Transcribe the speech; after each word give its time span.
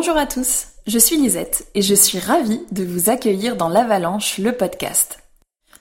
Bonjour 0.00 0.16
à 0.16 0.24
tous, 0.24 0.68
je 0.86 0.98
suis 0.98 1.18
Lisette 1.18 1.66
et 1.74 1.82
je 1.82 1.94
suis 1.94 2.18
ravie 2.18 2.62
de 2.72 2.84
vous 2.84 3.10
accueillir 3.10 3.56
dans 3.56 3.68
l'Avalanche, 3.68 4.38
le 4.38 4.52
podcast. 4.52 5.18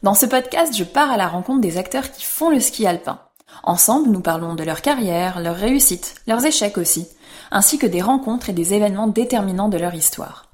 Dans 0.04 0.14
ce 0.14 0.26
podcast, 0.26 0.76
je 0.76 0.84
pars 0.84 1.10
à 1.10 1.16
la 1.16 1.30
rencontre 1.30 1.62
des 1.62 1.78
acteurs 1.78 2.12
qui 2.12 2.26
font 2.26 2.50
le 2.50 2.60
ski 2.60 2.86
alpin. 2.86 3.22
Ensemble, 3.64 4.10
nous 4.10 4.20
parlons 4.20 4.56
de 4.56 4.64
leur 4.66 4.82
carrière, 4.82 5.40
leurs 5.40 5.56
réussites, 5.56 6.16
leurs 6.28 6.46
échecs 6.46 6.78
aussi, 6.78 7.08
ainsi 7.50 7.78
que 7.78 7.88
des 7.88 8.02
rencontres 8.02 8.50
et 8.50 8.54
des 8.54 8.74
événements 8.74 9.08
déterminants 9.08 9.70
de 9.70 9.78
leur 9.78 9.96
histoire. 9.96 10.48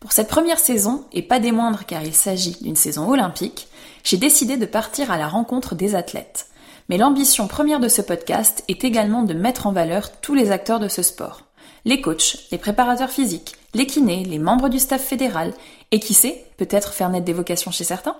Pour 0.00 0.12
cette 0.12 0.28
première 0.28 0.58
saison, 0.58 1.06
et 1.14 1.22
pas 1.22 1.40
des 1.40 1.50
moindres 1.50 1.86
car 1.86 2.02
il 2.02 2.14
s'agit 2.14 2.58
d'une 2.60 2.76
saison 2.76 3.08
olympique, 3.08 3.68
j'ai 4.04 4.18
décidé 4.18 4.58
de 4.58 4.66
partir 4.66 5.10
à 5.10 5.16
la 5.16 5.28
rencontre 5.28 5.74
des 5.74 5.94
athlètes. 5.94 6.48
Mais 6.90 6.98
l'ambition 6.98 7.48
première 7.48 7.80
de 7.80 7.88
ce 7.88 8.02
podcast 8.02 8.64
est 8.68 8.84
également 8.84 9.22
de 9.22 9.32
mettre 9.32 9.66
en 9.66 9.72
valeur 9.72 10.10
tous 10.20 10.34
les 10.34 10.50
acteurs 10.50 10.78
de 10.78 10.88
ce 10.88 11.02
sport. 11.02 11.47
Les 11.84 12.00
coachs, 12.00 12.48
les 12.50 12.58
préparateurs 12.58 13.10
physiques, 13.10 13.54
les 13.74 13.86
kinés, 13.86 14.24
les 14.24 14.38
membres 14.38 14.68
du 14.68 14.78
staff 14.78 15.02
fédéral, 15.02 15.52
et 15.90 16.00
qui 16.00 16.14
sait, 16.14 16.44
peut-être 16.56 16.92
faire 16.92 17.10
naître 17.10 17.24
des 17.24 17.32
vocations 17.32 17.70
chez 17.70 17.84
certains 17.84 18.16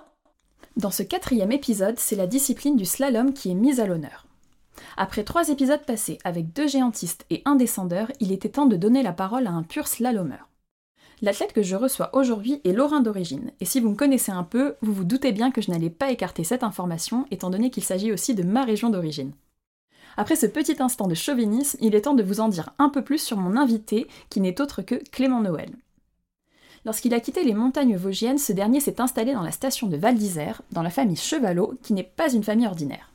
Dans 0.77 0.91
ce 0.91 1.03
quatrième 1.03 1.53
épisode, 1.53 1.99
c'est 1.99 2.17
la 2.17 2.27
discipline 2.27 2.77
du 2.77 2.85
slalom 2.85 3.33
qui 3.33 3.51
est 3.51 3.55
mise 3.55 3.81
à 3.81 3.87
l'honneur. 3.87 4.27
Après 4.97 5.25
trois 5.25 5.49
épisodes 5.49 5.85
passés 5.85 6.19
avec 6.25 6.53
deux 6.53 6.69
géantistes 6.69 7.27
et 7.31 7.43
un 7.45 7.57
descendeur, 7.57 8.11
il 8.21 8.33
était 8.33 8.49
temps 8.49 8.67
de 8.67 8.77
donner 8.77 9.03
la 9.03 9.13
parole 9.13 9.47
à 9.47 9.51
un 9.51 9.63
pur 9.63 9.89
slalomeur. 9.89 10.49
L'athlète 11.21 11.53
que 11.53 11.63
je 11.63 11.75
reçois 11.75 12.15
aujourd'hui 12.15 12.61
est 12.65 12.73
Lorrain 12.73 13.01
d'origine, 13.01 13.51
et 13.61 13.65
si 13.65 13.81
vous 13.81 13.91
me 13.91 13.97
connaissez 13.97 14.31
un 14.31 14.45
peu, 14.45 14.77
vous 14.83 14.93
vous 14.93 15.05
doutez 15.05 15.33
bien 15.33 15.51
que 15.51 15.61
je 15.61 15.71
n'allais 15.71 15.91
pas 15.91 16.13
écarter 16.13 16.45
cette 16.45 16.63
information, 16.63 17.27
étant 17.33 17.51
donné 17.51 17.71
qu'il 17.71 17.83
s'agit 17.83 18.13
aussi 18.13 18.37
de 18.37 18.45
ma 18.45 18.65
région 18.65 18.89
d'origine. 18.89 19.33
Après 20.21 20.35
ce 20.35 20.47
petit 20.47 20.83
instant 20.83 21.07
de 21.07 21.15
chauvinisme, 21.15 21.79
il 21.81 21.95
est 21.95 22.01
temps 22.01 22.15
de 22.15 22.25
vous 22.25 22.41
en 22.41 22.49
dire 22.49 22.71
un 22.81 22.89
peu 22.89 23.03
plus 23.03 23.19
sur 23.19 23.37
mon 23.37 23.57
invité, 23.57 24.09
qui 24.31 24.41
n'est 24.41 24.61
autre 24.61 24.83
que 24.83 24.97
Clément 25.13 25.41
Noël. 25.41 25.71
Lorsqu'il 26.85 27.15
a 27.15 27.21
quitté 27.21 27.45
les 27.45 27.55
montagnes 27.55 27.95
vosgiennes, 27.95 28.39
ce 28.39 28.53
dernier 28.53 28.81
s'est 28.81 29.01
installé 29.01 29.33
dans 29.33 29.45
la 29.45 29.53
station 29.53 29.87
de 29.87 29.97
Val 29.97 30.17
d'Isère, 30.17 30.63
dans 30.73 30.83
la 30.83 30.91
famille 30.91 31.15
Chevalot, 31.15 31.75
qui 31.85 31.93
n'est 31.93 32.03
pas 32.03 32.33
une 32.33 32.43
famille 32.43 32.67
ordinaire. 32.67 33.13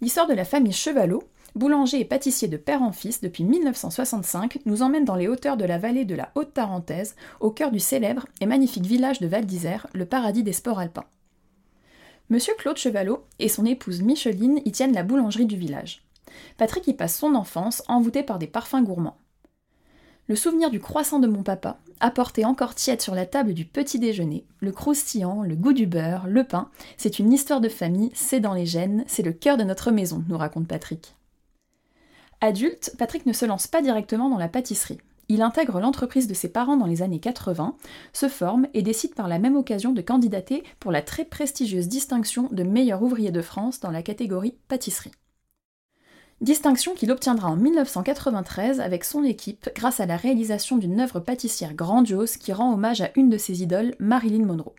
L'histoire 0.00 0.26
de 0.26 0.32
la 0.32 0.46
famille 0.46 0.72
Chevalot, 0.72 1.24
boulanger 1.56 2.00
et 2.00 2.06
pâtissier 2.06 2.48
de 2.48 2.56
père 2.56 2.80
en 2.80 2.92
fils 2.92 3.20
depuis 3.20 3.44
1965, 3.44 4.60
nous 4.64 4.80
emmène 4.80 5.04
dans 5.04 5.16
les 5.16 5.28
hauteurs 5.28 5.58
de 5.58 5.66
la 5.66 5.76
vallée 5.76 6.06
de 6.06 6.14
la 6.14 6.32
Haute-Tarentaise, 6.36 7.16
au 7.40 7.50
cœur 7.50 7.70
du 7.70 7.80
célèbre 7.80 8.24
et 8.40 8.46
magnifique 8.46 8.86
village 8.86 9.20
de 9.20 9.26
Val 9.26 9.44
d'Isère, 9.44 9.88
le 9.92 10.06
paradis 10.06 10.42
des 10.42 10.54
sports 10.54 10.78
alpins. 10.78 11.04
Monsieur 12.30 12.54
Claude 12.56 12.78
Chevalot 12.78 13.26
et 13.38 13.50
son 13.50 13.66
épouse 13.66 14.00
Micheline 14.00 14.62
y 14.64 14.72
tiennent 14.72 14.94
la 14.94 15.02
boulangerie 15.02 15.44
du 15.44 15.58
village. 15.58 16.00
Patrick 16.56 16.86
y 16.86 16.94
passe 16.94 17.18
son 17.18 17.34
enfance, 17.34 17.82
envoûté 17.88 18.22
par 18.22 18.38
des 18.38 18.46
parfums 18.46 18.82
gourmands. 18.82 19.18
Le 20.26 20.36
souvenir 20.36 20.70
du 20.70 20.80
croissant 20.80 21.18
de 21.18 21.26
mon 21.26 21.42
papa, 21.42 21.78
apporté 22.00 22.46
encore 22.46 22.74
tiède 22.74 23.02
sur 23.02 23.14
la 23.14 23.26
table 23.26 23.52
du 23.52 23.66
petit 23.66 23.98
déjeuner, 23.98 24.46
le 24.60 24.72
croustillant, 24.72 25.42
le 25.42 25.54
goût 25.54 25.74
du 25.74 25.86
beurre, 25.86 26.26
le 26.26 26.44
pain, 26.44 26.70
c'est 26.96 27.18
une 27.18 27.32
histoire 27.32 27.60
de 27.60 27.68
famille, 27.68 28.10
c'est 28.14 28.40
dans 28.40 28.54
les 28.54 28.64
gènes, 28.64 29.04
c'est 29.06 29.22
le 29.22 29.34
cœur 29.34 29.58
de 29.58 29.64
notre 29.64 29.90
maison, 29.90 30.24
nous 30.28 30.38
raconte 30.38 30.66
Patrick. 30.66 31.14
Adulte, 32.40 32.94
Patrick 32.98 33.26
ne 33.26 33.34
se 33.34 33.44
lance 33.44 33.66
pas 33.66 33.82
directement 33.82 34.30
dans 34.30 34.38
la 34.38 34.48
pâtisserie. 34.48 35.00
Il 35.28 35.42
intègre 35.42 35.80
l'entreprise 35.80 36.26
de 36.26 36.34
ses 36.34 36.48
parents 36.48 36.76
dans 36.76 36.86
les 36.86 37.02
années 37.02 37.20
80, 37.20 37.76
se 38.12 38.28
forme 38.28 38.66
et 38.74 38.82
décide 38.82 39.14
par 39.14 39.28
la 39.28 39.38
même 39.38 39.56
occasion 39.56 39.92
de 39.92 40.02
candidater 40.02 40.62
pour 40.80 40.92
la 40.92 41.02
très 41.02 41.24
prestigieuse 41.24 41.88
distinction 41.88 42.48
de 42.50 42.62
meilleur 42.62 43.02
ouvrier 43.02 43.30
de 43.30 43.42
France 43.42 43.80
dans 43.80 43.90
la 43.90 44.02
catégorie 44.02 44.56
pâtisserie. 44.68 45.12
Distinction 46.44 46.92
qu'il 46.92 47.10
obtiendra 47.10 47.48
en 47.48 47.56
1993 47.56 48.78
avec 48.78 49.04
son 49.04 49.24
équipe 49.24 49.70
grâce 49.74 50.00
à 50.00 50.04
la 50.04 50.18
réalisation 50.18 50.76
d'une 50.76 51.00
œuvre 51.00 51.18
pâtissière 51.18 51.72
grandiose 51.72 52.36
qui 52.36 52.52
rend 52.52 52.74
hommage 52.74 53.00
à 53.00 53.08
une 53.16 53.30
de 53.30 53.38
ses 53.38 53.62
idoles, 53.62 53.94
Marilyn 53.98 54.44
Monroe. 54.44 54.74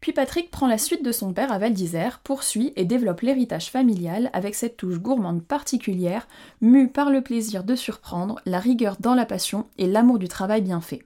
Puis 0.00 0.10
Patrick 0.10 0.50
prend 0.50 0.66
la 0.66 0.78
suite 0.78 1.04
de 1.04 1.12
son 1.12 1.32
père 1.32 1.52
à 1.52 1.58
Val 1.58 1.74
d'Isère, 1.74 2.18
poursuit 2.24 2.72
et 2.74 2.84
développe 2.84 3.20
l'héritage 3.20 3.70
familial 3.70 4.30
avec 4.32 4.56
cette 4.56 4.76
touche 4.76 4.98
gourmande 4.98 5.44
particulière, 5.44 6.26
mue 6.60 6.88
par 6.88 7.10
le 7.10 7.22
plaisir 7.22 7.62
de 7.62 7.76
surprendre, 7.76 8.40
la 8.44 8.58
rigueur 8.58 8.96
dans 8.98 9.14
la 9.14 9.26
passion 9.26 9.66
et 9.78 9.86
l'amour 9.86 10.18
du 10.18 10.26
travail 10.26 10.60
bien 10.60 10.80
fait. 10.80 11.04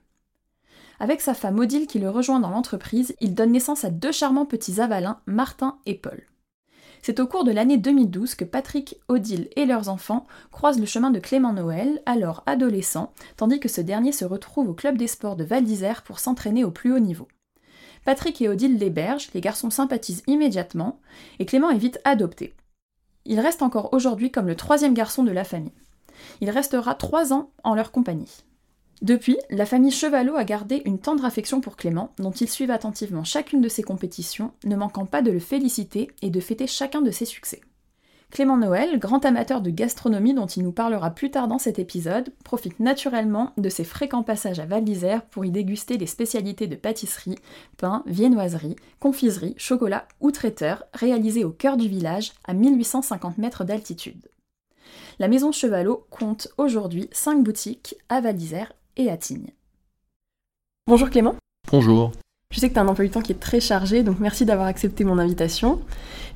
Avec 0.99 1.21
sa 1.21 1.35
femme 1.35 1.59
Odile 1.59 1.87
qui 1.87 1.99
le 1.99 2.09
rejoint 2.09 2.41
dans 2.41 2.49
l'entreprise, 2.49 3.15
il 3.21 3.35
donne 3.35 3.53
naissance 3.53 3.85
à 3.85 3.91
deux 3.91 4.13
charmants 4.13 4.47
petits 4.47 4.81
avalins, 4.81 5.21
Martin 5.27 5.77
et 5.85 5.95
Paul. 5.95 6.23
C'est 7.07 7.21
au 7.21 7.27
cours 7.27 7.45
de 7.45 7.53
l'année 7.53 7.77
2012 7.77 8.35
que 8.35 8.47
Patrick, 8.47 8.97
Odile 9.09 9.51
et 9.57 9.67
leurs 9.67 9.91
enfants 9.91 10.27
croisent 10.51 10.81
le 10.81 10.87
chemin 10.87 11.11
de 11.11 11.19
Clément 11.19 11.53
Noël, 11.53 12.01
alors 12.07 12.43
adolescent, 12.47 13.13
tandis 13.37 13.61
que 13.61 13.69
ce 13.69 13.83
dernier 13.83 14.11
se 14.11 14.25
retrouve 14.25 14.71
au 14.71 14.73
club 14.73 14.97
des 14.97 15.07
sports 15.07 15.37
de 15.37 15.45
Val 15.45 15.65
d'Isère 15.65 16.03
pour 16.03 16.19
s'entraîner 16.19 16.65
au 16.65 16.71
plus 16.71 16.95
haut 16.95 17.01
niveau. 17.01 17.29
Patrick 18.07 18.41
et 18.41 18.49
Odile 18.49 18.79
l'hébergent, 18.79 19.29
les 19.35 19.43
garçons 19.43 19.69
sympathisent 19.69 20.23
immédiatement, 20.27 20.99
et 21.41 21.45
Clément 21.45 21.69
est 21.69 21.77
vite 21.77 22.01
adopté. 22.05 22.55
Il 23.27 23.39
reste 23.39 23.61
encore 23.61 23.93
aujourd'hui 23.93 24.31
comme 24.31 24.47
le 24.47 24.57
troisième 24.57 24.95
garçon 24.95 25.25
de 25.25 25.31
la 25.31 25.45
famille. 25.45 25.75
Il 26.41 26.49
restera 26.49 26.95
trois 26.95 27.35
ans 27.35 27.51
en 27.65 27.75
leur 27.75 27.93
compagnie. 27.93 28.45
Depuis, 29.03 29.37
la 29.51 29.67
famille 29.67 29.91
Chevalot 29.91 30.37
a 30.37 30.45
gardé 30.45 30.83
une 30.85 30.99
tendre 30.99 31.25
affection 31.25 31.61
pour 31.61 31.77
Clément, 31.77 32.13
dont 32.19 32.31
ils 32.31 32.49
suivent 32.49 32.71
attentivement 32.71 33.25
chacune 33.25 33.61
de 33.61 33.69
ses 33.69 33.83
compétitions, 33.83 34.53
ne 34.65 34.77
manquant 34.77 35.07
pas 35.07 35.23
de 35.23 35.31
le 35.31 35.41
féliciter 35.41 36.11
et 36.23 36.31
de 36.31 36.41
fêter 36.41 36.67
chacun 36.67 37.03
de 37.03 37.11
ses 37.11 37.25
succès. 37.25 37.61
Clément 38.31 38.57
Noël, 38.57 38.99
grand 38.99 39.25
amateur 39.25 39.61
de 39.61 39.71
gastronomie 39.71 40.35
dont 40.35 40.47
il 40.47 40.65
nous 40.65 40.73
parlera 40.73 41.11
plus 41.11 41.31
tard 41.31 41.47
dans 41.47 41.59
cet 41.59 41.79
épisode, 41.79 42.33
profite 42.43 42.81
naturellement 42.81 43.53
de 43.59 43.69
ses 43.69 43.85
fréquents 43.85 44.25
passages 44.25 44.59
à 44.59 44.67
Val 44.67 44.83
d'Isère 44.83 45.25
pour 45.27 45.45
y 45.45 45.53
déguster 45.53 45.99
les 45.99 46.07
spécialités 46.07 46.67
de 46.67 46.75
pâtisserie, 46.75 47.39
pain, 47.77 48.03
viennoiserie, 48.07 48.75
confiserie, 48.99 49.55
chocolat 49.57 50.09
ou 50.21 50.33
traiteur 50.33 50.85
réalisés 50.95 51.45
au 51.45 51.51
cœur 51.51 51.77
du 51.77 51.89
village 51.89 52.33
à 52.45 52.55
1850 52.55 53.39
mètres 53.39 53.63
d'altitude. 53.63 54.29
La 55.21 55.29
maison 55.29 55.53
Chevalot 55.53 56.05
compte 56.11 56.49
aujourd'hui 56.59 57.09
5 57.13 57.45
boutiques 57.45 57.95
à 58.09 58.21
Val 58.21 58.35
d'Isère 58.35 58.73
et 58.97 59.11
à 59.11 59.17
Tignes. 59.17 59.53
Bonjour 60.87 61.11
Clément. 61.11 61.35
Bonjour. 61.71 62.13
Je 62.55 62.61
sais 62.61 62.69
que 62.69 62.75
tu 62.75 62.79
as 62.79 62.83
un 62.83 62.89
emploi 62.89 63.05
du 63.05 63.11
temps 63.11 63.21
qui 63.21 63.33
est 63.33 63.41
très 63.41 63.59
chargé, 63.59 64.05
donc 64.05 64.21
merci 64.21 64.45
d'avoir 64.45 64.69
accepté 64.69 65.03
mon 65.03 65.19
invitation. 65.19 65.81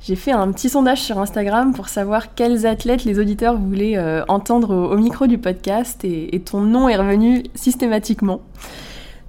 J'ai 0.01 0.17
fait 0.17 0.31
un 0.31 0.51
petit 0.51 0.67
sondage 0.67 1.01
sur 1.01 1.17
Instagram 1.17 1.73
pour 1.73 1.87
savoir 1.87 2.35
quels 2.35 2.65
athlètes 2.65 3.05
les 3.05 3.19
auditeurs 3.19 3.57
voulaient 3.57 3.97
euh, 3.97 4.25
entendre 4.27 4.75
au, 4.75 4.97
micro 4.97 5.27
du 5.27 5.37
podcast 5.37 6.03
et, 6.03 6.41
ton 6.41 6.61
nom 6.61 6.89
est 6.89 6.97
revenu 6.97 7.43
systématiquement. 7.55 8.41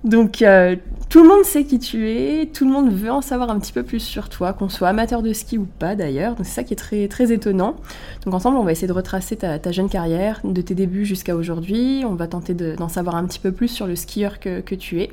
Donc 0.05 0.41
euh, 0.41 0.77
tout 1.11 1.23
le 1.23 1.29
monde 1.29 1.45
sait 1.45 1.65
qui 1.65 1.79
tu 1.79 2.09
es, 2.09 2.47
tout 2.47 2.65
le 2.65 2.71
monde 2.71 2.91
veut 2.91 3.11
en 3.11 3.21
savoir 3.21 3.51
un 3.51 3.59
petit 3.59 3.73
peu 3.73 3.83
plus 3.83 4.01
sur 4.01 4.29
toi, 4.29 4.53
qu'on 4.53 4.69
soit 4.69 4.89
amateur 4.89 5.23
de 5.23 5.33
ski 5.33 5.59
ou 5.59 5.67
pas 5.79 5.95
d'ailleurs. 5.95 6.37
C'est 6.39 6.45
ça 6.45 6.65
qui 6.65 6.73
est 6.73 6.77
très, 6.77 7.07
très 7.09 7.33
étonnant. 7.33 7.77
Donc 8.25 8.33
ensemble, 8.33 8.57
on 8.57 8.65
va 8.65 8.73
essayer 8.73 8.89
de 8.89 8.93
retracer 8.93 9.37
ta, 9.37 9.73
jeune 9.73 9.89
carrière, 9.89 10.41
de 10.45 10.63
tes 10.63 10.75
débuts 10.75 11.05
jusqu'à 11.05 11.37
aujourd'hui. 11.37 12.05
On 12.07 12.15
va 12.15 12.29
tenter 12.29 12.55
d'en 12.55 12.89
savoir 12.89 13.17
un 13.17 13.27
petit 13.27 13.41
peu 13.41 13.53
plus 13.53 13.69
sur 13.69 13.87
le 13.87 13.97
skieur 13.97 14.41
que, 14.41 14.61
que 14.61 14.75
tu 14.75 15.03
es. 15.03 15.11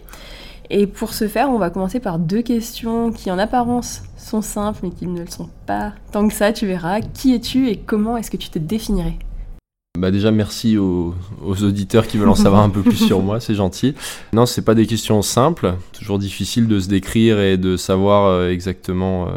Et 0.70 0.88
pour 0.88 1.14
ce 1.14 1.28
faire, 1.28 1.50
on 1.50 1.58
va 1.58 1.70
commencer 1.70 2.00
par 2.00 2.20
deux 2.20 2.42
questions 2.42 3.12
qui 3.12 3.32
en 3.32 3.40
apparence 3.40 4.04
sont 4.18 4.42
simples 4.42 4.80
mais 4.84 4.90
qui 4.92 5.08
ne 5.08 5.22
le 5.22 5.28
sont 5.28 5.50
pas 5.66 5.94
tant 6.12 6.28
que 6.28 6.34
ça, 6.34 6.54
tu 6.54 6.66
verras. 6.66 7.02
Qui 7.02 7.34
es-tu 7.34 7.70
et 7.70 7.78
comment 7.78 8.18
est-ce 8.18 8.32
que 8.32 8.38
tu 8.38 8.50
te 8.50 8.60
définirais? 8.60 9.18
Bah 9.98 10.12
déjà 10.12 10.32
merci 10.32 10.78
aux, 10.78 11.16
auditeurs 11.44 12.08
qui 12.08 12.18
veulent 12.18 12.30
en 12.30 12.36
savoir 12.36 12.62
un 12.62 12.70
peu 12.70 12.82
plus 12.82 12.96
sur 12.96 13.22
moi, 13.22 13.40
c'est 13.40 13.56
gentil. 13.56 13.96
Non, 14.32 14.46
c'est 14.46 14.62
pas 14.62 14.76
des 14.76 14.86
questions 14.86 15.22
simples, 15.22 15.74
toujours 15.92 16.20
difficile 16.20 16.68
de 16.68 16.80
se 16.80 16.88
décrire 16.88 17.40
et 17.40 17.58
de 17.58 17.78
savoir 17.78 18.26
euh, 18.26 18.50
exactement 18.50 19.28
euh, 19.28 19.32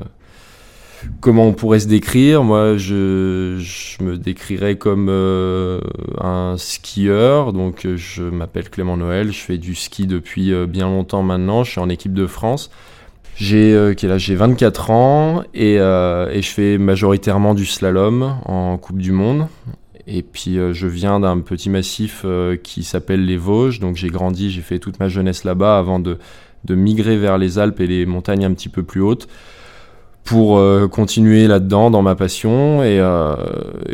comment 1.20 1.46
on 1.46 1.54
pourrait 1.54 1.80
se 1.80 1.88
décrire 1.88 2.44
Moi, 2.44 2.76
je, 2.76 3.56
me 4.02 4.18
décrirais 4.18 4.76
comme 4.76 5.08
euh, 5.08 5.80
un 6.20 6.56
skieur. 6.58 7.54
Donc, 7.54 7.86
je 7.96 8.22
m'appelle 8.22 8.68
Clément 8.68 8.98
Noël. 8.98 9.32
Je 9.32 9.38
fais 9.38 9.56
du 9.56 9.74
ski 9.74 10.06
depuis 10.06 10.52
bien 10.66 10.88
longtemps 10.88 11.22
maintenant. 11.22 11.64
Je 11.64 11.70
suis 11.70 11.80
en 11.80 11.88
équipe 11.88 12.12
de 12.12 12.26
France. 12.26 12.70
J'ai 13.34 13.94
j'ai 13.96 14.34
24 14.34 14.90
ans 14.90 15.42
et, 15.54 15.76
et, 15.76 16.42
je 16.42 16.50
fais 16.54 16.76
majoritairement 16.76 17.54
du 17.54 17.64
slalom 17.64 18.34
en 18.44 18.76
Coupe 18.76 18.98
du 18.98 19.12
Monde. 19.12 19.46
Et 20.12 20.22
puis 20.22 20.56
je 20.72 20.86
viens 20.88 21.20
d'un 21.20 21.38
petit 21.38 21.70
massif 21.70 22.26
qui 22.64 22.82
s'appelle 22.82 23.24
les 23.24 23.36
Vosges. 23.36 23.78
Donc 23.78 23.96
j'ai 23.96 24.08
grandi, 24.08 24.50
j'ai 24.50 24.60
fait 24.60 24.80
toute 24.80 24.98
ma 24.98 25.08
jeunesse 25.08 25.44
là-bas 25.44 25.78
avant 25.78 26.00
de, 26.00 26.18
de 26.64 26.74
migrer 26.74 27.16
vers 27.16 27.38
les 27.38 27.58
Alpes 27.58 27.80
et 27.80 27.86
les 27.86 28.06
montagnes 28.06 28.44
un 28.44 28.52
petit 28.52 28.68
peu 28.68 28.82
plus 28.82 29.00
hautes 29.00 29.28
pour 30.24 30.58
euh, 30.58 30.86
continuer 30.86 31.46
là-dedans 31.46 31.90
dans 31.90 32.02
ma 32.02 32.14
passion 32.14 32.82
et, 32.82 33.00
euh, 33.00 33.34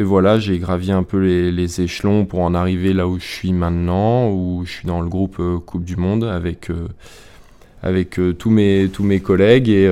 voilà 0.01 0.39
j'ai 0.39 0.59
gravi 0.59 0.93
un 0.93 1.03
peu 1.03 1.19
les, 1.19 1.81
échelons 1.81 2.27
pour 2.27 2.41
en 2.41 2.55
arriver 2.55 2.93
là 2.93 3.07
où 3.07 3.19
je 3.19 3.27
suis 3.27 3.53
maintenant 3.53 4.29
où 4.29 4.63
je 4.65 4.73
suis 4.73 4.87
dans 4.87 5.01
le 5.01 5.09
groupe 5.09 5.37
euh, 5.39 5.59
Coupe 5.59 5.85
du 5.85 5.97
Monde 5.97 6.25
avec 6.25 6.69
avec 7.87 8.19
tous 8.39 8.51
mes 8.51 8.89
tous 8.93 9.05
mes 9.05 9.21
collègues 9.21 9.69
et, 9.69 9.85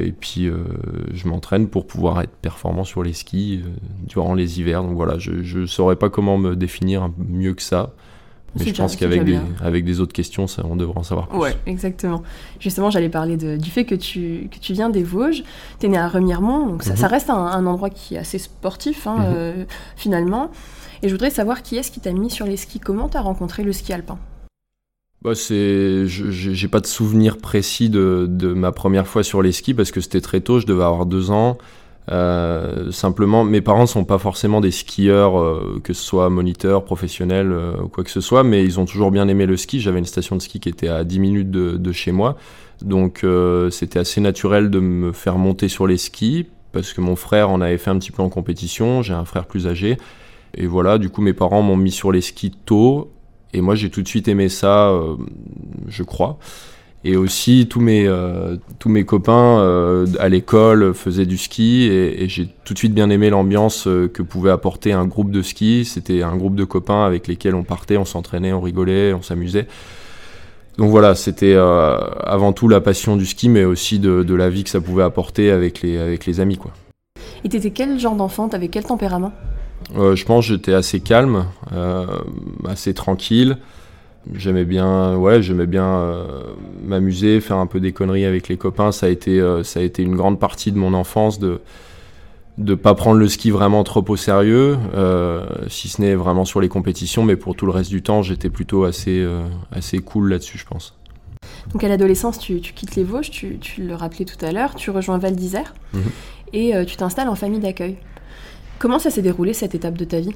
et 0.00 0.12
puis 0.12 0.48
je 1.14 1.28
m'entraîne 1.28 1.68
pour 1.68 1.86
pouvoir 1.86 2.20
être 2.20 2.32
performant 2.42 2.84
sur 2.84 3.02
les 3.02 3.12
skis 3.12 3.62
durant 4.06 4.34
les 4.34 4.58
hivers 4.60 4.82
donc 4.82 4.94
voilà 4.94 5.18
je 5.18 5.58
ne 5.58 5.66
saurais 5.66 5.96
pas 5.96 6.10
comment 6.10 6.36
me 6.38 6.54
définir 6.56 7.10
mieux 7.28 7.54
que 7.54 7.62
ça 7.62 7.92
Mais 8.56 8.64
je 8.66 8.74
pense 8.74 8.96
qu'avec 8.96 9.24
des, 9.24 9.38
avec 9.62 9.84
des 9.84 10.00
autres 10.00 10.12
questions, 10.12 10.48
ça, 10.48 10.62
on 10.68 10.74
devra 10.74 10.98
en 10.98 11.02
savoir 11.04 11.28
plus. 11.28 11.38
Ouais, 11.38 11.54
exactement. 11.66 12.24
Justement, 12.58 12.90
j'allais 12.90 13.08
parler 13.08 13.36
de- 13.36 13.56
du 13.56 13.70
fait 13.70 13.84
que 13.84 13.94
tu, 13.94 14.48
que 14.50 14.58
tu 14.58 14.72
viens 14.72 14.90
des 14.90 15.04
Vosges. 15.04 15.44
Tu 15.78 15.86
es 15.86 15.88
né 15.88 15.96
à 15.96 16.08
Remiremont, 16.08 16.66
donc 16.66 16.82
ça, 16.82 16.90
Mhm. 16.94 16.96
ça 16.96 17.06
reste 17.06 17.30
un, 17.30 17.36
un 17.36 17.64
endroit 17.66 17.90
qui 17.90 18.16
est 18.16 18.18
assez 18.18 18.38
sportif, 18.38 19.06
hein, 19.06 19.18
Mhm. 19.18 19.24
euh, 19.36 19.64
finalement. 19.94 20.50
Et 21.04 21.08
je 21.08 21.14
voudrais 21.14 21.30
savoir 21.30 21.62
qui 21.62 21.76
est-ce 21.76 21.92
qui 21.92 22.00
t'a 22.00 22.10
mis 22.12 22.28
sur 22.28 22.44
les 22.44 22.56
skis? 22.56 22.80
Comment 22.80 23.08
tu 23.08 23.16
as 23.16 23.20
rencontré 23.22 23.62
le 23.62 23.72
ski 23.72 23.92
alpin? 23.92 24.18
Bah, 25.22 25.34
c'est, 25.34 26.06
j'ai 26.06 26.68
pas 26.68 26.80
de 26.80 26.86
souvenir 26.86 27.36
précis 27.36 27.90
de, 27.90 28.26
de 28.28 28.54
ma 28.54 28.72
première 28.72 29.06
fois 29.06 29.22
sur 29.22 29.42
les 29.42 29.52
skis 29.52 29.74
parce 29.74 29.90
que 29.90 30.00
c'était 30.00 30.22
très 30.22 30.40
tôt, 30.40 30.60
je 30.60 30.66
devais 30.66 30.82
avoir 30.82 31.04
deux 31.04 31.30
ans. 31.30 31.58
Euh, 32.10 32.90
simplement, 32.90 33.44
mes 33.44 33.60
parents 33.60 33.86
sont 33.86 34.04
pas 34.04 34.18
forcément 34.18 34.62
des 34.62 34.70
skieurs, 34.70 35.38
euh, 35.38 35.78
que 35.84 35.92
ce 35.92 36.02
soit 36.02 36.30
moniteurs, 36.30 36.84
professionnels 36.84 37.52
euh, 37.52 37.74
quoi 37.92 38.02
que 38.02 38.10
ce 38.10 38.22
soit, 38.22 38.42
mais 38.44 38.64
ils 38.64 38.80
ont 38.80 38.86
toujours 38.86 39.10
bien 39.10 39.28
aimé 39.28 39.44
le 39.44 39.58
ski. 39.58 39.80
J'avais 39.80 39.98
une 39.98 40.06
station 40.06 40.36
de 40.36 40.42
ski 40.42 40.58
qui 40.58 40.70
était 40.70 40.88
à 40.88 41.04
10 41.04 41.20
minutes 41.20 41.50
de, 41.50 41.76
de 41.76 41.92
chez 41.92 42.12
moi, 42.12 42.36
donc 42.80 43.24
c'était 43.70 43.98
assez 43.98 44.22
naturel 44.22 44.70
de 44.70 44.80
me 44.80 45.12
faire 45.12 45.36
monter 45.36 45.68
sur 45.68 45.86
les 45.86 45.98
skis 45.98 46.46
parce 46.72 46.94
que 46.94 47.00
mon 47.02 47.16
frère 47.16 47.50
en 47.50 47.60
avait 47.60 47.78
fait 47.78 47.90
un 47.90 47.98
petit 47.98 48.10
peu 48.10 48.22
en 48.22 48.30
compétition. 48.30 49.02
J'ai 49.02 49.12
un 49.12 49.26
frère 49.26 49.44
plus 49.44 49.66
âgé, 49.66 49.98
et 50.54 50.66
voilà. 50.66 50.96
Du 50.98 51.10
coup, 51.10 51.20
mes 51.20 51.34
parents 51.34 51.62
m'ont 51.62 51.76
mis 51.76 51.92
sur 51.92 52.10
les 52.10 52.22
skis 52.22 52.52
tôt, 52.64 53.12
et 53.52 53.60
moi 53.60 53.74
j'ai 53.74 53.90
tout 53.90 54.02
de 54.02 54.08
suite 54.08 54.28
aimé 54.28 54.48
ça, 54.48 54.90
euh, 54.90 55.16
je 55.88 56.02
crois. 56.02 56.38
Et 57.02 57.16
aussi, 57.16 57.66
tous 57.66 57.80
mes, 57.80 58.06
euh, 58.06 58.56
tous 58.78 58.90
mes 58.90 59.04
copains 59.04 59.58
euh, 59.60 60.06
à 60.18 60.28
l'école 60.28 60.92
faisaient 60.92 61.24
du 61.24 61.38
ski 61.38 61.84
et, 61.84 62.28
j'ai 62.28 62.46
tout 62.64 62.74
de 62.74 62.78
suite 62.78 62.92
bien 62.92 63.08
aimé 63.08 63.30
l'ambiance 63.30 63.84
que 63.84 64.22
pouvait 64.22 64.50
apporter 64.50 64.92
un 64.92 65.06
groupe 65.06 65.30
de 65.30 65.40
ski. 65.40 65.86
C'était 65.86 66.22
un 66.22 66.36
groupe 66.36 66.56
de 66.56 66.64
copains 66.64 67.06
avec 67.06 67.26
lesquels 67.26 67.54
on 67.54 67.64
partait, 67.64 67.96
on 67.96 68.04
s'entraînait, 68.04 68.52
on 68.52 68.60
rigolait, 68.60 69.14
on 69.14 69.22
s'amusait. 69.22 69.66
Donc 70.76 70.90
voilà, 70.90 71.14
c'était 71.14 71.54
avant 71.54 72.52
tout 72.52 72.68
la 72.68 72.82
passion 72.82 73.16
du 73.16 73.24
ski, 73.24 73.48
mais 73.48 73.64
aussi 73.64 73.98
de, 73.98 74.22
de 74.22 74.34
la 74.34 74.50
vie 74.50 74.64
que 74.64 74.70
ça 74.70 74.82
pouvait 74.82 75.02
apporter 75.02 75.50
avec 75.50 75.80
les, 75.80 75.96
avec 75.96 76.26
les 76.26 76.38
amis. 76.38 76.58
Quoi. 76.58 76.72
Et 77.44 77.48
t'étais 77.48 77.70
quel 77.70 77.98
genre 77.98 78.14
d'enfant? 78.14 78.48
T'avais 78.48 78.68
quel 78.68 78.84
tempérament? 78.84 79.32
Euh, 79.96 80.14
je 80.16 80.24
pense 80.24 80.46
que 80.46 80.52
j'étais 80.54 80.74
assez 80.74 81.00
calme, 81.00 81.46
euh, 81.72 82.06
assez 82.68 82.94
tranquille. 82.94 83.56
J'aimais 84.34 84.64
bien, 84.64 85.16
ouais, 85.16 85.42
j'aimais 85.42 85.66
bien 85.66 85.86
euh, 85.86 86.42
m'amuser, 86.84 87.40
faire 87.40 87.56
un 87.56 87.66
peu 87.66 87.80
des 87.80 87.92
conneries 87.92 88.26
avec 88.26 88.48
les 88.48 88.56
copains. 88.56 88.92
Ça 88.92 89.06
a 89.06 89.08
été, 89.08 89.42
ça 89.64 89.80
a 89.80 89.82
été 89.82 90.02
une 90.02 90.14
grande 90.14 90.38
partie 90.38 90.72
de 90.72 90.78
mon 90.78 90.94
enfance 90.94 91.38
de 91.38 91.60
de 92.58 92.74
pas 92.74 92.94
prendre 92.94 93.16
le 93.18 93.26
ski 93.26 93.50
vraiment 93.50 93.82
trop 93.84 94.04
au 94.06 94.16
sérieux, 94.16 94.76
si 95.68 95.88
ce 95.88 96.02
n'est 96.02 96.14
vraiment 96.14 96.44
sur 96.44 96.60
les 96.60 96.68
compétitions, 96.68 97.24
mais 97.24 97.36
pour 97.36 97.56
tout 97.56 97.64
le 97.64 97.72
reste 97.72 97.88
du 97.88 98.02
temps, 98.02 98.20
j'étais 98.22 98.50
plutôt 98.50 98.84
assez 98.84 99.26
assez 99.72 100.00
cool 100.00 100.28
là-dessus, 100.28 100.58
je 100.58 100.66
pense. 100.66 100.94
Donc 101.72 101.82
à 101.84 101.88
l'adolescence, 101.88 102.38
tu, 102.38 102.60
tu 102.60 102.74
quittes 102.74 102.96
les 102.96 103.04
Vosges, 103.04 103.30
tu, 103.30 103.56
tu 103.60 103.82
le 103.82 103.94
rappelais 103.94 104.26
tout 104.26 104.44
à 104.44 104.52
l'heure, 104.52 104.74
tu 104.74 104.90
rejoins 104.90 105.16
Val 105.16 105.34
d'Isère 105.34 105.72
Mhm. 105.94 106.02
et 106.52 106.84
tu 106.86 106.96
t'installes 106.96 107.28
en 107.28 107.34
famille 107.34 107.60
d'accueil. 107.60 107.96
Comment 108.80 108.98
ça 108.98 109.10
s'est 109.10 109.20
déroulé 109.20 109.52
cette 109.52 109.74
étape 109.74 109.98
de 109.98 110.06
ta 110.06 110.20
vie? 110.20 110.32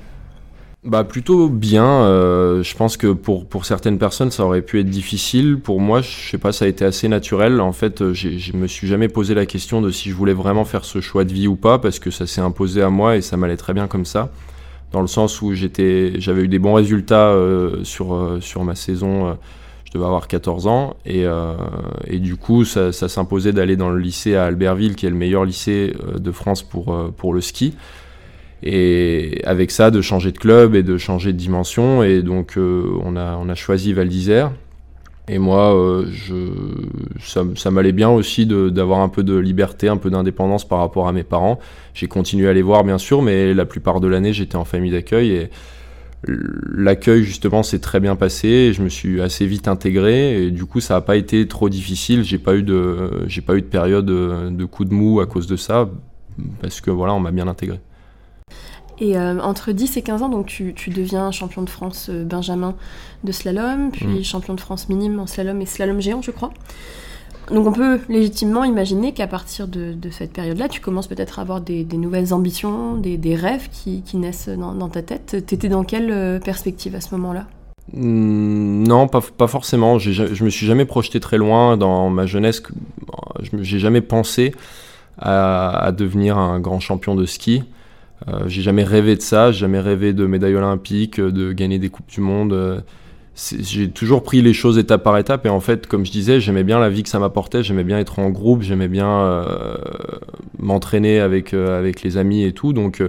Bah 0.84 1.02
plutôt 1.02 1.48
bien. 1.48 1.86
euh, 1.86 2.62
je 2.62 2.76
pense 2.76 2.98
que 2.98 3.06
pour, 3.06 3.46
pour 3.46 3.64
certaines 3.64 3.98
personnes 3.98 4.30
ça 4.30 4.44
aurait 4.44 4.60
pu 4.60 4.78
être 4.80 4.90
difficile. 4.90 5.58
Pour 5.58 5.80
moi, 5.80 6.02
je 6.02 6.28
sais 6.30 6.36
pas, 6.36 6.52
ça 6.52 6.66
a 6.66 6.68
été 6.68 6.84
assez 6.84 7.08
naturel. 7.08 7.58
En 7.62 7.72
fait, 7.72 8.02
euh, 8.02 8.12
je 8.12 8.54
me 8.54 8.66
suis 8.66 8.86
jamais 8.86 9.08
posé 9.08 9.32
la 9.32 9.46
question 9.46 9.80
de 9.80 9.90
si 9.90 10.10
je 10.10 10.14
voulais 10.14 10.34
vraiment 10.34 10.66
faire 10.66 10.84
ce 10.84 11.00
choix 11.00 11.24
de 11.24 11.32
vie 11.32 11.48
ou 11.48 11.56
pas 11.56 11.78
parce 11.78 11.98
que 11.98 12.10
ça 12.10 12.26
s'est 12.26 12.42
imposé 12.42 12.82
à 12.82 12.90
moi 12.90 13.16
et 13.16 13.22
ça 13.22 13.38
m'allait 13.38 13.56
très 13.56 13.72
bien 13.72 13.86
comme 13.88 14.04
ça. 14.04 14.28
Dans 14.92 15.00
le 15.00 15.06
sens 15.06 15.40
où 15.40 15.54
j'étais, 15.54 16.12
j'avais 16.20 16.42
eu 16.42 16.48
des 16.48 16.58
bons 16.58 16.74
résultats 16.74 17.28
euh, 17.30 17.82
sur 17.82 18.36
sur 18.42 18.62
ma 18.62 18.74
saison. 18.74 19.38
je 19.86 19.92
devais 19.92 20.04
avoir 20.04 20.28
14 20.28 20.66
ans 20.66 20.96
et, 21.06 21.24
et 22.06 22.18
du 22.18 22.36
coup 22.36 22.66
ça, 22.66 22.92
ça 22.92 23.08
s'imposait 23.08 23.54
d'aller 23.54 23.76
dans 23.76 23.88
le 23.88 23.98
lycée 23.98 24.36
à 24.36 24.44
Albertville 24.44 24.96
qui 24.96 25.06
est 25.06 25.10
le 25.10 25.16
meilleur 25.16 25.46
lycée 25.46 25.94
de 26.14 26.30
France 26.30 26.62
pour, 26.62 26.94
pour 27.16 27.32
le 27.32 27.40
ski 27.40 27.74
et 28.64 29.42
avec 29.44 29.70
ça 29.70 29.90
de 29.90 30.00
changer 30.00 30.32
de 30.32 30.38
club 30.38 30.74
et 30.74 30.82
de 30.82 30.96
changer 30.96 31.32
de 31.32 31.38
dimension. 31.38 32.02
Et 32.02 32.22
donc 32.22 32.56
euh, 32.56 32.84
on, 33.04 33.14
a, 33.14 33.36
on 33.36 33.48
a 33.48 33.54
choisi 33.54 33.92
Val 33.92 34.08
d'Isère. 34.08 34.52
Et 35.28 35.38
moi 35.38 35.74
euh, 35.74 36.06
je, 36.10 36.34
ça, 37.20 37.70
m'allait 37.70 37.92
bien 37.92 38.10
aussi 38.10 38.46
d'avoir 38.46 39.00
un 39.00 39.08
peu 39.08 39.22
de 39.22 39.36
liberté, 39.36 39.88
un 39.88 39.96
peu 39.96 40.10
d'indépendance 40.10 40.66
par 40.66 40.78
rapport 40.78 41.08
à 41.08 41.12
mes 41.12 41.22
parents. 41.22 41.58
J'ai 41.92 42.08
continué 42.08 42.48
à 42.48 42.52
les 42.52 42.62
voir 42.62 42.84
bien 42.84 42.98
sûr 42.98 43.22
mais 43.22 43.54
la 43.54 43.66
plupart 43.66 44.00
de 44.00 44.08
l'année 44.08 44.32
j'étais 44.32 44.56
en 44.56 44.64
famille 44.64 44.92
d'accueil. 44.92 45.30
Et 45.30 45.50
l'accueil 46.26 47.22
justement 47.22 47.62
s'est 47.62 47.80
très 47.80 48.00
bien 48.00 48.16
passé 48.16 48.72
je 48.72 48.82
me 48.82 48.88
suis 48.88 49.20
assez 49.20 49.46
vite 49.46 49.68
intégré. 49.68 50.42
Et 50.42 50.50
du 50.50 50.64
coup 50.64 50.80
ça 50.80 50.94
n'a 50.94 51.00
pas 51.02 51.16
été 51.16 51.46
trop 51.48 51.68
difficile. 51.68 52.22
J'ai 52.22 52.38
pas 52.38 52.54
eu 52.54 52.62
de 52.62 53.26
j'ai 53.26 53.42
pas 53.42 53.56
eu 53.56 53.62
de 53.62 53.66
période 53.66 54.06
de, 54.06 54.48
de 54.50 54.64
coup 54.64 54.86
de 54.86 54.94
mou 54.94 55.20
à 55.20 55.26
cause 55.26 55.46
de 55.46 55.56
ça 55.56 55.90
parce 56.62 56.80
que 56.80 56.90
voilà 56.90 57.12
on 57.12 57.20
m'a 57.20 57.30
bien 57.30 57.46
intégré 57.46 57.78
Et 59.00 59.18
euh, 59.18 59.40
entre 59.40 59.72
10 59.72 59.96
et 59.96 60.02
15 60.02 60.22
ans, 60.22 60.28
donc 60.28 60.46
tu, 60.46 60.72
tu 60.74 60.90
deviens 60.90 61.30
champion 61.32 61.62
de 61.62 61.70
France 61.70 62.08
euh, 62.10 62.24
Benjamin 62.24 62.74
de 63.24 63.32
slalom, 63.32 63.90
puis 63.90 64.06
Mm. 64.06 64.24
champion 64.24 64.54
de 64.54 64.60
France 64.60 64.88
minime 64.88 65.18
en 65.18 65.26
slalom 65.26 65.60
et 65.60 65.66
slalom 65.66 66.00
géant, 66.00 66.22
je 66.22 66.30
crois. 66.30 66.52
Donc 67.50 67.66
on 67.66 67.72
peut 67.72 68.00
légitimement 68.08 68.64
imaginer 68.64 69.12
qu'à 69.12 69.26
partir 69.26 69.68
de, 69.68 69.92
de 69.92 70.10
cette 70.10 70.32
période-là, 70.32 70.68
tu 70.68 70.80
commences 70.80 71.08
peut-être 71.08 71.38
à 71.38 71.42
avoir 71.42 71.60
des, 71.60 71.84
des 71.84 71.98
nouvelles 71.98 72.32
ambitions, 72.32 72.96
des, 72.96 73.18
des 73.18 73.34
rêves 73.34 73.68
qui, 73.70 74.02
qui 74.02 74.16
naissent 74.16 74.48
dans, 74.48 74.72
dans 74.74 74.88
ta 74.88 75.02
tête. 75.02 75.44
T'étais 75.46 75.68
dans 75.68 75.84
quelle 75.84 76.10
euh, 76.10 76.38
perspective 76.40 76.94
à 76.94 77.00
ce 77.02 77.14
moment-là? 77.16 77.46
Hmm, 77.92 78.84
Non, 78.86 79.08
pas, 79.08 79.20
pas 79.20 79.46
forcément. 79.48 79.98
Je 79.98 80.42
me 80.44 80.48
suis 80.50 80.66
jamais 80.66 80.86
projeté 80.86 81.20
très 81.20 81.36
loin 81.36 81.76
dans 81.76 82.08
ma 82.08 82.24
jeunesse. 82.24 82.62
J'ai 83.60 83.78
jamais 83.78 84.00
pensé 84.00 84.54
à, 85.18 85.70
à 85.84 85.92
devenir 85.92 86.38
un 86.38 86.60
grand 86.60 86.80
champion 86.80 87.14
de 87.14 87.26
ski. 87.26 87.62
Euh, 88.28 88.44
j'ai 88.46 88.62
jamais 88.62 88.84
rêvé 88.84 89.16
de 89.16 89.22
ça. 89.22 89.52
J'ai 89.52 89.60
jamais 89.60 89.80
rêvé 89.80 90.12
de 90.12 90.26
médaille 90.26 90.54
olympique, 90.54 91.20
de 91.20 91.52
gagner 91.52 91.78
des 91.78 91.88
coupes 91.90 92.10
du 92.10 92.20
monde. 92.20 92.52
Euh, 92.52 92.80
J'ai 93.36 93.90
toujours 93.90 94.22
pris 94.22 94.42
les 94.42 94.52
choses 94.52 94.78
étape 94.78 95.02
par 95.02 95.18
étape. 95.18 95.44
Et 95.46 95.48
en 95.48 95.60
fait, 95.60 95.86
comme 95.86 96.06
je 96.06 96.12
disais, 96.12 96.40
j'aimais 96.40 96.64
bien 96.64 96.78
la 96.78 96.88
vie 96.88 97.02
que 97.02 97.08
ça 97.08 97.18
m'apportait. 97.18 97.62
J'aimais 97.62 97.84
bien 97.84 97.98
être 97.98 98.18
en 98.18 98.30
groupe. 98.30 98.62
J'aimais 98.62 98.88
bien 98.88 99.08
euh, 99.08 99.76
m'entraîner 100.58 101.20
avec 101.20 101.52
avec 101.54 102.02
les 102.02 102.16
amis 102.16 102.44
et 102.44 102.52
tout. 102.52 102.72
Donc 102.72 103.02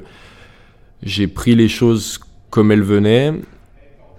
j'ai 1.03 1.27
pris 1.27 1.55
les 1.55 1.67
choses 1.67 2.19
comme 2.49 2.71
elles 2.71 2.83
venaient 2.83 3.33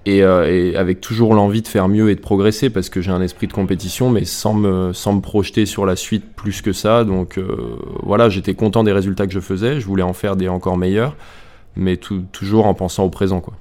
et, 0.07 0.23
euh, 0.23 0.49
et 0.51 0.77
avec 0.77 1.01
toujours 1.01 1.35
l'envie 1.35 1.63
de 1.63 1.69
faire 1.69 1.89
mieux 1.89 2.11
et 2.11 2.15
de 2.15 2.21
progresser 2.21 2.71
parce 2.71 2.89
que 2.89 3.01
j'ai 3.01 3.11
un 3.11 3.21
esprit 3.21 3.49
de 3.49 3.53
compétition 3.53 4.09
mais 4.09 4.25
sans 4.25 4.55
me, 4.55 4.93
sans 4.93 5.13
me 5.13 5.21
projeter 5.21 5.67
sur 5.67 5.85
la 5.85 5.97
suite 5.97 6.25
plus 6.37 6.63
que 6.63 6.73
ça. 6.73 7.05
Donc 7.05 7.37
euh, 7.39 7.77
voilà 8.05 8.29
j'étais 8.29 8.55
content 8.55 8.85
des 8.85 8.93
résultats 8.93 9.27
que 9.27 9.33
je 9.33 9.41
faisais. 9.41 9.81
Je 9.81 9.87
voulais 9.87 10.05
en 10.05 10.13
faire 10.13 10.37
des 10.37 10.49
encore 10.49 10.79
meilleurs 10.79 11.17
mais 11.75 11.99
toujours 11.99 12.67
en 12.67 12.73
pensant 12.73 13.05
au 13.05 13.11
présent 13.11 13.41
quoi 13.41 13.55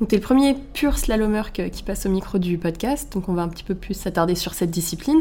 Donc 0.00 0.08
t'es 0.08 0.16
le 0.16 0.22
premier 0.22 0.56
pur 0.72 0.98
slalomeur 0.98 1.52
qui 1.52 1.82
passe 1.84 2.06
au 2.06 2.08
micro 2.08 2.38
du 2.38 2.58
podcast, 2.58 3.12
donc 3.12 3.28
on 3.28 3.34
va 3.34 3.42
un 3.42 3.48
petit 3.48 3.62
peu 3.62 3.74
plus 3.74 3.94
s'attarder 3.94 4.34
sur 4.34 4.54
cette 4.54 4.70
discipline. 4.70 5.20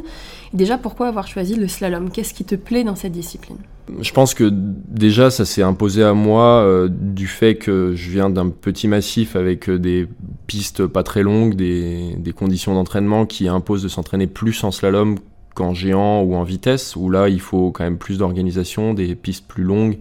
Et 0.53 0.58
déjà, 0.58 0.77
pourquoi 0.77 1.08
avoir 1.08 1.27
choisi 1.27 1.56
le 1.56 1.68
slalom? 1.68 2.10
Qu'est-ce 2.10 2.34
qui 2.34 2.44
te 2.44 2.56
plaît 2.56 2.84
dans 2.84 2.96
cette 2.96 3.12
discipline? 3.12 3.58
Je 4.00 4.12
pense 4.13 4.34
que 4.34 4.50
déjà 4.51 5.30
ça 5.30 5.46
s'est 5.46 5.62
imposé 5.62 6.03
à 6.03 6.13
moi 6.13 6.63
euh, 6.63 6.88
du 6.89 7.27
fait 7.27 7.56
que 7.56 7.94
je 7.96 8.10
viens 8.10 8.30
d'un 8.30 8.50
petit 8.50 8.88
massif 8.88 9.36
avec 9.36 9.70
euh, 9.70 9.77
des 9.77 10.08
pistes 10.48 10.88
pas 10.88 11.03
très 11.03 11.22
longues, 11.22 11.56
des, 11.56 12.15
des 12.18 12.32
conditions 12.32 12.74
d'entraînement 12.74 13.25
qui 13.25 13.50
imposent 13.50 13.84
de 13.84 13.89
s'entraîner 13.89 14.25
plus 14.25 14.63
en 14.63 14.72
slalom 14.72 15.20
qu'en 15.53 15.74
géant 15.74 16.22
ou 16.22 16.36
en 16.36 16.44
vitesse, 16.44 16.96
où 16.96 17.10
là 17.10 17.30
il 17.30 17.42
faut 17.42 17.72
quand 17.72 17.84
même 17.84 17.98
plus 17.98 18.18
d'organisation, 18.18 18.94
des 18.94 19.15
pistes 19.15 19.46
plus 19.48 19.63
longues. 19.63 19.98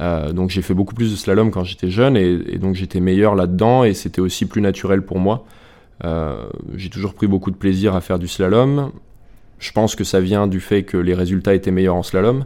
Euh, 0.00 0.32
donc 0.32 0.50
j'ai 0.50 0.62
fait 0.62 0.74
beaucoup 0.74 0.94
plus 0.94 1.10
de 1.10 1.16
slalom 1.16 1.50
quand 1.50 1.64
j'étais 1.64 1.90
jeune 1.90 2.16
et, 2.16 2.58
donc 2.58 2.74
j'étais 2.74 3.00
meilleur 3.00 3.34
là-dedans 3.34 3.84
et 3.84 3.94
c'était 3.94 4.20
aussi 4.20 4.46
plus 4.46 4.60
naturel 4.60 5.02
pour 5.02 5.18
moi. 5.18 5.44
Euh, 6.04 6.48
j'ai 6.76 6.90
toujours 6.90 7.14
pris 7.14 7.26
beaucoup 7.26 7.50
de 7.50 7.56
plaisir 7.56 7.94
à 7.96 8.00
faire 8.00 8.18
du 8.18 8.28
slalom. 8.28 8.92
Je 9.58 9.72
pense 9.72 9.96
que 9.96 10.04
ça 10.04 10.20
vient 10.20 10.46
du 10.46 10.60
fait 10.60 10.84
que 10.84 10.96
les 10.96 11.14
résultats 11.14 11.54
étaient 11.54 11.72
meilleurs 11.72 11.96
en 11.96 12.02
slalom. 12.02 12.44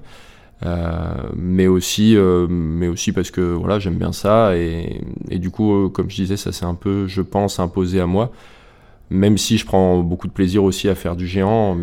Euh, 0.65 1.15
mais 1.35 1.67
aussi 1.67 2.17
mais 2.49 2.87
aussi 2.87 3.11
parce 3.11 3.33
que 3.33 3.41
voilà 3.41 3.81
j'aime 3.81 3.97
bien 3.97 4.13
ça 4.13 4.57
et, 4.57 5.01
du 5.29 5.51
coup 5.51 5.89
comme 5.89 6.09
je 6.09 6.15
disais 6.15 6.37
ça 6.37 6.53
c'est 6.53 6.65
un 6.65 6.77
peu 6.77 7.09
je 7.09 7.21
pense 7.21 7.59
imposé 7.59 7.99
à 7.99 8.07
moi 8.07 8.31
même 9.11 9.39
si 9.39 9.59
je 9.59 9.67
prends 9.67 9.99
beaucoup 10.05 10.29
de 10.29 10.33
plaisir 10.33 10.63
aussi 10.63 10.89
à 10.89 10.95
faire 10.95 11.17
du 11.17 11.27
géant 11.27 11.77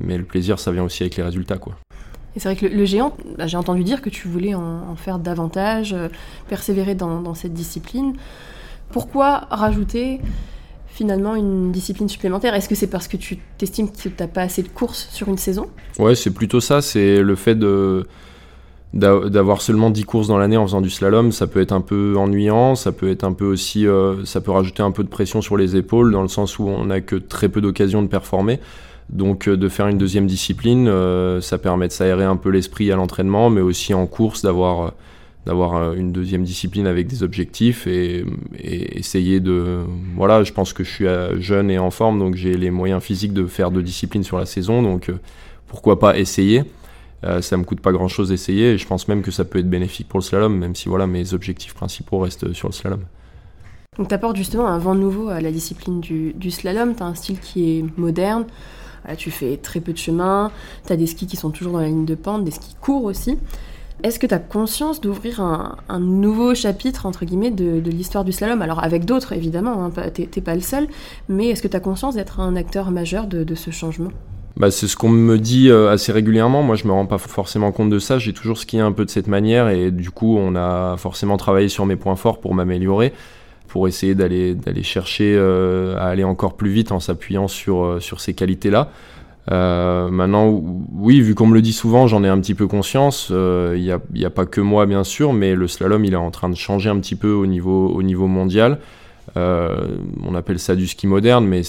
mais 0.00 0.16
le 0.16 0.24
plaisir 0.24 0.58
ça 0.58 0.72
vient 0.72 0.84
aussi 0.84 1.02
avec 1.02 1.16
les 1.16 1.24
résultats 1.24 1.58
quoi 1.58 1.74
C'est 2.36 2.48
vrai 2.48 2.56
que 2.56 2.66
le, 2.66 2.84
géant, 2.84 3.16
bah, 3.38 3.46
j'ai 3.46 3.56
entendu 3.56 3.82
dire 3.82 4.02
que 4.02 4.10
tu 4.10 4.28
voulais 4.28 4.54
en, 4.54 4.94
faire 4.96 5.18
davantage, 5.18 5.94
euh, 5.94 6.08
persévérer 6.48 6.94
dans, 6.94 7.34
cette 7.34 7.54
discipline. 7.54 8.14
Pourquoi 8.90 9.46
rajouter 9.50 10.20
finalement 10.86 11.34
une 11.34 11.72
discipline 11.72 12.08
supplémentaire? 12.08 12.54
Est-ce 12.54 12.68
que 12.68 12.74
c'est 12.74 12.88
parce 12.88 13.08
que 13.08 13.16
tu 13.16 13.38
t'estimes 13.58 13.90
que 13.90 13.96
tu 13.96 14.12
n'as 14.18 14.28
pas 14.28 14.42
assez 14.42 14.62
de 14.62 14.68
courses 14.68 15.08
sur 15.12 15.28
une 15.28 15.38
saison? 15.38 15.68
Ouais, 15.98 16.14
c'est 16.14 16.30
plutôt 16.30 16.60
ça, 16.60 16.82
c'est 16.82 17.22
le 17.22 17.36
fait 17.36 17.54
de 17.54 18.06
d'avoir 18.92 19.60
seulement 19.60 19.90
10 19.90 20.04
courses 20.04 20.28
dans 20.28 20.38
l'année 20.38 20.56
en 20.56 20.64
faisant 20.64 20.80
du 20.80 20.88
slalom, 20.88 21.30
ça 21.30 21.46
peut 21.46 21.60
être 21.60 21.72
un 21.72 21.82
peu 21.82 22.14
ennuyant, 22.16 22.76
ça 22.76 22.92
peut 22.92 23.10
être 23.10 23.24
un 23.24 23.34
peu 23.34 23.44
aussi, 23.44 23.84
ça 24.24 24.40
peut 24.40 24.52
rajouter 24.52 24.82
un 24.82 24.90
peu 24.90 25.04
de 25.04 25.08
pression 25.08 25.42
sur 25.42 25.58
les 25.58 25.76
épaules 25.76 26.12
dans 26.12 26.22
le 26.22 26.28
sens 26.28 26.58
où 26.58 26.66
on 26.68 26.86
n'a 26.86 27.02
que 27.02 27.16
très 27.16 27.50
peu 27.50 27.60
d'occasions 27.60 28.00
de 28.00 28.06
performer. 28.06 28.58
Donc 29.08 29.48
de 29.48 29.68
faire 29.68 29.86
une 29.86 29.98
deuxième 29.98 30.26
discipline, 30.26 30.90
ça 31.40 31.58
permet 31.58 31.86
de 31.86 31.92
s'aérer 31.92 32.24
un 32.24 32.36
peu 32.36 32.50
l'esprit 32.50 32.90
à 32.90 32.96
l'entraînement, 32.96 33.50
mais 33.50 33.60
aussi 33.60 33.94
en 33.94 34.06
course 34.06 34.42
d'avoir 34.42 34.92
d'avoir 35.46 35.76
euh, 35.76 35.94
une 35.94 36.12
deuxième 36.12 36.42
discipline 36.42 36.86
avec 36.86 37.06
des 37.06 37.22
objectifs 37.22 37.86
et, 37.86 38.26
essayer 38.58 39.38
de 39.40 39.78
voilà 40.16 40.42
je 40.42 40.52
pense 40.52 40.72
que 40.72 40.82
je 40.82 40.90
suis 40.90 41.06
euh, 41.06 41.40
jeune 41.40 41.70
et 41.70 41.78
en 41.78 41.90
forme 41.90 42.18
donc 42.18 42.34
j'ai 42.34 42.56
les 42.56 42.70
moyens 42.70 43.00
physiques 43.00 43.32
de 43.32 43.46
faire 43.46 43.70
deux 43.70 43.82
disciplines 43.82 44.24
sur 44.24 44.38
la 44.38 44.46
saison 44.46 44.82
donc 44.82 45.08
euh, 45.08 45.18
pourquoi 45.68 45.98
pas 45.98 46.18
essayer. 46.18 46.64
Ça 47.40 47.56
me 47.56 47.64
coûte 47.64 47.80
pas 47.80 47.90
grand 47.90 48.06
chose 48.06 48.28
d'essayer 48.28 48.74
et 48.74 48.78
je 48.78 48.86
pense 48.86 49.08
même 49.08 49.20
que 49.22 49.32
ça 49.32 49.44
peut 49.44 49.58
être 49.58 49.68
bénéfique 49.68 50.06
pour 50.06 50.20
le 50.20 50.22
slalom 50.22 50.56
même 50.56 50.76
si 50.76 50.88
voilà 50.88 51.08
mes 51.08 51.34
objectifs 51.34 51.74
principaux 51.74 52.20
restent 52.20 52.52
sur 52.52 52.68
le 52.68 52.72
slalom. 52.72 53.00
Donc 53.98 54.06
tu 54.06 54.14
apportes 54.14 54.36
justement 54.36 54.68
un 54.68 54.78
vent 54.78 54.94
nouveau 54.94 55.28
à 55.28 55.40
la 55.40 55.50
discipline 55.50 56.00
du, 56.00 56.34
du 56.34 56.52
slalom. 56.52 56.94
Tu 56.94 57.02
as 57.02 57.06
un 57.06 57.16
style 57.16 57.40
qui 57.40 57.78
est 57.78 57.84
moderne 57.98 58.44
tu 59.14 59.30
fais 59.30 59.56
très 59.56 59.80
peu 59.80 59.92
de 59.92 59.98
chemin, 59.98 60.50
tu 60.86 60.92
as 60.92 60.96
des 60.96 61.06
skis 61.06 61.26
qui 61.26 61.36
sont 61.36 61.50
toujours 61.50 61.74
dans 61.74 61.80
la 61.80 61.86
ligne 61.86 62.04
de 62.04 62.14
pente, 62.14 62.44
des 62.44 62.50
skis 62.50 62.74
courts 62.80 63.04
aussi. 63.04 63.38
Est-ce 64.02 64.18
que 64.18 64.26
tu 64.26 64.34
as 64.34 64.38
conscience 64.38 65.00
d'ouvrir 65.00 65.40
un, 65.40 66.00
nouveau 66.00 66.54
chapitre, 66.54 67.06
entre 67.06 67.24
guillemets, 67.24 67.50
de, 67.50 67.80
l'histoire 67.88 68.24
du 68.24 68.32
slalom? 68.32 68.60
Alors 68.60 68.82
avec 68.84 69.04
d'autres, 69.06 69.32
évidemment, 69.32 69.84
hein, 69.84 69.90
t'es 70.12 70.40
pas 70.40 70.54
le 70.54 70.60
seul, 70.60 70.86
mais 71.28 71.48
est-ce 71.48 71.62
que 71.62 71.68
tu 71.68 71.76
as 71.76 71.80
conscience 71.80 72.14
d'être 72.14 72.40
un 72.40 72.56
acteur 72.56 72.90
majeur 72.90 73.26
de, 73.26 73.54
ce 73.54 73.70
changement? 73.70 74.10
Bah, 74.56 74.70
c'est 74.70 74.86
ce 74.86 74.96
qu'on 74.96 75.08
me 75.08 75.38
dit 75.38 75.70
euh, 75.70 75.90
assez 75.90 76.12
régulièrement. 76.12 76.62
Moi, 76.62 76.76
je 76.76 76.86
me 76.86 76.92
rends 76.92 77.06
pas 77.06 77.18
forcément 77.18 77.72
compte 77.72 77.90
de 77.90 77.98
ça. 77.98 78.18
J'ai 78.18 78.32
toujours 78.32 78.58
skié 78.58 78.80
un 78.80 78.92
peu 78.92 79.04
de 79.04 79.10
cette 79.10 79.28
manière 79.28 79.68
et 79.68 79.90
du 79.90 80.10
coup, 80.10 80.36
on 80.38 80.56
a 80.56 80.96
forcément 80.96 81.36
travaillé 81.36 81.68
sur 81.68 81.84
mes 81.84 81.96
points 81.96 82.16
forts 82.16 82.40
pour 82.40 82.54
m'améliorer, 82.54 83.12
pour 83.76 83.88
essayer 83.88 84.14
d'aller 84.14 84.54
d'aller 84.54 84.82
chercher 84.82 85.34
euh, 85.36 85.98
à 85.98 86.06
aller 86.06 86.24
encore 86.24 86.56
plus 86.56 86.70
vite 86.70 86.92
en 86.92 86.98
s'appuyant 86.98 87.46
sur 87.46 87.84
euh, 87.84 88.00
ces 88.00 88.32
qualités-là. 88.32 88.88
Euh, 89.52 90.08
maintenant, 90.08 90.48
oui, 90.94 91.20
vu 91.20 91.34
qu'on 91.34 91.46
me 91.46 91.52
le 91.52 91.60
dit 91.60 91.74
souvent, 91.74 92.06
j'en 92.06 92.24
ai 92.24 92.28
un 92.28 92.40
petit 92.40 92.54
peu 92.54 92.66
conscience. 92.66 93.30
Il 93.30 94.00
n'y 94.14 94.24
a, 94.24 94.30
pas 94.30 94.46
que 94.46 94.62
moi, 94.62 94.86
bien 94.86 95.04
sûr, 95.04 95.34
mais 95.34 95.54
le 95.54 95.68
slalom, 95.68 96.06
il 96.06 96.14
est 96.14 96.16
en 96.16 96.30
train 96.30 96.48
de 96.48 96.56
changer 96.56 96.88
un 96.88 96.98
petit 97.00 97.16
peu 97.16 97.32
au 97.32 97.44
niveau, 97.44 97.88
au 97.88 98.02
niveau 98.02 98.28
mondial. 98.28 98.78
On 99.36 100.34
appelle 100.34 100.58
ça 100.58 100.74
du 100.74 100.86
ski 100.86 101.06
moderne, 101.06 101.46
mais 101.46 101.60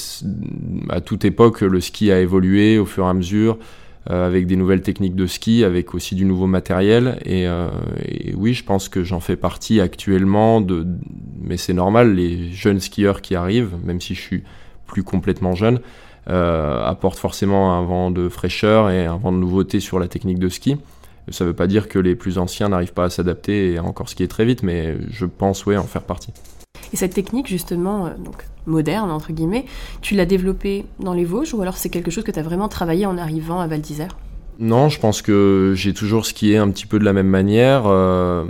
à 0.90 1.02
toute 1.02 1.26
époque, 1.26 1.60
le 1.60 1.82
ski 1.82 2.10
a 2.10 2.22
évolué 2.22 2.80
au 2.80 2.86
fur 2.86 3.04
et 3.04 3.10
à 3.10 3.14
mesure, 3.14 3.58
avec 4.10 4.48
des 4.48 4.56
nouvelles 4.56 4.82
techniques 4.82 5.16
de 5.16 5.28
ski, 5.28 5.64
avec 5.64 5.94
aussi 5.94 6.16
du 6.16 6.26
nouveau 6.26 6.48
matériel. 6.48 7.20
Et, 7.26 7.44
et 7.44 8.34
oui, 8.36 8.54
je 8.54 8.64
pense 8.64 8.88
que 8.90 9.04
j'en 9.04 9.20
fais 9.20 9.36
partie 9.36 9.82
actuellement, 9.82 10.66
mais 11.42 11.58
c'est 11.58 11.74
normal, 11.74 12.16
les 12.16 12.52
jeunes 12.52 12.80
skieurs 12.80 13.22
qui 13.22 13.36
arrivent, 13.36 13.76
même 13.84 14.00
si 14.00 14.16
je 14.16 14.22
suis 14.22 14.44
plus 14.86 15.04
complètement 15.04 15.54
jeune, 15.54 15.82
euh, 16.30 16.84
apporte 16.84 17.20
forcément 17.20 17.74
un 17.74 17.84
vent 17.84 18.12
de 18.12 18.28
fraîcheur 18.28 18.90
et 18.90 19.06
un 19.06 19.16
vent 19.16 19.32
de 19.32 19.38
nouveauté 19.38 19.80
sur 19.80 19.98
la 19.98 20.08
technique 20.08 20.40
de 20.40 20.50
ski. 20.50 20.76
Ça 21.30 21.44
ne 21.44 21.50
veut 21.50 21.56
pas 21.56 21.68
dire 21.68 21.88
que 21.88 22.00
les 22.00 22.16
plus 22.16 22.38
anciens 22.38 22.70
n'arrivent 22.70 22.94
pas 22.94 23.06
à 23.06 23.10
s'adapter 23.10 23.74
et 23.74 23.78
à 23.78 23.84
encore 23.84 24.10
skier 24.10 24.28
très 24.28 24.46
vite, 24.46 24.64
mais 24.64 24.98
je 25.10 25.26
pense 25.26 25.66
oui 25.66 25.78
en 25.78 25.84
faire 25.84 26.04
partie. 26.04 26.34
Et 26.92 26.98
cette 26.98 27.14
technique 27.14 27.48
justement, 27.48 28.08
euh, 28.08 28.10
donc 28.18 28.46
moderne 28.68 29.10
entre 29.12 29.32
guillemets, 29.32 29.66
tu 30.02 30.16
l'as 30.16 30.26
développée 30.26 30.86
dans 31.00 31.14
les 31.14 31.26
Vosges 31.26 31.54
ou 31.54 31.62
alors 31.62 31.78
c'est 31.78 31.90
quelque 31.90 32.12
chose 32.12 32.24
que 32.24 32.32
tu 32.32 32.40
as 32.40 32.44
vraiment 32.44 32.68
travaillé 32.68 33.06
en 33.06 33.18
arrivant 33.18 33.60
à 33.60 33.68
Val 33.68 33.82
d'Isère? 33.82 34.16
Non, 34.60 34.90
je 34.90 35.00
pense 35.00 35.22
que 35.22 35.74
j'ai 35.76 35.94
toujours 35.94 36.26
skié 36.26 36.58
un 36.58 36.70
petit 36.70 36.88
peu 36.88 36.98
de 36.98 37.06
la 37.06 37.14
même 37.14 37.28
manière, 37.28 37.84
euh, 37.86 38.44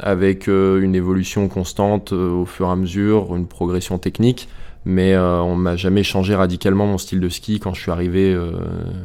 avec 0.00 0.48
une 0.48 0.94
évolution 0.94 1.48
constante 1.48 2.12
au 2.12 2.44
fur 2.44 2.68
et 2.68 2.70
à 2.70 2.76
mesure, 2.76 3.34
une 3.34 3.46
progression 3.46 3.98
technique 3.98 4.48
mais 4.86 5.14
euh, 5.14 5.40
on 5.40 5.56
m'a 5.56 5.74
jamais 5.74 6.04
changé 6.04 6.36
radicalement 6.36 6.86
mon 6.86 6.96
style 6.96 7.18
de 7.18 7.28
ski 7.28 7.58
quand 7.58 7.74
je 7.74 7.82
suis 7.82 7.90
arrivé 7.90 8.32
euh, 8.32 8.52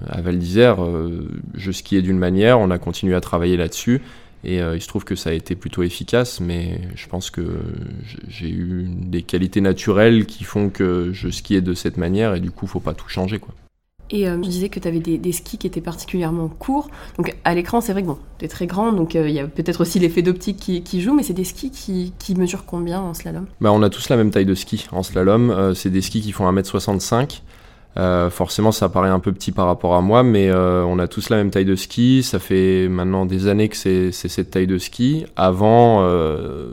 à 0.08 0.22
Val 0.22 0.38
d'Isère. 0.38 0.86
Euh, 0.86 1.28
je 1.56 1.72
skiais 1.72 2.04
d'une 2.04 2.20
manière, 2.20 2.60
on 2.60 2.70
a 2.70 2.78
continué 2.78 3.16
à 3.16 3.20
travailler 3.20 3.58
là-dessus, 3.58 4.02
et 4.44 4.58
il 4.58 4.82
se 4.82 4.88
trouve 4.88 5.04
que 5.04 5.16
ça 5.16 5.30
a 5.30 5.34
été 5.34 5.56
plutôt 5.56 5.84
efficace, 5.84 6.40
mais 6.40 6.82
je 6.96 7.08
pense 7.08 7.30
que 7.30 7.60
j'ai 8.28 8.50
eu 8.50 8.88
des 8.88 9.22
qualités 9.22 9.62
naturelles 9.62 10.26
qui 10.26 10.44
font 10.44 10.70
que 10.70 11.12
je 11.14 11.30
skiais 11.30 11.62
de 11.62 11.74
cette 11.74 11.98
manière, 11.98 12.36
et 12.36 12.40
du 12.40 12.52
coup, 12.52 12.68
faut 12.68 12.80
pas 12.80 12.94
tout 12.94 13.10
changer, 13.10 13.40
quoi. 13.40 13.54
Et 14.12 14.28
euh, 14.28 14.36
je 14.44 14.50
disais 14.50 14.70
que 14.70 14.80
tu 14.80 14.88
avais 14.88 15.00
des, 15.00 15.32
skis 15.32 15.58
qui 15.58 15.68
étaient 15.68 15.82
particulièrement 15.82 16.50
courts. 16.50 16.90
Donc 17.18 17.36
à 17.46 17.56
l'écran, 17.56 17.80
c'est 17.82 17.94
vrai 17.94 18.02
que 18.02 18.08
bon, 18.08 18.18
tu 18.40 18.46
es 18.46 18.48
très 18.48 18.68
grand, 18.68 18.92
donc 18.92 19.16
euh, 19.16 19.28
il 19.28 19.34
y 19.34 19.40
a 19.40 19.48
peut-être 19.48 19.82
aussi 19.82 20.00
l'effet 20.00 20.22
d'optique 20.22 20.58
qui, 20.84 21.02
joue, 21.02 21.14
mais 21.14 21.24
c'est 21.24 21.34
des 21.34 21.46
skis 21.46 21.72
qui, 21.72 22.36
mesurent 22.36 22.66
combien 22.66 23.00
en 23.00 23.14
slalom? 23.14 23.46
Bah, 23.62 23.72
On 23.72 23.82
a 23.82 23.90
tous 23.90 24.10
la 24.10 24.18
même 24.18 24.32
taille 24.32 24.46
de 24.46 24.56
ski 24.56 24.88
en 24.92 25.04
slalom. 25.04 25.50
Euh, 25.50 25.74
c'est 25.74 25.90
des 25.90 26.02
skis 26.02 26.22
qui 26.22 26.32
font 26.34 26.50
1m65. 26.52 27.42
Forcément, 27.96 28.72
ça 28.72 28.90
paraît 28.90 29.10
un 29.10 29.20
peu 29.20 29.32
petit 29.32 29.52
par 29.52 29.68
rapport 29.68 29.96
à 29.96 30.02
moi, 30.02 30.24
mais 30.24 30.52
on 30.54 31.00
a 31.00 31.08
tous 31.08 31.30
la 31.30 31.38
même 31.38 31.52
taille 31.52 31.66
de 31.66 31.76
ski. 31.76 32.24
Ça 32.24 32.40
fait 32.40 32.88
maintenant 32.88 33.26
des 33.26 33.48
années 33.48 33.70
que 33.70 33.78
c'est 33.78 34.12
cette 34.12 34.52
taille 34.52 34.68
de 34.68 34.78
ski. 34.78 35.26
Avant, 35.36 36.02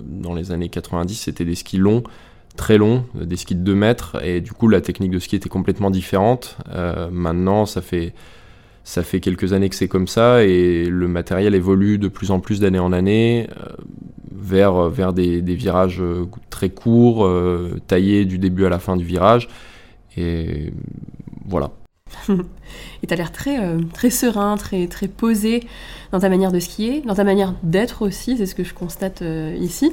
dans 0.04 0.34
les 0.34 0.52
années 0.52 0.68
90, 0.68 1.14
c'était 1.14 1.44
des 1.44 1.54
skis 1.54 1.78
longs 1.78 2.02
très 2.58 2.76
long, 2.76 3.04
des 3.14 3.37
skis 3.37 3.54
de 3.54 3.62
2 3.62 3.75
mètres, 3.75 4.22
et 4.22 4.42
du 4.42 4.52
coup 4.52 4.68
la 4.68 4.82
technique 4.82 5.12
de 5.12 5.18
ski 5.18 5.37
était 5.37 5.48
complètement 5.48 5.90
différente. 5.90 6.58
Euh, 6.75 7.08
maintenant, 7.10 7.64
ça 7.64 7.80
fait, 7.80 8.12
ça 8.84 9.02
fait 9.02 9.20
quelques 9.20 9.54
années 9.54 9.70
que 9.70 9.76
c'est 9.76 9.88
comme 9.88 10.08
ça, 10.08 10.44
et 10.44 10.84
le 10.84 11.08
matériel 11.08 11.54
évolue 11.54 11.96
de 11.96 12.08
plus 12.08 12.30
en 12.30 12.40
plus 12.40 12.60
d'année 12.60 12.80
en 12.80 12.92
année 12.92 13.48
euh, 13.56 13.72
vers, 14.32 14.90
vers 14.90 15.12
des, 15.14 15.40
virages 15.40 16.02
euh, 16.02 16.26
très 16.50 16.68
courts, 16.68 17.26
taillés 17.87 18.26
du 18.26 18.38
début 18.38 18.66
à 18.66 18.68
la 18.68 18.80
fin 18.80 18.96
du 18.96 19.04
virage, 19.04 19.48
et 20.18 20.72
voilà. 21.46 21.70
et 22.28 23.06
tu 23.06 23.12
as 23.12 23.16
l'air 23.16 23.32
très, 23.32 23.58
très 23.92 24.10
serein, 24.10 24.56
très, 24.56 24.87
très 24.87 25.08
posé 25.08 25.64
dans 26.12 26.20
ta 26.20 26.28
manière 26.28 26.52
de 26.52 26.60
skier, 26.60 27.02
dans 27.06 27.14
ta 27.14 27.25
manière 27.25 27.54
d'être 27.62 28.02
aussi, 28.02 28.37
c'est 28.37 28.46
ce 28.46 28.54
que 28.54 28.64
je 28.64 28.75
constate 28.75 29.22
ici 29.58 29.92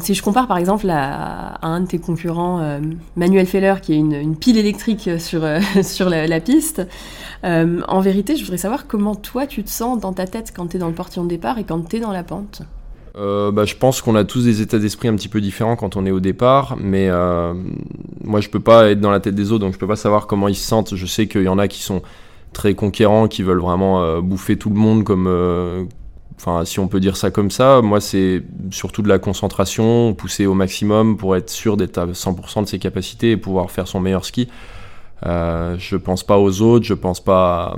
si 0.00 0.14
je 0.14 0.22
compare 0.22 0.46
par 0.46 0.58
exemple 0.58 0.88
à, 0.90 1.58
un 1.66 1.80
de 1.80 1.86
tes 1.86 1.98
concurrents, 1.98 2.60
euh, 2.60 2.80
Manuel 3.16 3.46
Feller, 3.46 3.80
qui 3.80 3.92
est 3.92 3.96
une, 3.96 4.36
pile 4.36 4.58
électrique 4.58 5.10
sur, 5.18 5.44
euh, 5.44 5.60
sur 5.82 6.08
la, 6.08 6.40
piste, 6.40 6.82
euh, 7.44 7.80
en 7.88 8.00
vérité, 8.00 8.36
je 8.36 8.42
voudrais 8.42 8.58
savoir 8.58 8.86
comment 8.86 9.14
toi 9.14 9.46
tu 9.46 9.62
te 9.62 9.70
sens 9.70 9.98
dans 10.00 10.12
ta 10.12 10.26
tête 10.26 10.52
quand 10.54 10.68
tu 10.68 10.76
es 10.76 10.80
dans 10.80 10.88
le 10.88 10.94
portillon 10.94 11.24
de 11.24 11.28
départ 11.28 11.58
et 11.58 11.64
quand 11.64 11.88
tu 11.88 11.96
es 11.96 12.00
dans 12.00 12.12
la 12.12 12.22
pente. 12.22 12.62
Bah, 13.14 13.64
je 13.64 13.74
pense 13.74 14.02
qu'on 14.02 14.14
a 14.16 14.24
tous 14.24 14.44
des 14.44 14.60
états 14.60 14.78
d'esprit 14.78 15.08
un 15.08 15.14
petit 15.14 15.28
peu 15.28 15.40
différents 15.40 15.76
quand 15.76 15.96
on 15.96 16.04
est 16.06 16.10
au 16.10 16.20
départ, 16.20 16.76
mais 16.80 17.08
moi 18.22 18.40
je 18.40 18.48
peux 18.48 18.60
pas 18.60 18.90
être 18.90 19.00
dans 19.00 19.10
la 19.10 19.20
tête 19.20 19.34
des 19.34 19.52
autres, 19.52 19.64
donc 19.64 19.74
je 19.74 19.78
peux 19.78 19.86
pas 19.86 19.96
savoir 19.96 20.26
comment 20.26 20.48
ils 20.48 20.56
se 20.56 20.66
sentent. 20.66 20.94
Je 20.94 21.06
sais 21.06 21.28
qu'il 21.28 21.42
y 21.42 21.48
en 21.48 21.58
a 21.58 21.68
qui 21.68 21.82
sont 21.82 22.02
très 22.52 22.74
conquérants, 22.74 23.28
qui 23.28 23.42
veulent 23.42 23.60
vraiment 23.60 24.20
bouffer 24.20 24.56
tout 24.56 24.70
le 24.70 24.76
monde 24.76 25.04
comme 25.04 25.28
Enfin, 26.36 26.64
si 26.64 26.80
on 26.80 26.88
peut 26.88 27.00
dire 27.00 27.16
ça 27.16 27.30
comme 27.30 27.50
ça, 27.50 27.80
moi 27.80 28.00
c'est 28.00 28.42
surtout 28.70 29.02
de 29.02 29.08
la 29.08 29.18
concentration, 29.18 30.14
pousser 30.14 30.46
au 30.46 30.54
maximum 30.54 31.16
pour 31.16 31.36
être 31.36 31.48
sûr 31.48 31.76
d'être 31.76 31.98
à 31.98 32.06
100% 32.06 32.64
de 32.64 32.68
ses 32.68 32.78
capacités 32.78 33.32
et 33.32 33.36
pouvoir 33.36 33.70
faire 33.70 33.86
son 33.86 34.00
meilleur 34.00 34.24
ski. 34.24 34.48
Euh, 35.24 35.76
je 35.78 35.96
pense 35.96 36.22
pas 36.22 36.38
aux 36.38 36.60
autres, 36.60 36.84
je 36.84 36.94
pense 36.94 37.22
pas 37.22 37.76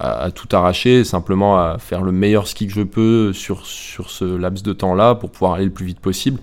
à, 0.00 0.30
tout 0.30 0.48
arracher, 0.52 1.04
simplement 1.04 1.58
à 1.58 1.78
faire 1.78 2.02
le 2.02 2.12
meilleur 2.12 2.48
ski 2.48 2.66
que 2.66 2.72
je 2.72 2.82
peux 2.82 3.32
sur, 3.32 3.66
sur 3.66 4.10
ce 4.10 4.24
laps 4.24 4.62
de 4.62 4.72
temps-là 4.72 5.14
pour 5.14 5.30
pouvoir 5.30 5.54
aller 5.54 5.66
le 5.66 5.70
plus 5.70 5.84
vite 5.84 6.00
possible. 6.00 6.40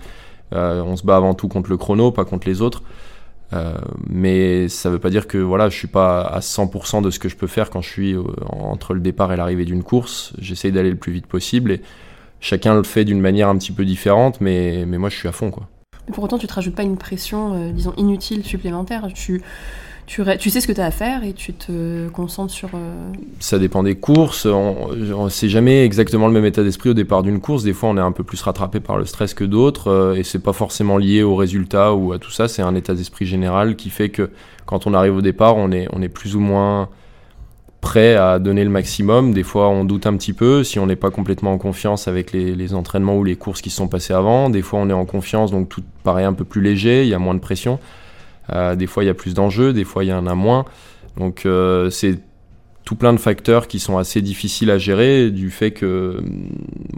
Euh, 0.53 0.81
on 0.81 0.95
se 0.95 1.03
bat 1.03 1.17
avant 1.17 1.33
tout 1.33 1.47
contre 1.47 1.69
le 1.69 1.77
chrono, 1.77 2.11
pas 2.11 2.25
contre 2.25 2.47
les 2.47 2.61
autres. 2.61 2.83
Euh, 3.53 3.77
mais 4.07 4.67
ça 4.67 4.89
ne 4.89 4.93
veut 4.93 4.99
pas 4.99 5.09
dire 5.09 5.25
que 5.25 5.37
voilà, 5.37 5.69
je 5.69 5.77
suis 5.77 5.87
pas 5.87 6.21
à 6.21 6.39
100% 6.39 7.01
de 7.01 7.09
ce 7.09 7.17
que 7.17 7.29
je 7.29 7.35
peux 7.35 7.47
faire 7.47 7.69
quand 7.69 7.81
je 7.81 7.89
suis 7.89 8.13
euh, 8.13 8.23
entre 8.51 8.93
le 8.93 8.99
départ 8.99 9.33
et 9.33 9.37
l'arrivée 9.37 9.65
d'une 9.65 9.83
course. 9.83 10.33
J'essaye 10.37 10.71
d'aller 10.71 10.91
le 10.91 10.97
plus 10.97 11.11
vite 11.11 11.27
possible 11.27 11.71
et 11.71 11.81
chacun 12.39 12.75
le 12.75 12.83
fait 12.83 13.05
d'une 13.05 13.21
manière 13.21 13.49
un 13.49 13.57
petit 13.57 13.71
peu 13.71 13.85
différente, 13.85 14.39
mais, 14.41 14.85
mais 14.85 14.97
moi 14.97 15.09
je 15.09 15.15
suis 15.15 15.27
à 15.27 15.31
fond. 15.31 15.49
Quoi. 15.49 15.67
pour 16.11 16.23
autant, 16.23 16.37
tu 16.37 16.45
te 16.45 16.53
rajoutes 16.53 16.75
pas 16.75 16.83
une 16.83 16.97
pression, 16.97 17.71
disons, 17.71 17.93
inutile 17.97 18.43
supplémentaire. 18.43 19.07
Tu, 19.15 19.41
tu, 20.07 20.49
sais 20.49 20.61
ce 20.61 20.67
que 20.67 20.71
tu 20.71 20.79
as 20.79 20.85
à 20.85 20.91
faire 20.91 21.25
et 21.25 21.33
tu 21.33 21.53
te 21.53 22.07
concentres 22.07 22.53
sur... 22.53 22.69
Euh, 22.73 23.11
Ça 23.41 23.59
dépend 23.59 23.83
des 23.83 23.95
courses. 23.95 24.45
On, 24.45 25.29
sait 25.29 25.49
jamais 25.49 25.83
exactement 25.83 26.27
le 26.27 26.33
même 26.33 26.45
état 26.45 26.63
d'esprit 26.63 26.91
au 26.91 26.93
départ 26.93 27.23
d'une 27.23 27.41
course. 27.41 27.63
Des 27.63 27.73
fois, 27.73 27.89
on 27.89 27.97
est 27.97 28.01
un 28.01 28.13
peu 28.13 28.23
plus 28.23 28.41
rattrapé 28.41 28.79
par 28.79 28.97
le 28.97 29.05
stress 29.05 29.33
que 29.33 29.43
d'autres. 29.43 29.91
Euh, 29.91 30.15
et 30.15 30.23
c'est 30.23 30.39
pas 30.39 30.53
forcément 30.53 30.97
lié 30.97 31.23
au 31.23 31.35
résultat 31.35 31.93
ou 31.93 32.13
à 32.13 32.19
tout 32.19 32.31
ça. 32.31 32.47
C'est 32.47 32.61
un 32.61 32.73
état 32.73 32.93
d'esprit 32.93 33.25
général 33.25 33.75
qui 33.75 33.89
fait 33.89 34.07
que 34.07 34.29
quand 34.65 34.87
on 34.87 34.93
arrive 34.93 35.17
au 35.17 35.21
départ, 35.21 35.57
on 35.57 35.71
est, 35.71 36.09
plus 36.09 36.37
ou 36.37 36.39
moins 36.39 36.87
prêt 37.81 38.15
à 38.15 38.39
donner 38.39 38.63
le 38.63 38.69
maximum. 38.69 39.33
Des 39.33 39.43
fois, 39.43 39.67
on 39.67 39.83
doute 39.83 40.07
un 40.07 40.15
petit 40.15 40.33
peu 40.33 40.63
si 40.63 40.79
on 40.79 40.85
n'est 40.85 40.95
pas 40.95 41.11
complètement 41.11 41.51
en 41.51 41.57
confiance 41.57 42.07
avec 42.07 42.31
les, 42.31 42.73
entraînements 42.73 43.17
ou 43.17 43.25
les 43.25 43.35
courses 43.35 43.61
qui 43.61 43.69
se 43.69 43.75
sont 43.75 43.89
passées 43.89 44.13
avant. 44.13 44.49
Des 44.49 44.61
fois, 44.61 44.79
on 44.79 44.89
est 44.89 44.93
en 44.93 45.05
confiance, 45.05 45.51
donc 45.51 45.67
tout 45.67 45.83
paraît 46.03 46.23
un 46.23 46.33
peu 46.33 46.45
plus 46.45 46.61
léger, 46.61 47.03
il 47.03 47.09
y 47.09 47.13
a 47.13 47.19
moins 47.19 47.35
de 47.35 47.39
pression. 47.39 47.79
Euh, 48.51 48.75
des 48.75 48.87
fois, 48.87 49.03
il 49.03 49.07
y 49.07 49.09
a 49.09 49.13
plus 49.13 49.33
d'enjeux, 49.33 49.73
des 49.73 49.83
fois, 49.83 50.03
il 50.03 50.07
y 50.07 50.13
en 50.13 50.27
a 50.27 50.35
moins. 50.35 50.65
Donc, 51.17 51.45
euh, 51.45 51.89
c'est 51.89 52.19
tout 52.85 52.95
plein 52.95 53.13
de 53.13 53.19
facteurs 53.19 53.67
qui 53.67 53.79
sont 53.79 53.97
assez 53.97 54.21
difficiles 54.21 54.71
à 54.71 54.77
gérer 54.77 55.29
du 55.29 55.49
fait 55.49 55.71
que 55.71 56.21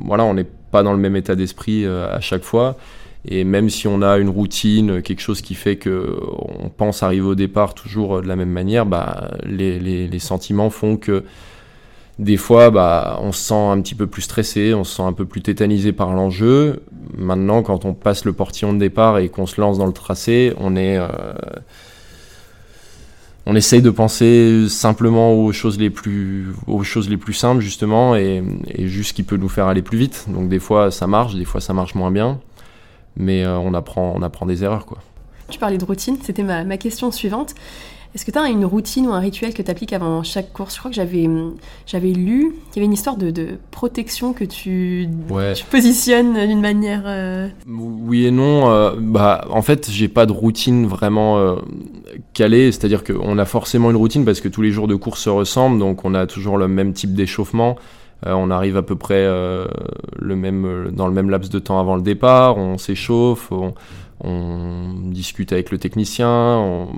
voilà, 0.03 0.24
on 0.24 0.36
n'est 0.36 0.48
pas 0.72 0.84
dans 0.84 0.94
le 0.94 1.00
même 1.00 1.15
état 1.15 1.36
d'esprit 1.36 1.86
à 1.88 2.20
chaque 2.20 2.44
fois. 2.44 2.77
Et 3.25 3.44
même 3.44 3.72
si 3.72 3.88
on 3.88 4.03
a 4.03 4.20
une 4.20 4.29
routine, 4.29 5.01
quelque 5.01 5.22
chose 5.22 5.41
qui 5.41 5.56
fait 5.56 5.77
que 5.77 6.15
on 6.62 6.70
pense 6.70 7.01
arriver 7.01 7.25
au 7.25 7.34
départ 7.34 7.74
toujours 7.74 8.22
de 8.22 8.27
la 8.27 8.36
même 8.36 8.51
manière, 8.51 8.86
bah, 8.86 9.32
les, 9.46 9.79
les 9.79 10.20
sentiments 10.20 10.70
font 10.70 10.96
que 10.96 11.24
des 12.19 12.35
fois, 12.35 12.69
bah, 12.69 13.17
on 13.21 13.31
se 13.31 13.41
sent 13.41 13.53
un 13.53 13.79
petit 13.81 13.95
peu 13.95 14.05
plus 14.05 14.23
stressé, 14.23 14.73
on 14.73 14.83
se 14.83 14.97
sent 14.97 15.03
un 15.03 15.13
peu 15.13 15.25
plus 15.25 15.41
tétanisé 15.41 15.93
par 15.93 16.13
l'enjeu. 16.13 16.83
Maintenant, 17.17 17.63
quand 17.63 17.85
on 17.85 17.93
passe 17.93 18.25
le 18.25 18.33
portillon 18.33 18.73
de 18.73 18.77
départ 18.77 19.19
et 19.19 19.29
qu'on 19.29 19.45
se 19.45 19.59
lance 19.59 19.77
dans 19.77 19.85
le 19.85 19.93
tracé, 19.93 20.53
on 20.57 20.75
est, 20.75 20.97
euh, 20.97 21.07
on 23.45 23.55
essaye 23.55 23.81
de 23.81 23.89
penser 23.89 24.67
simplement 24.67 25.33
aux 25.33 25.53
choses 25.53 25.79
les 25.79 25.89
plus, 25.89 26.47
aux 26.67 26.83
choses 26.83 27.09
les 27.09 27.15
plus 27.15 27.33
simples 27.33 27.61
justement, 27.61 28.17
et, 28.17 28.43
juste 28.79 29.11
ce 29.11 29.13
qui 29.13 29.23
peut 29.23 29.38
nous 29.38 29.49
faire 29.49 29.67
aller 29.67 29.81
plus 29.81 29.97
vite. 29.97 30.25
Donc 30.27 30.49
des 30.49 30.59
fois, 30.59 30.91
ça 30.91 31.07
marche, 31.07 31.35
des 31.35 31.45
fois, 31.45 31.61
ça 31.61 31.73
marche 31.73 31.95
moins 31.95 32.11
bien, 32.11 32.41
mais 33.15 33.45
euh, 33.45 33.57
on 33.57 33.73
apprend, 33.73 34.13
on 34.13 34.21
apprend 34.23 34.45
des 34.45 34.61
erreurs, 34.65 34.85
quoi. 34.85 34.97
Tu 35.49 35.57
parlais 35.57 35.77
de 35.77 35.85
routine, 35.85 36.17
c'était 36.21 36.43
ma 36.43 36.77
question 36.77 37.11
suivante. 37.11 37.55
Est-ce 38.16 38.25
que 38.25 38.32
tu 38.32 38.39
as 38.39 38.48
une 38.48 38.66
routine 38.66 39.06
ou 39.06 39.12
un 39.12 39.20
rituel 39.20 39.54
que 39.54 39.62
tu 39.62 39.70
appliques 39.70 39.94
avant 39.94 40.24
chaque 40.24 40.51
course? 40.51 40.74
Je 40.74 40.80
crois 40.80 40.89
que 40.89 40.96
j'avais, 40.96 41.30
j'avais 41.86 42.10
lu 42.10 42.56
qu'il 42.72 42.78
y 42.78 42.80
avait 42.80 42.86
une 42.86 42.94
histoire 42.94 43.18
de, 43.18 43.30
de 43.30 43.50
protection 43.70 44.34
que 44.34 44.46
tu, 44.46 45.08
tu 45.54 45.66
positionnes 45.66 46.48
d'une 46.48 46.60
manière. 46.60 47.04
Euh, 47.06 47.50
oui 47.68 48.25
et 48.25 48.32
non. 48.32 48.72
Euh, 48.72 48.94
bah, 48.98 49.46
en 49.51 49.62
fait, 49.62 49.92
j'ai 49.92 50.08
pas 50.08 50.25
de 50.25 50.32
routine 50.32 50.88
vraiment 50.88 51.38
euh, 51.38 51.56
calée. 52.34 52.72
C'est-à-dire 52.72 53.04
qu'on 53.04 53.38
a 53.38 53.46
forcément 53.46 53.92
une 53.92 53.98
routine 53.98 54.25
parce 54.25 54.42
que 54.42 54.48
tous 54.48 54.63
les 54.63 54.72
jours 54.72 54.88
de 54.88 54.96
course 54.96 55.22
se 55.22 55.30
ressemblent. 55.30 55.78
Donc, 55.78 56.04
on 56.04 56.16
a 56.16 56.25
toujours 56.25 56.58
le 56.58 56.68
même 56.68 56.94
type 56.94 57.13
d'échauffement. 57.13 57.75
on 58.25 58.50
arrive 58.50 58.75
à 58.75 58.82
peu 58.82 58.96
près 58.96 59.24
le 59.24 60.36
même, 60.36 60.89
dans 60.92 61.06
le 61.06 61.13
même 61.13 61.30
laps 61.30 61.51
de 61.51 61.60
temps 61.60 61.80
avant 61.80 61.96
le 61.96 62.01
départ. 62.01 62.58
On 62.58 62.80
s'échauffe. 62.80 63.51
On, 63.51 63.75
on 64.21 64.93
discute 65.05 65.53
avec 65.53 65.71
le 65.71 65.77
technicien, 65.77 66.29
on 66.29 66.89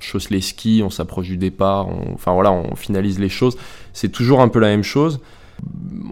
chausse 0.00 0.30
les 0.30 0.40
skis, 0.40 0.82
on 0.84 0.90
s'approche 0.90 1.26
du 1.26 1.36
départ, 1.36 1.88
enfin 2.14 2.32
voilà, 2.32 2.52
on 2.52 2.74
finalise 2.74 3.18
les 3.18 3.28
choses. 3.28 3.56
C'est 3.92 4.10
toujours 4.10 4.40
un 4.40 4.48
peu 4.48 4.58
la 4.58 4.68
même 4.68 4.82
chose. 4.82 5.20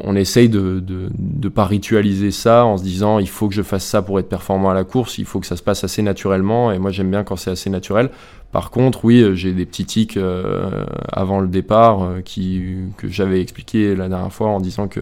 On 0.02 0.16
essaye 0.16 0.48
de 0.48 0.82
ne 0.88 1.48
pas 1.48 1.66
ritualiser 1.66 2.30
ça 2.30 2.64
en 2.64 2.78
se 2.78 2.82
disant 2.82 3.18
il 3.18 3.28
faut 3.28 3.48
que 3.48 3.54
je 3.54 3.62
fasse 3.62 3.84
ça 3.84 4.00
pour 4.00 4.18
être 4.18 4.28
performant 4.28 4.70
à 4.70 4.74
la 4.74 4.84
course, 4.84 5.18
il 5.18 5.26
faut 5.26 5.38
que 5.38 5.46
ça 5.46 5.56
se 5.56 5.62
passe 5.62 5.84
assez 5.84 6.00
naturellement 6.00 6.72
et 6.72 6.78
moi 6.78 6.90
j'aime 6.90 7.10
bien 7.10 7.24
quand 7.24 7.36
c'est 7.36 7.50
assez 7.50 7.68
naturel. 7.68 8.10
Par 8.52 8.70
contre, 8.70 9.04
oui, 9.04 9.24
j'ai 9.34 9.52
des 9.52 9.66
petits 9.66 9.84
tics 9.84 10.16
euh, 10.16 10.84
avant 11.12 11.40
le 11.40 11.48
départ 11.48 12.04
euh, 12.04 12.20
qui, 12.20 12.62
que 12.96 13.08
j'avais 13.08 13.40
expliqué 13.40 13.96
la 13.96 14.08
dernière 14.08 14.32
fois 14.32 14.46
en 14.46 14.60
disant 14.60 14.86
que 14.86 15.00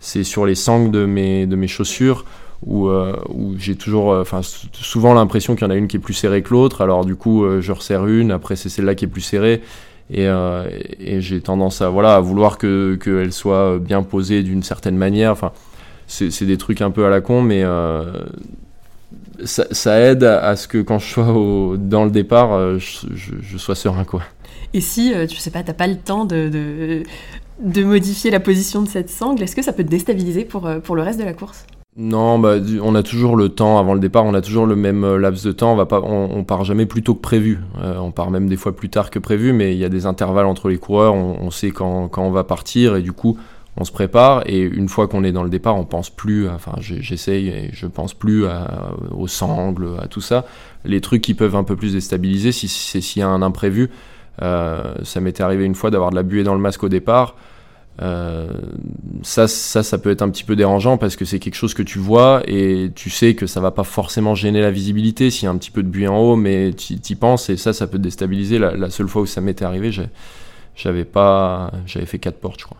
c'est 0.00 0.22
sur 0.22 0.44
les 0.44 0.54
sangles 0.54 0.90
de 0.90 1.06
mes, 1.06 1.46
de 1.46 1.56
mes 1.56 1.66
chaussures 1.66 2.26
où, 2.62 2.88
euh, 2.88 3.16
où 3.28 3.54
j'ai 3.58 3.76
toujours, 3.76 4.12
euh, 4.12 4.22
enfin 4.22 4.40
souvent 4.72 5.14
l'impression 5.14 5.54
qu'il 5.54 5.64
y 5.64 5.66
en 5.66 5.70
a 5.70 5.76
une 5.76 5.88
qui 5.88 5.96
est 5.96 6.00
plus 6.00 6.14
serrée 6.14 6.42
que 6.42 6.50
l'autre. 6.50 6.80
Alors 6.80 7.04
du 7.04 7.16
coup, 7.16 7.44
euh, 7.44 7.60
je 7.60 7.72
resserre 7.72 8.06
une, 8.06 8.30
après 8.30 8.56
c'est 8.56 8.68
celle-là 8.68 8.94
qui 8.94 9.04
est 9.04 9.08
plus 9.08 9.20
serrée. 9.20 9.62
Et, 10.10 10.28
j'ai 11.20 11.40
tendance 11.40 11.80
à, 11.80 11.88
voilà, 11.88 12.16
à 12.16 12.20
vouloir 12.20 12.58
qu'elle 12.58 12.98
que 13.00 13.30
soit 13.30 13.78
bien 13.78 14.02
posée 14.02 14.42
d'une 14.42 14.62
certaine 14.62 14.96
manière. 14.96 15.32
Enfin, 15.32 15.52
c'est 16.06 16.44
des 16.44 16.58
trucs 16.58 16.82
un 16.82 16.90
peu 16.90 17.06
à 17.06 17.08
la 17.08 17.22
con, 17.22 17.40
mais 17.40 17.64
ça, 19.44 20.00
aide 20.00 20.24
à, 20.24 20.56
ce 20.56 20.68
que 20.68 20.82
quand 20.82 20.98
je 20.98 21.06
sois 21.06 21.78
dans 21.78 22.04
le 22.04 22.10
départ, 22.10 22.78
je, 22.78 23.06
je, 23.14 23.56
sois 23.56 23.74
serein. 23.74 24.04
Quoi. 24.04 24.20
Et 24.74 24.82
si, 24.82 25.14
tu 25.26 25.36
sais 25.36 25.50
pas, 25.50 25.62
t'as 25.62 25.72
pas 25.72 25.86
le 25.86 25.96
temps 25.96 26.26
de, 26.26 26.50
de, 26.50 27.02
de, 27.60 27.84
modifier 27.84 28.30
la 28.30 28.40
position 28.40 28.82
de 28.82 28.88
cette 28.88 29.08
sangle, 29.08 29.42
est-ce 29.42 29.56
que 29.56 29.62
ça 29.62 29.72
peut 29.72 29.84
te 29.84 29.90
déstabiliser 29.90 30.44
pour, 30.44 30.68
pour 30.82 30.96
le 30.96 31.02
reste 31.02 31.18
de 31.18 31.24
la 31.24 31.32
course? 31.32 31.64
Non, 31.96 32.40
bah, 32.40 32.56
on 32.82 32.94
a 32.96 33.04
toujours 33.04 33.36
le 33.36 33.50
temps 33.50 33.78
avant 33.78 33.94
le 33.94 34.00
départ, 34.00 34.24
on 34.24 34.34
a 34.34 34.40
toujours 34.40 34.66
le 34.66 34.74
même 34.74 35.04
euh, 35.04 35.16
laps 35.16 35.44
de 35.46 35.52
temps. 35.52 35.72
On 35.72 35.76
va 35.76 35.86
pas, 35.86 36.00
on, 36.00 36.42
part 36.42 36.64
jamais 36.64 36.86
plus 36.86 37.02
tôt 37.02 37.14
que 37.14 37.20
prévu. 37.20 37.60
Euh, 37.80 37.98
on 37.98 38.10
part 38.10 38.32
même 38.32 38.48
des 38.48 38.56
fois 38.56 38.74
plus 38.74 38.88
tard 38.88 39.10
que 39.10 39.20
prévu, 39.20 39.52
mais 39.52 39.74
il 39.74 39.78
y 39.78 39.84
a 39.84 39.88
des 39.88 40.04
intervalles 40.04 40.46
entre 40.46 40.68
les 40.68 40.78
coureurs. 40.78 41.14
On, 41.14 41.50
sait 41.52 41.70
quand, 41.70 42.08
quand, 42.08 42.24
on 42.24 42.32
va 42.32 42.42
partir 42.42 42.96
et 42.96 43.02
du 43.02 43.12
coup, 43.12 43.38
on 43.76 43.84
se 43.84 43.92
prépare. 43.92 44.42
Et 44.46 44.60
une 44.60 44.88
fois 44.88 45.06
qu'on 45.06 45.22
est 45.22 45.30
dans 45.30 45.44
le 45.44 45.50
départ, 45.50 45.76
on 45.76 45.84
pense 45.84 46.10
plus. 46.10 46.48
Enfin, 46.48 46.72
j'essaye 46.80 47.48
et 47.48 47.70
je 47.72 47.86
pense 47.86 48.12
plus 48.12 48.44
aux 49.12 49.28
sangles, 49.28 49.90
à 50.02 50.08
tout 50.08 50.20
ça. 50.20 50.46
Les 50.84 51.00
trucs 51.00 51.22
qui 51.22 51.34
peuvent 51.34 51.54
un 51.54 51.64
peu 51.64 51.76
plus 51.76 51.92
déstabiliser, 51.92 52.50
si 52.50 52.66
c'est 52.66 53.00
s'il 53.00 53.20
y 53.20 53.22
a 53.22 53.28
un 53.28 53.42
imprévu. 53.42 53.90
Euh, 54.42 54.94
ça 55.02 55.20
m'était 55.20 55.42
arrivé 55.42 55.64
une 55.64 55.74
fois 55.74 55.90
d'avoir 55.90 56.10
de 56.10 56.16
la 56.16 56.22
buée 56.22 56.42
dans 56.42 56.54
le 56.54 56.60
masque 56.60 56.82
au 56.82 56.88
départ. 56.88 57.36
Euh, 58.02 58.48
ça, 59.22 59.46
ça, 59.46 59.84
ça 59.84 59.98
peut 59.98 60.10
être 60.10 60.22
un 60.22 60.30
petit 60.30 60.42
peu 60.42 60.56
dérangeant 60.56 60.98
parce 60.98 61.14
que 61.14 61.24
c'est 61.24 61.38
quelque 61.38 61.54
chose 61.54 61.74
que 61.74 61.82
tu 61.82 61.98
vois 61.98 62.42
et 62.46 62.90
tu 62.94 63.08
sais 63.08 63.34
que 63.34 63.46
ça 63.46 63.60
va 63.60 63.70
pas 63.70 63.84
forcément 63.84 64.34
gêner 64.34 64.60
la 64.60 64.72
visibilité 64.72 65.30
s'il 65.30 65.44
y 65.44 65.46
a 65.46 65.50
un 65.50 65.56
petit 65.56 65.70
peu 65.70 65.82
de 65.82 65.88
buée 65.88 66.08
en 66.08 66.18
haut, 66.18 66.36
mais 66.36 66.72
tu 66.72 66.94
y 66.94 67.14
penses 67.14 67.50
et 67.50 67.56
ça, 67.56 67.72
ça 67.72 67.86
peut 67.86 67.98
te 67.98 68.02
déstabiliser. 68.02 68.58
La, 68.58 68.90
seule 68.90 69.08
fois 69.08 69.22
où 69.22 69.26
ça 69.26 69.40
m'était 69.40 69.64
arrivé, 69.64 69.92
j'avais 70.74 71.04
pas, 71.04 71.70
j'avais 71.86 72.06
fait 72.06 72.18
quatre 72.18 72.38
portes, 72.38 72.60
je 72.60 72.64
crois. 72.64 72.78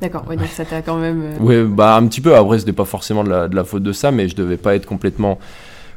D'accord, 0.00 0.24
ouais, 0.28 0.36
donc 0.36 0.48
ça 0.48 0.64
t'a 0.64 0.82
quand 0.82 0.98
même. 0.98 1.22
Euh, 1.22 1.36
oui, 1.40 1.62
bah 1.64 1.96
un 1.96 2.06
petit 2.06 2.20
peu. 2.20 2.36
Après, 2.36 2.58
c'était 2.58 2.74
pas 2.74 2.84
forcément 2.84 3.24
de 3.24 3.30
la, 3.30 3.48
de 3.48 3.56
la, 3.56 3.64
faute 3.64 3.82
de 3.82 3.92
ça, 3.92 4.10
mais 4.10 4.28
je 4.28 4.36
devais 4.36 4.58
pas 4.58 4.74
être 4.74 4.84
complètement 4.84 5.38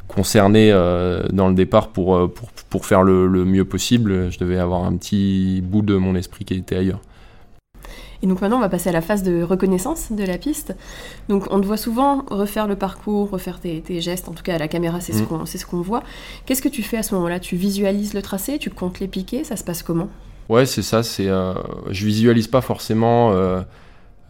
concerné 0.08 0.72
euh, 0.72 1.22
dans 1.34 1.50
le 1.50 1.54
départ 1.54 1.90
pour, 1.90 2.32
pour, 2.32 2.50
pour 2.70 2.86
faire 2.86 3.04
le, 3.04 3.28
le, 3.28 3.44
mieux 3.44 3.66
possible. 3.66 4.32
Je 4.32 4.40
devais 4.40 4.58
avoir 4.58 4.86
un 4.86 4.96
petit 4.96 5.62
bout 5.62 5.82
de 5.82 5.98
mon 5.98 6.16
esprit 6.16 6.46
qui 6.46 6.54
était 6.54 6.78
ailleurs. 6.78 7.02
Et 8.22 8.28
donc 8.28 8.42
maintenant, 8.42 8.58
on 8.58 8.62
va 8.62 8.70
passer 8.70 8.90
à 8.90 8.92
la 8.92 9.02
phase 9.02 9.24
de 9.24 9.44
reconnaissance 9.44 10.12
de 10.12 10.24
la 10.24 10.38
piste. 10.38 10.76
Donc 11.30 11.48
on 11.52 11.62
te 11.62 11.66
voit 11.66 11.78
souvent 11.78 12.26
refaire 12.30 12.68
le 12.68 12.76
parcours, 12.76 13.30
refaire 13.30 13.60
tes, 13.60 14.02
gestes, 14.02 14.28
en 14.28 14.34
tout 14.34 14.44
cas 14.44 14.56
à 14.56 14.58
la 14.58 14.68
caméra, 14.68 15.00
c'est 15.00 15.14
ce 15.14 15.24
mm. 15.24 15.28
qu'on 15.28 15.46
ce 15.46 15.66
qu'on 15.66 15.82
voit. 15.82 16.04
Qu'est-ce 16.46 16.62
que 16.62 16.70
tu 16.70 16.84
fais 16.84 16.98
à 16.98 17.04
ce 17.04 17.16
moment-là? 17.16 17.40
Tu 17.40 17.56
visualises 17.56 18.14
le 18.14 18.22
tracé, 18.22 18.58
tu 18.60 18.70
comptes 18.70 19.00
les 19.00 19.08
piquets, 19.08 19.44
ça 19.44 19.56
se 19.56 19.64
passe 19.64 19.84
comment? 19.84 20.10
Ouais, 20.50 20.66
c'est 20.66 20.82
ça. 20.82 21.04
C'est, 21.04 21.28
euh, 21.28 21.54
je 21.90 22.06
visualise 22.06 22.48
pas 22.48 22.62
forcément 22.62 23.32
euh, 23.32 23.62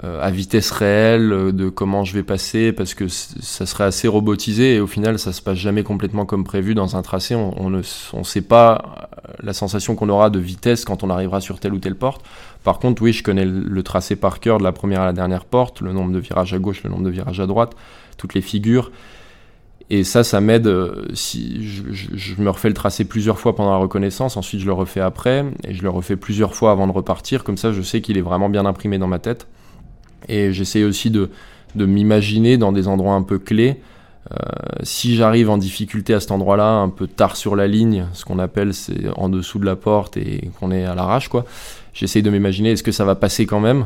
euh, 0.03 0.21
à 0.21 0.29
vitesse 0.31 0.69
réelle 0.69 1.53
de 1.53 1.69
comment 1.69 2.03
je 2.03 2.13
vais 2.13 2.23
passer 2.23 2.73
parce 2.73 2.93
que 2.93 3.07
ça 3.07 3.65
serait 3.65 3.85
assez 3.85 4.09
robotisé 4.09 4.75
et 4.75 4.79
au 4.81 4.87
final, 4.87 5.17
ça 5.17 5.31
se 5.31 5.41
passe 5.41 5.57
jamais 5.57 5.83
complètement 5.83 6.25
comme 6.25 6.43
prévu 6.43 6.75
dans 6.75 6.97
un 6.97 7.01
tracé. 7.01 7.35
On, 7.35 7.69
ne 7.69 7.81
on 8.11 8.23
sait 8.25 8.41
pas 8.41 9.09
la 9.41 9.53
sensation 9.53 9.95
qu'on 9.95 10.09
aura 10.09 10.29
de 10.29 10.39
vitesse 10.39 10.83
quand 10.83 11.03
on 11.03 11.09
arrivera 11.09 11.39
sur 11.39 11.59
telle 11.59 11.73
ou 11.73 11.79
telle 11.79 11.95
porte. 11.95 12.25
Par 12.63 12.79
contre, 12.79 13.01
oui, 13.01 13.13
je 13.13 13.23
connais 13.23 13.45
le 13.45 13.83
tracé 13.83 14.15
par 14.15 14.39
cœur 14.39 14.57
de 14.57 14.63
la 14.63 14.71
première 14.71 15.01
à 15.01 15.05
la 15.05 15.13
dernière 15.13 15.45
porte, 15.45 15.81
le 15.81 15.93
nombre 15.93 16.11
de 16.11 16.19
virages 16.19 16.53
à 16.53 16.59
gauche, 16.59 16.83
le 16.83 16.89
nombre 16.89 17.03
de 17.03 17.09
virages 17.09 17.39
à 17.39 17.47
droite, 17.47 17.75
toutes 18.17 18.33
les 18.33 18.41
figures. 18.41 18.91
Et 19.89 20.03
ça, 20.03 20.23
ça 20.23 20.39
m'aide 20.39 20.67
euh, 20.67 21.05
si 21.13 21.67
je, 21.67 22.39
me 22.39 22.49
refais 22.49 22.67
le 22.67 22.75
tracé 22.75 23.05
plusieurs 23.05 23.39
fois 23.39 23.55
pendant 23.55 23.71
la 23.71 23.77
reconnaissance, 23.77 24.37
ensuite 24.37 24.61
je 24.61 24.67
le 24.67 24.73
refais 24.73 24.99
après, 24.99 25.45
et 25.63 25.73
je 25.73 25.81
le 25.81 25.89
refais 25.89 26.15
plusieurs 26.15 26.53
fois 26.53 26.71
avant 26.71 26.85
de 26.85 26.91
repartir, 26.91 27.43
comme 27.43 27.57
ça 27.57 27.71
je 27.71 27.81
sais 27.81 28.01
qu'il 28.01 28.17
est 28.17 28.21
vraiment 28.21 28.49
bien 28.49 28.67
imprimé 28.67 28.99
dans 28.99 29.07
ma 29.07 29.17
tête. 29.17 29.47
Et 30.27 30.53
j'essaie 30.53 30.83
aussi 30.83 31.09
de, 31.09 31.31
de 31.75 31.85
m'imaginer 31.87 32.57
dans 32.57 32.71
des 32.71 32.87
endroits 32.87 33.15
un 33.15 33.23
peu 33.23 33.39
clés. 33.39 33.77
Euh, 34.31 34.35
si 34.83 35.15
j'arrive 35.15 35.49
en 35.49 35.57
difficulté 35.57 36.13
à 36.13 36.19
cet 36.19 36.29
endroit-là, 36.29 36.69
un 36.69 36.89
peu 36.89 37.07
tard 37.07 37.35
sur 37.35 37.55
la 37.55 37.65
ligne, 37.65 38.05
ce 38.13 38.25
qu'on 38.25 38.37
appelle 38.37 38.75
c'est 38.75 39.07
en 39.15 39.27
dessous 39.27 39.57
de 39.57 39.65
la 39.65 39.75
porte 39.75 40.17
et 40.17 40.51
qu'on 40.59 40.71
est 40.71 40.85
à 40.85 40.93
l'arrache, 40.93 41.29
quoi, 41.29 41.45
j'essaye 41.99 42.23
de 42.23 42.29
m'imaginer 42.29 42.71
est-ce 42.71 42.83
que 42.83 42.93
ça 42.93 43.03
va 43.03 43.15
passer 43.15 43.45
quand 43.45 43.59
même 43.59 43.85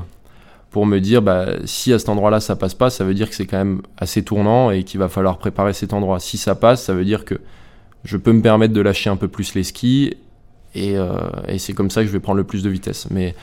pour 0.69 0.86
me 0.86 0.99
dire 0.99 1.23
bah, 1.23 1.47
si 1.65 1.91
à 1.91 1.99
cet 1.99 2.10
endroit-là 2.10 2.39
ça 2.39 2.56
passe 2.56 2.76
pas, 2.76 2.91
ça 2.91 3.04
veut 3.04 3.15
dire 3.15 3.28
que 3.28 3.36
c'est 3.36 3.47
quand 3.47 3.58
même 3.58 3.82
assez 3.97 4.23
tournant 4.23 4.69
et 4.69 4.84
qu'il 4.84 4.99
va 4.99 5.10
falloir 5.10 5.39
préparer 5.39 5.73
cet 5.73 5.93
endroit. 5.93 6.19
Si 6.19 6.38
ça 6.38 6.54
passe, 6.54 6.84
ça 6.84 6.93
veut 6.93 7.06
dire 7.06 7.26
que 7.26 7.36
je 8.04 8.17
peux 8.17 8.32
me 8.32 8.41
permettre 8.41 8.73
de 8.73 8.82
lâcher 8.82 9.10
un 9.10 9.15
peu 9.15 9.28
plus 9.28 9.56
les 9.56 9.63
skis 9.63 10.15
et, 10.76 10.95
euh, 10.95 11.17
c'est 11.58 11.73
comme 11.73 11.89
ça 11.89 12.02
que 12.02 12.08
je 12.08 12.13
vais 12.13 12.19
prendre 12.19 12.38
le 12.38 12.43
plus 12.43 12.62
de 12.62 12.69
vitesse. 12.69 13.08
Mais 13.10 13.34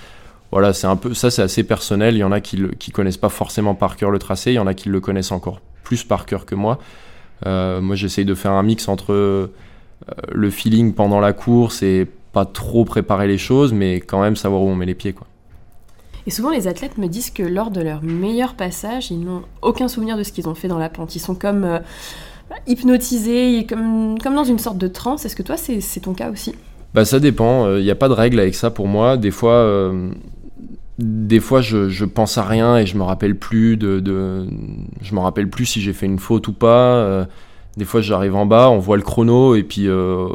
voilà, 0.53 0.73
c'est 0.73 0.87
un 0.87 0.97
peu 0.97 1.15
ça, 1.15 1.33
c'est 1.33 1.43
assez 1.43 1.65
personnel. 1.65 2.15
Il 2.15 2.19
y 2.19 2.25
en 2.25 2.33
a 2.33 2.41
qui, 2.41 2.63
qui 2.79 2.93
connaissent 2.93 3.17
pas 3.17 3.29
forcément 3.29 3.75
par 3.75 3.97
cœur 3.97 4.13
le 4.13 4.21
tracé, 4.21 4.53
il 4.53 4.55
y 4.55 4.59
en 4.61 4.69
a 4.69 4.75
qui 4.75 4.89
le 4.89 5.01
connaissent 5.01 5.33
encore 5.33 5.61
plus 5.83 6.05
par 6.05 6.27
cœur 6.27 6.47
que 6.47 6.55
moi. 6.55 6.79
Euh, 7.47 7.81
moi, 7.81 7.97
j'essaye 7.97 8.25
de 8.25 8.35
faire 8.35 8.53
un 8.53 8.63
mix 8.63 8.87
entre 8.89 9.13
euh, 9.13 9.53
le 10.31 10.51
feeling 10.51 10.95
pendant 10.95 11.19
la 11.19 11.33
course 11.33 11.83
et 11.83 12.07
pas 12.33 12.45
trop 12.45 12.85
préparer 12.85 13.27
les 13.27 13.39
choses, 13.39 13.73
mais 13.73 13.97
quand 13.97 14.21
même 14.21 14.37
savoir 14.37 14.63
où 14.63 14.69
on 14.69 14.75
met 14.75 14.87
les 14.87 14.95
pieds. 14.95 15.13
Quoi. 15.13 15.27
Et 16.27 16.31
souvent, 16.31 16.51
les 16.51 16.69
athlètes 16.69 16.99
me 16.99 17.07
disent 17.07 17.31
que 17.31 17.43
lors 17.43 17.71
de 17.71 17.81
leur 17.81 18.03
meilleur 18.03 18.55
passage, 18.55 19.11
ils 19.11 19.21
n'ont 19.21 19.43
aucun 19.63 19.89
souvenir 19.89 20.17
de 20.17 20.23
ce 20.23 20.33
qu'ils 20.33 20.49
ont 20.49 20.55
fait 20.55 20.69
dans 20.69 20.79
la 20.79 20.89
pente. 20.89 21.17
Ils 21.17 21.21
sont 21.21 21.35
comme 21.35 21.65
euh, 21.65 21.79
hypnotisés, 22.67 23.67
comme, 23.69 24.19
comme 24.19 24.35
dans 24.35 24.45
une 24.45 24.59
sorte 24.59 24.79
de 24.79 24.89
transe. 24.89 25.25
Est-ce 25.25 25.37
que 25.37 25.43
toi, 25.43 25.57
c'est, 25.57 26.01
ton 26.01 26.15
cas 26.15 26.31
aussi? 26.31 26.55
Bah, 26.95 27.05
Ça 27.05 27.21
dépend. 27.21 27.75
Il 27.77 27.83
n'y 27.83 27.91
a 27.91 27.97
pas 27.97 28.09
de 28.09 28.15
règle 28.15 28.39
avec 28.39 28.55
ça 28.55 28.71
pour 28.71 28.87
moi. 28.87 29.17
Des 29.17 29.31
fois, 29.31 29.55
euh, 29.55 30.11
des 30.99 31.41
fois 31.41 31.63
je, 31.63 31.89
je, 31.89 32.05
pense 32.05 32.37
à 32.37 32.45
rien 32.45 32.77
et 32.77 32.87
je 32.87 32.97
me 32.99 33.03
rappelle 33.03 33.35
plus 33.35 33.77
de, 33.79 34.01
de 34.01 34.47
je 35.01 35.15
me 35.15 35.21
rappelle 35.21 35.49
plus 35.49 35.65
si 35.65 35.81
j'ai 35.81 35.95
fait 35.95 36.07
une 36.07 36.19
faute 36.19 36.47
ou 36.49 36.53
pas. 36.53 37.27
Des 37.77 37.85
fois, 37.85 38.01
j'arrive 38.01 38.35
en 38.35 38.47
bas, 38.47 38.69
on 38.69 38.79
voit 38.79 38.97
le 38.97 39.03
chrono, 39.03 39.55
et 39.55 39.63
puis 39.63 39.89
euh, 39.89 40.29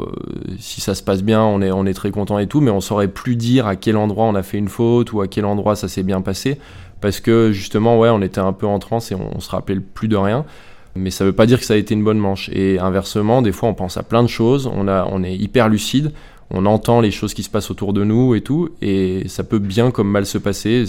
si 0.58 0.80
ça 0.80 0.94
se 0.94 1.02
passe 1.02 1.22
bien, 1.22 1.42
on 1.42 1.60
est, 1.60 1.70
on 1.70 1.84
très 1.92 2.10
content 2.10 2.38
et 2.38 2.46
tout, 2.46 2.62
mais 2.62 2.70
on 2.70 2.80
saurait 2.80 3.08
plus 3.08 3.36
dire 3.36 3.66
à 3.66 3.76
quel 3.76 3.98
endroit 3.98 4.24
on 4.24 4.34
a 4.34 4.42
fait 4.42 4.56
une 4.56 4.68
faute 4.68 5.12
ou 5.12 5.20
à 5.20 5.28
quel 5.28 5.44
endroit 5.44 5.76
ça 5.76 5.86
s'est 5.86 6.02
bien 6.02 6.22
passé, 6.22 6.58
parce 7.02 7.20
que 7.20 7.52
justement, 7.52 7.98
ouais, 7.98 8.08
on 8.08 8.22
était 8.22 8.40
un 8.40 8.54
peu 8.54 8.66
en 8.66 8.78
transe 8.78 9.12
et 9.12 9.14
on, 9.14 9.38
se 9.40 9.50
rappelait 9.50 9.80
plus 9.80 10.08
de 10.08 10.16
rien. 10.16 10.46
Mais 10.94 11.10
ça 11.10 11.26
veut 11.26 11.34
pas 11.34 11.44
dire 11.44 11.58
que 11.58 11.66
ça 11.66 11.74
a 11.74 11.76
été 11.76 11.92
une 11.92 12.02
bonne 12.02 12.18
manche. 12.18 12.48
Et 12.54 12.78
inversement, 12.78 13.42
des 13.42 13.52
fois, 13.52 13.68
on 13.68 13.74
pense 13.74 13.98
à 13.98 14.02
plein 14.02 14.22
de 14.22 14.28
choses, 14.28 14.66
on, 14.66 14.88
on 14.88 15.22
est 15.22 15.36
hyper 15.36 15.68
lucide, 15.68 16.12
on 16.50 16.64
entend 16.64 17.02
les 17.02 17.10
choses 17.10 17.34
qui 17.34 17.42
se 17.42 17.50
passent 17.50 17.70
autour 17.70 17.92
de 17.92 18.02
nous 18.02 18.34
et 18.34 18.40
tout, 18.40 18.70
et 18.80 19.28
ça 19.28 19.44
peut 19.44 19.58
bien 19.58 19.90
comme 19.90 20.10
mal 20.10 20.24
se 20.24 20.38
passer. 20.38 20.84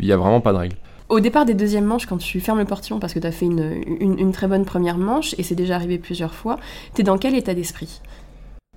Il 0.00 0.06
n'y 0.06 0.12
a 0.12 0.18
vraiment 0.18 0.42
pas 0.42 0.52
de 0.52 0.58
règle. 0.58 0.76
Au 1.08 1.20
départ 1.20 1.46
des 1.46 1.54
deuxièmes 1.54 1.86
manches, 1.86 2.04
quand 2.04 2.18
tu 2.18 2.38
fermes 2.38 2.58
le 2.58 2.66
portillon 2.66 2.98
parce 2.98 3.14
que 3.14 3.18
tu 3.18 3.26
as 3.26 3.32
fait 3.32 3.46
une, 3.46 4.32
très 4.32 4.46
bonne 4.46 4.66
première 4.66 4.98
manche, 4.98 5.34
et 5.38 5.42
c'est 5.42 5.54
déjà 5.54 5.76
arrivé 5.76 5.98
plusieurs 5.98 6.34
fois, 6.34 6.58
tu 6.94 7.00
es 7.00 7.04
dans 7.04 7.16
quel 7.16 7.34
état 7.34 7.54
d'esprit? 7.54 8.02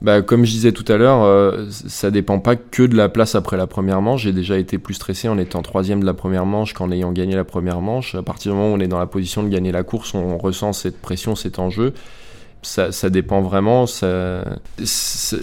Bah, 0.02 0.22
comme 0.22 0.46
je 0.46 0.52
disais 0.52 0.72
tout 0.72 0.89
à 0.91 0.98
l'heure, 0.98 1.22
euh, 1.24 1.67
ça 1.70 2.10
dépend 2.10 2.39
pas 2.39 2.56
que 2.56 2.84
de 2.84 2.96
la 2.96 3.10
place 3.10 3.36
après 3.36 3.58
la 3.58 3.67
première 3.67 4.02
manche. 4.02 4.24
J'ai 4.24 4.32
déjà 4.32 4.58
été 4.58 4.80
plus 4.80 4.96
stressé 4.96 5.28
en 5.28 5.38
étant 5.38 5.62
troisième 5.62 6.00
de 6.00 6.06
la 6.06 6.15
première 6.15 6.46
manche 6.46 6.74
qu'en 6.74 6.89
ayant 6.89 7.12
gagné 7.12 7.36
la 7.36 7.44
première 7.44 7.82
manche. 7.82 8.15
À 8.15 8.24
partir 8.24 8.54
du 8.54 8.58
moment 8.58 8.74
où 8.74 8.78
on 8.78 8.80
est 8.80 8.88
dans 8.88 8.98
la 8.98 9.06
position 9.06 9.44
de 9.44 9.50
gagner 9.50 9.72
la 9.72 9.84
course, 9.84 10.15
on 10.15 10.39
ressent 10.39 10.74
cette 10.74 11.00
pression, 11.02 11.36
cet 11.36 11.60
enjeu 11.60 11.94
ça, 12.62 13.10
dépend 13.10 13.41
vraiment. 13.41 13.86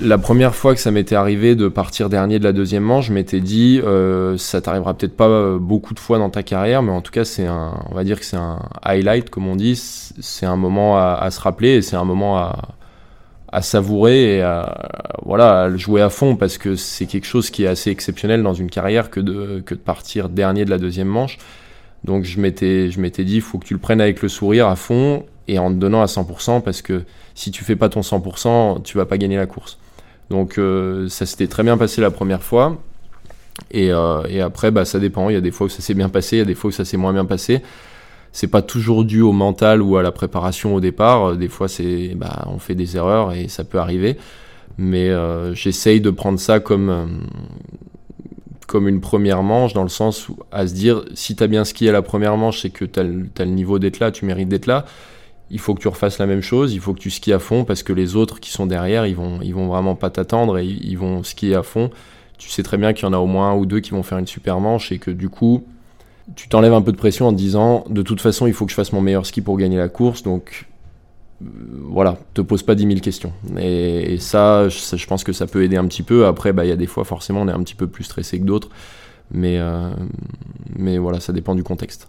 la 0.02 0.18
première 0.18 0.54
fois 0.54 0.74
que 0.74 0.80
ça 0.80 0.90
m'était 0.90 1.16
arrivé 1.16 1.56
de 1.56 1.68
partir 1.68 2.08
dernier 2.08 2.38
de 2.38 2.44
la 2.44 2.52
deuxième 2.52 2.84
manche, 2.84 3.08
je 3.08 3.12
m'étais 3.12 3.40
dit, 3.40 3.80
euh, 3.84 4.36
ça 4.36 4.60
t'arrivera 4.60 4.94
peut-être 4.94 5.16
pas 5.16 5.28
euh, 5.28 5.58
beaucoup 5.58 5.94
de 5.94 5.98
fois 5.98 6.18
dans 6.18 6.30
ta 6.30 6.42
carrière, 6.42 6.82
mais 6.82 6.92
en 6.92 7.00
tout 7.00 7.10
cas, 7.10 7.24
c'est 7.24 7.46
un, 7.46 7.74
on 7.90 7.94
va 7.94 8.04
dire 8.04 8.20
que 8.20 8.24
c'est 8.24 8.36
un 8.36 8.60
highlight, 8.82 9.30
comme 9.30 9.48
on 9.48 9.56
dit. 9.56 9.74
C'est 9.76 10.46
un 10.46 10.56
moment 10.56 10.96
à, 10.96 11.30
se 11.30 11.40
rappeler 11.40 11.76
et 11.76 11.82
c'est 11.82 11.96
un 11.96 12.04
moment 12.04 12.38
à, 12.38 13.62
savourer 13.62 14.36
et 14.36 14.42
à, 14.42 14.88
voilà, 15.24 15.62
à 15.62 15.68
le 15.68 15.76
jouer 15.76 16.02
à 16.02 16.10
fond 16.10 16.36
parce 16.36 16.58
que 16.58 16.76
c'est 16.76 17.06
quelque 17.06 17.26
chose 17.26 17.50
qui 17.50 17.64
est 17.64 17.68
assez 17.68 17.90
exceptionnel 17.90 18.42
dans 18.42 18.54
une 18.54 18.70
carrière 18.70 19.10
que 19.10 19.20
de, 19.20 19.60
que 19.64 19.74
de 19.74 19.80
partir 19.80 20.28
dernier 20.28 20.64
de 20.64 20.70
la 20.70 20.78
deuxième 20.78 21.08
manche. 21.08 21.38
Donc 22.04 22.24
je 22.24 22.40
m'étais, 22.40 22.90
je 22.90 23.00
m'étais 23.00 23.24
dit, 23.24 23.36
il 23.36 23.40
faut 23.40 23.58
que 23.58 23.66
tu 23.66 23.74
le 23.74 23.80
prennes 23.80 24.00
avec 24.00 24.22
le 24.22 24.28
sourire 24.28 24.68
à 24.68 24.76
fond 24.76 25.24
et 25.48 25.58
en 25.58 25.70
te 25.70 25.76
donnant 25.76 26.02
à 26.02 26.06
100% 26.06 26.62
parce 26.62 26.82
que 26.82 27.02
si 27.34 27.50
tu 27.50 27.64
fais 27.64 27.74
pas 27.74 27.88
ton 27.88 28.00
100%, 28.00 28.82
tu 28.82 28.98
vas 28.98 29.06
pas 29.06 29.18
gagner 29.18 29.36
la 29.36 29.46
course. 29.46 29.78
Donc 30.30 30.58
euh, 30.58 31.08
ça 31.08 31.26
s'était 31.26 31.46
très 31.46 31.62
bien 31.62 31.76
passé 31.76 32.00
la 32.00 32.10
première 32.10 32.42
fois. 32.42 32.76
Et, 33.70 33.90
euh, 33.90 34.22
et, 34.28 34.40
après, 34.40 34.70
bah, 34.70 34.84
ça 34.84 35.00
dépend. 35.00 35.30
Il 35.30 35.34
y 35.34 35.36
a 35.36 35.40
des 35.40 35.50
fois 35.50 35.66
où 35.66 35.70
ça 35.70 35.82
s'est 35.82 35.94
bien 35.94 36.08
passé, 36.08 36.36
il 36.36 36.38
y 36.40 36.42
a 36.42 36.44
des 36.44 36.54
fois 36.54 36.68
où 36.68 36.72
ça 36.72 36.84
s'est 36.84 36.96
moins 36.96 37.12
bien 37.12 37.24
passé. 37.24 37.62
C'est 38.30 38.46
pas 38.46 38.62
toujours 38.62 39.04
dû 39.04 39.20
au 39.20 39.32
mental 39.32 39.82
ou 39.82 39.96
à 39.96 40.02
la 40.02 40.12
préparation 40.12 40.74
au 40.74 40.80
départ. 40.80 41.36
Des 41.36 41.48
fois, 41.48 41.66
c'est, 41.66 42.12
bah, 42.14 42.44
on 42.46 42.58
fait 42.58 42.74
des 42.74 42.96
erreurs 42.96 43.32
et 43.32 43.48
ça 43.48 43.64
peut 43.64 43.78
arriver. 43.78 44.16
Mais 44.76 45.08
euh, 45.08 45.54
j'essaye 45.54 46.00
de 46.00 46.10
prendre 46.10 46.38
ça 46.38 46.60
comme, 46.60 47.22
comme 48.68 48.86
une 48.86 49.00
première 49.00 49.42
manche, 49.42 49.72
dans 49.72 49.82
le 49.82 49.88
sens 49.88 50.28
où, 50.28 50.36
à 50.52 50.68
se 50.68 50.74
dire, 50.74 51.02
si 51.14 51.34
tu 51.34 51.42
as 51.42 51.48
bien 51.48 51.64
skié 51.64 51.90
la 51.90 52.02
première 52.02 52.36
manche, 52.36 52.62
c'est 52.62 52.70
que 52.70 52.84
tu 52.84 53.00
as, 53.00 53.02
as, 53.02 53.44
le 53.44 53.50
niveau 53.50 53.80
d'être 53.80 53.98
là, 53.98 54.12
tu 54.12 54.24
mérites 54.24 54.48
d'être 54.48 54.66
là 54.66 54.84
il 55.50 55.58
faut 55.58 55.74
que 55.74 55.80
tu 55.80 55.88
refasses 55.88 56.18
la 56.18 56.26
même 56.26 56.42
chose, 56.42 56.74
il 56.74 56.80
faut 56.80 56.92
que 56.92 56.98
tu 56.98 57.10
skis 57.10 57.32
à 57.32 57.38
fond 57.38 57.64
parce 57.64 57.82
que 57.82 57.92
les 57.92 58.16
autres 58.16 58.40
qui 58.40 58.50
sont 58.50 58.66
derrière, 58.66 59.06
ils 59.06 59.16
vont, 59.16 59.40
ils 59.42 59.54
vont 59.54 59.66
vraiment 59.66 59.94
pas 59.94 60.10
t'attendre 60.10 60.58
et 60.58 60.66
ils 60.66 60.98
vont 60.98 61.22
skier 61.22 61.54
à 61.54 61.62
fond. 61.62 61.90
Tu 62.36 62.50
sais 62.50 62.62
très 62.62 62.76
bien 62.76 62.92
qu'il 62.92 63.04
y 63.04 63.08
en 63.08 63.12
a 63.12 63.18
au 63.18 63.26
moins 63.26 63.50
un 63.50 63.54
ou 63.54 63.66
deux 63.66 63.80
qui 63.80 63.90
vont 63.90 64.02
faire 64.02 64.18
une 64.18 64.26
super 64.26 64.60
manche 64.60 64.92
et 64.92 64.98
que 64.98 65.10
du 65.10 65.28
coup, 65.28 65.64
tu 66.36 66.48
t'enlèves 66.48 66.74
un 66.74 66.82
peu 66.82 66.92
de 66.92 66.96
pression 66.96 67.26
en 67.26 67.32
te 67.32 67.38
disant 67.38 67.84
de 67.88 68.02
toute 68.02 68.20
façon, 68.20 68.46
il 68.46 68.52
faut 68.52 68.64
que 68.64 68.70
je 68.70 68.76
fasse 68.76 68.92
mon 68.92 69.00
meilleur 69.00 69.26
ski 69.26 69.40
pour 69.40 69.56
gagner 69.56 69.78
la 69.78 69.88
course. 69.88 70.22
Donc 70.22 70.66
euh, 71.42 71.46
voilà, 71.84 72.18
te 72.34 72.40
pose 72.40 72.62
pas 72.62 72.74
10 72.74 72.86
000 72.86 73.00
questions. 73.00 73.32
Et, 73.58 74.18
ça, 74.18 74.68
je, 74.68 75.06
pense 75.06 75.24
que 75.24 75.32
ça 75.32 75.46
peut 75.46 75.64
aider 75.64 75.76
un 75.76 75.86
petit 75.86 76.02
peu. 76.02 76.26
Après, 76.26 76.52
bah, 76.52 76.64
il 76.64 76.68
y 76.68 76.72
a 76.72 76.76
des 76.76 76.86
fois, 76.86 77.04
forcément, 77.04 77.40
on 77.42 77.48
est 77.48 77.52
un 77.52 77.62
petit 77.62 77.74
peu 77.74 77.86
plus 77.86 78.04
stressé 78.04 78.38
que 78.38 78.44
d'autres. 78.44 78.68
Mais, 79.30 79.58
euh, 79.58 79.90
mais 80.76 80.98
voilà, 80.98 81.20
ça 81.20 81.32
dépend 81.32 81.54
du 81.54 81.62
contexte. 81.62 82.08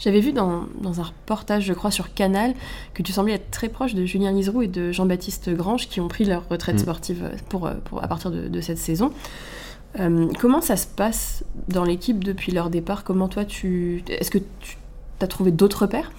J'avais 0.00 0.20
vu 0.20 0.32
dans, 0.32 0.64
un 0.84 1.02
reportage, 1.02 1.64
je 1.64 1.74
crois, 1.74 1.90
sur 1.90 2.14
Canal, 2.14 2.54
que 2.94 3.02
tu 3.02 3.12
semblais 3.12 3.34
être 3.34 3.50
très 3.50 3.68
proche 3.68 3.94
de 3.94 4.06
Julien 4.06 4.32
Liseroux 4.32 4.62
et 4.62 4.66
de 4.66 4.92
Jean-Baptiste 4.92 5.50
Grange 5.50 5.88
qui 5.88 6.00
ont 6.00 6.08
pris 6.08 6.24
leur 6.24 6.48
retraite 6.48 6.76
mm. 6.76 6.80
sportive 6.80 7.30
pour, 7.50 7.70
pour, 7.84 8.02
à 8.02 8.08
partir 8.08 8.30
de, 8.30 8.60
cette 8.60 8.78
saison. 8.78 9.12
Euh, 9.98 10.28
comment 10.40 10.62
ça 10.62 10.76
se 10.76 10.86
passe 10.86 11.44
dans 11.68 11.84
l'équipe 11.84 12.24
depuis 12.24 12.50
leur 12.50 12.70
départ? 12.70 13.04
Comment 13.04 13.28
toi, 13.28 13.44
tu. 13.44 14.02
Est-ce 14.08 14.30
que 14.30 14.38
tu 14.38 14.78
as 15.20 15.26
trouvé 15.26 15.50
d'autres 15.50 15.82
repères 15.82 16.10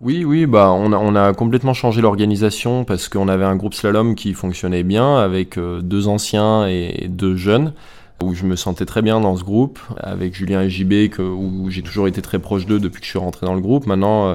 oui, 0.00 0.24
oui, 0.24 0.46
bah 0.46 0.70
on 0.70 0.92
a, 0.92 0.96
on 0.96 1.16
a 1.16 1.34
complètement 1.34 1.74
changé 1.74 2.00
l'organisation 2.00 2.84
parce 2.84 3.08
qu'on 3.08 3.26
avait 3.26 3.44
un 3.44 3.56
groupe 3.56 3.74
slalom 3.74 4.14
qui 4.14 4.32
fonctionnait 4.32 4.84
bien 4.84 5.16
avec 5.16 5.58
euh, 5.58 5.80
deux 5.82 6.06
anciens 6.06 6.68
et 6.68 7.08
deux 7.08 7.34
jeunes 7.34 7.72
où 8.22 8.34
je 8.34 8.44
me 8.44 8.56
sentais 8.56 8.84
très 8.84 9.02
bien 9.02 9.20
dans 9.20 9.36
ce 9.36 9.44
groupe, 9.44 9.78
avec 9.98 10.34
Julien 10.34 10.62
et 10.62 10.70
JB, 10.70 11.18
où 11.18 11.70
j'ai 11.70 11.82
toujours 11.82 12.08
été 12.08 12.20
très 12.20 12.38
proche 12.38 12.66
d'eux 12.66 12.80
depuis 12.80 13.00
que 13.00 13.06
je 13.06 13.10
suis 13.10 13.18
rentré 13.18 13.46
dans 13.46 13.54
le 13.54 13.60
groupe. 13.60 13.86
Maintenant, 13.86 14.30
euh, 14.30 14.34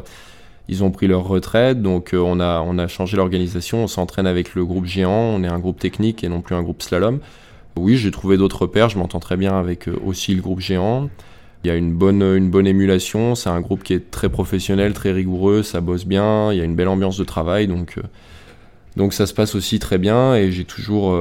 ils 0.69 0.83
ont 0.83 0.91
pris 0.91 1.07
leur 1.07 1.27
retraite, 1.27 1.81
donc 1.81 2.13
euh, 2.13 2.19
on, 2.19 2.39
a, 2.39 2.61
on 2.61 2.77
a 2.77 2.87
changé 2.87 3.17
l'organisation, 3.17 3.83
on 3.83 3.87
s'entraîne 3.87 4.27
avec 4.27 4.55
le 4.55 4.63
groupe 4.65 4.85
géant, 4.85 5.11
on 5.11 5.43
est 5.43 5.47
un 5.47 5.59
groupe 5.59 5.79
technique 5.79 6.23
et 6.23 6.29
non 6.29 6.41
plus 6.41 6.55
un 6.55 6.63
groupe 6.63 6.81
slalom. 6.81 7.19
Oui, 7.75 7.97
j'ai 7.97 8.11
trouvé 8.11 8.37
d'autres 8.37 8.61
repères, 8.61 8.87
je 8.87 8.97
m'entends 8.97 9.19
très 9.19 9.35
bien 9.35 9.57
avec 9.59 9.89
euh, 9.89 9.99
aussi 10.05 10.33
le 10.33 10.41
groupe 10.41 10.61
géant. 10.61 11.09
Il 11.65 11.67
y 11.67 11.71
a 11.71 11.75
une 11.75 11.93
bonne, 11.93 12.21
une 12.21 12.49
bonne 12.49 12.67
émulation, 12.67 13.35
c'est 13.35 13.49
un 13.49 13.61
groupe 13.61 13.83
qui 13.83 13.93
est 13.93 14.11
très 14.11 14.29
professionnel, 14.29 14.93
très 14.93 15.11
rigoureux, 15.11 15.63
ça 15.63 15.81
bosse 15.81 16.05
bien, 16.05 16.51
il 16.51 16.57
y 16.57 16.61
a 16.61 16.65
une 16.65 16.75
belle 16.75 16.89
ambiance 16.89 17.17
de 17.17 17.23
travail, 17.23 17.67
donc, 17.67 17.97
donc 18.97 19.13
ça 19.13 19.25
se 19.25 19.33
passe 19.33 19.55
aussi 19.55 19.79
très 19.79 19.97
bien. 19.97 20.35
Et 20.35 20.51
j'ai 20.51 20.65
toujours 20.65 21.17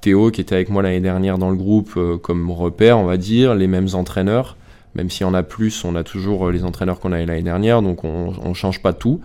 Théo 0.00 0.30
qui 0.30 0.40
était 0.40 0.54
avec 0.54 0.70
moi 0.70 0.82
l'année 0.82 1.00
dernière 1.00 1.38
dans 1.38 1.50
le 1.50 1.56
groupe 1.56 1.92
euh, 1.96 2.16
comme 2.16 2.50
repère, 2.50 2.98
on 2.98 3.04
va 3.04 3.16
dire, 3.16 3.54
les 3.54 3.66
mêmes 3.66 3.88
entraîneurs. 3.94 4.56
Même 4.94 5.10
si 5.10 5.24
on 5.24 5.34
a 5.34 5.42
plus, 5.42 5.84
on 5.84 5.94
a 5.94 6.02
toujours 6.02 6.48
euh, 6.48 6.52
les 6.52 6.64
entraîneurs 6.64 7.00
qu'on 7.00 7.12
avait 7.12 7.26
l'année 7.26 7.42
dernière, 7.42 7.82
donc 7.82 8.04
on 8.04 8.48
ne 8.48 8.54
change 8.54 8.82
pas 8.82 8.92
tout. 8.92 9.20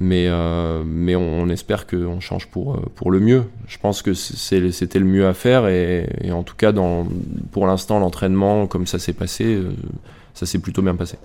Mais, 0.00 0.26
euh, 0.28 0.82
mais 0.84 1.16
on, 1.16 1.48
espère 1.48 1.86
qu'on 1.86 2.20
change 2.20 2.48
pour, 2.48 3.10
le 3.10 3.20
mieux. 3.20 3.44
Je 3.66 3.78
pense 3.78 4.02
que 4.02 4.14
c'était 4.14 4.98
le 4.98 5.04
mieux 5.04 5.26
à 5.26 5.34
faire 5.34 5.66
et, 5.68 6.08
et 6.20 6.32
en 6.32 6.42
tout 6.42 6.56
cas, 6.56 6.72
pour 7.52 7.66
l'instant, 7.66 7.98
l'entraînement, 7.98 8.66
comme 8.66 8.86
ça 8.86 8.98
s'est 8.98 9.12
passé, 9.12 9.60
ça 10.34 10.46
s'est 10.46 10.58
plutôt 10.58 10.82
bien 10.82 10.94
passé. 10.94 11.16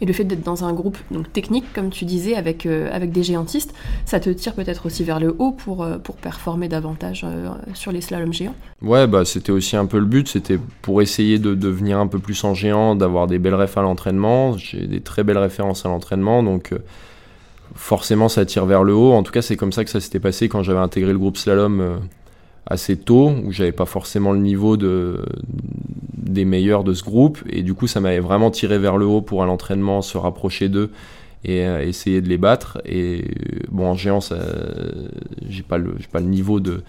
Et 0.00 0.06
le 0.06 0.12
fait 0.12 0.24
d'être 0.24 0.44
dans 0.44 0.64
un 0.64 0.72
groupe 0.72 0.96
donc, 1.10 1.32
technique, 1.32 1.64
comme 1.74 1.90
tu 1.90 2.04
disais, 2.04 2.36
avec, 2.36 2.66
euh, 2.66 2.88
avec 2.92 3.10
des 3.10 3.22
géantistes, 3.22 3.74
ça 4.04 4.20
te 4.20 4.30
tire 4.30 4.54
peut-être 4.54 4.86
aussi 4.86 5.02
vers 5.02 5.18
le 5.18 5.34
haut 5.38 5.52
pour, 5.52 5.82
euh, 5.82 5.98
pour 5.98 6.16
performer 6.16 6.68
davantage 6.68 7.24
euh, 7.24 7.48
sur 7.74 7.90
les 7.90 8.00
slaloms 8.00 8.32
géants 8.32 8.54
Ouais, 8.80 9.06
bah, 9.06 9.24
c'était 9.24 9.52
aussi 9.52 9.76
un 9.76 9.86
peu 9.86 9.98
le 9.98 10.04
but, 10.04 10.28
c'était 10.28 10.58
pour 10.82 11.02
essayer 11.02 11.38
de 11.38 11.54
devenir 11.54 11.98
un 11.98 12.06
peu 12.06 12.18
plus 12.18 12.42
en 12.44 12.54
géant, 12.54 12.94
d'avoir 12.94 13.26
des 13.26 13.38
belles 13.38 13.54
refs 13.54 13.76
à 13.76 13.82
l'entraînement. 13.82 14.56
J'ai 14.56 14.86
des 14.86 15.00
très 15.00 15.24
belles 15.24 15.38
références 15.38 15.84
à 15.84 15.88
l'entraînement, 15.88 16.42
donc 16.42 16.72
forcément 17.74 18.28
ça 18.28 18.46
tire 18.46 18.66
vers 18.66 18.84
le 18.84 18.94
haut. 18.94 19.12
En 19.12 19.22
tout 19.22 19.32
cas, 19.32 19.42
c'est 19.42 19.56
comme 19.56 19.72
ça 19.72 19.84
que 19.84 19.90
ça 19.90 20.00
s'était 20.00 20.20
passé 20.20 20.48
quand 20.48 20.62
j'avais 20.62 20.78
intégré 20.78 21.12
le 21.12 21.18
groupe 21.18 21.36
slalom 21.36 22.00
assez 22.68 22.96
tôt, 22.96 23.30
où 23.44 23.50
j'avais 23.50 23.72
pas 23.72 23.86
forcément 23.86 24.32
le 24.32 24.40
niveau 24.40 24.76
de, 24.76 25.24
des 26.16 26.44
meilleurs 26.44 26.84
de 26.84 26.92
ce 26.92 27.02
groupe, 27.02 27.38
et 27.48 27.62
du 27.62 27.74
coup 27.74 27.86
ça 27.86 28.00
m'avait 28.00 28.20
vraiment 28.20 28.50
tiré 28.50 28.78
vers 28.78 28.98
le 28.98 29.06
haut 29.06 29.22
pour 29.22 29.42
à 29.42 29.46
l'entraînement 29.46 30.02
se 30.02 30.18
rapprocher 30.18 30.68
d'eux 30.68 30.90
et 31.44 31.66
euh, 31.66 31.82
essayer 31.82 32.20
de 32.20 32.28
les 32.28 32.38
battre. 32.38 32.78
Et 32.84 33.24
bon, 33.70 33.86
en 33.86 33.94
géant, 33.94 34.20
j'ai 35.48 35.62
pas 35.62 35.78
le, 35.78 35.94
pas 36.12 36.20
le 36.20 36.26
niveau 36.26 36.60
de, 36.60 36.82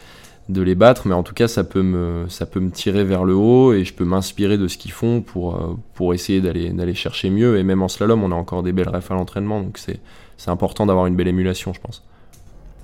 de 0.49 0.61
les 0.61 0.75
battre, 0.75 1.07
mais 1.07 1.13
en 1.13 1.23
tout 1.23 1.33
cas 1.33 1.47
ça 1.47 1.63
peut 1.63 1.83
me, 1.83 2.25
ça 2.27 2.45
peut 2.45 2.59
me 2.59 2.71
tirer 2.71 3.05
vers 3.05 3.23
le 3.23 3.35
haut 3.35 3.71
et 3.71 3.85
je 3.85 3.93
peux 3.93 4.05
m'inspirer 4.05 4.57
de 4.57 4.67
ce 4.67 4.77
qu'ils 4.77 4.91
font 4.91 5.21
pour, 5.21 5.55
euh, 5.55 5.77
pour 5.93 6.13
essayer 6.13 6.41
d'aller, 6.41 6.71
d'aller 6.71 6.95
chercher 6.95 7.29
mieux. 7.29 7.57
Et 7.57 7.63
même 7.63 7.81
en 7.81 7.87
slalom, 7.87 8.23
on 8.23 8.31
a 8.31 8.35
encore 8.35 8.63
des 8.63 8.73
belles 8.73 8.89
refs 8.89 9.11
à 9.11 9.13
l'entraînement, 9.13 9.61
donc 9.61 9.77
c'est, 9.77 9.99
c'est 10.35 10.49
important 10.49 10.85
d'avoir 10.85 11.05
une 11.05 11.15
belle 11.15 11.27
émulation, 11.29 11.71
je 11.71 11.79
pense. 11.79 12.03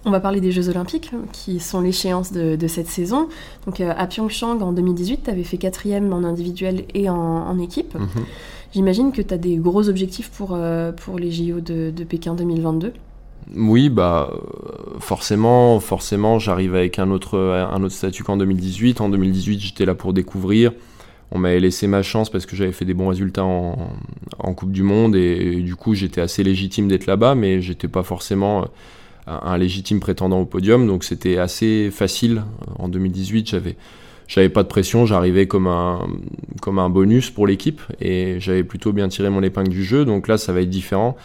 On 0.08 0.12
va 0.12 0.20
parler 0.20 0.40
des 0.40 0.52
Jeux 0.52 0.70
Olympiques, 0.70 1.12
qui 1.32 1.60
sont 1.60 1.82
l'échéance 1.82 2.32
de, 2.32 2.68
cette 2.68 2.88
saison. 2.88 3.28
Donc 3.66 3.82
euh, 3.82 3.92
à 3.98 4.06
Pyeongchang 4.06 4.62
en 4.62 4.72
2018, 4.72 5.24
tu 5.24 5.30
avais 5.32 5.44
fait 5.44 5.58
quatrième 5.58 6.14
en 6.14 6.24
individuel 6.24 6.86
et 6.94 7.10
en, 7.10 7.58
équipe. 7.58 7.96
Mhm. 7.96 8.08
J'imagine 8.72 9.12
que 9.12 9.24
tu 9.24 9.34
as 9.34 9.38
des 9.38 9.56
gros 9.56 9.90
objectifs 9.90 10.30
pour, 10.30 10.52
euh, 10.52 10.92
pour 10.92 11.18
les 11.18 11.32
JO 11.32 11.60
de, 11.60 11.92
Pékin 12.08 12.36
2022. 12.36 12.94
Oui, 13.56 13.90
bah 13.90 14.30
euh, 14.32 15.00
forcément, 15.00 15.80
forcément, 15.80 16.38
j'arrive 16.38 16.76
avec 16.76 17.00
un 17.00 17.10
autre, 17.10 17.40
un 17.40 17.82
autre 17.82 17.96
statut 17.96 18.24
qu'en 18.24 18.38
2018. 18.38 19.02
En 19.02 19.10
2018, 19.10 19.60
j'étais 19.60 19.86
là 19.86 19.96
pour 19.96 20.14
découvrir. 20.14 20.72
On 21.32 21.40
m'avait 21.40 21.60
laissé 21.60 21.88
ma 21.88 22.04
chance 22.04 22.30
parce 22.30 22.46
que 22.46 22.56
j'avais 22.56 22.72
fait 22.72 22.86
des 22.86 22.94
bons 22.94 23.08
résultats 23.08 23.44
en, 23.44 23.76
Coupe 24.56 24.72
du 24.72 24.84
Monde 24.84 25.16
et, 25.16 25.58
et 25.58 25.62
du 25.62 25.76
coup 25.76 25.96
j'étais 25.96 26.22
assez 26.22 26.44
légitime 26.44 26.88
d'être 26.88 27.08
là-bas, 27.08 27.34
mais 27.34 27.62
j'étais 27.62 27.88
pas 27.88 28.04
forcément 28.04 28.66
un 29.28 29.58
légitime 29.58 30.00
prétendant 30.00 30.40
au 30.40 30.46
podium. 30.46 30.88
Donc 30.88 31.04
c'était 31.04 31.38
assez 31.38 31.90
facile. 31.92 32.44
En 32.78 32.88
2018, 32.88 33.50
j'avais 33.50 33.76
j'avais 34.28 34.50
pas 34.50 34.64
de 34.64 34.68
pression, 34.68 35.06
j'arrivais 35.06 35.48
comme 35.48 35.68
un, 35.68 36.08
comme 36.62 36.80
un 36.80 36.90
bonus 36.90 37.30
pour 37.30 37.46
l'équipe 37.46 37.82
et 38.02 38.38
j'avais 38.40 38.64
plutôt 38.64 38.92
bien 38.92 39.08
tiré 39.08 39.30
mon 39.30 39.44
épingle 39.44 39.70
du 39.70 39.84
jeu. 39.84 40.04
Donc 40.06 40.28
là, 40.28 40.38
ça 40.38 40.52
va 40.52 40.62
être 40.62 40.70
différent. 40.70 41.16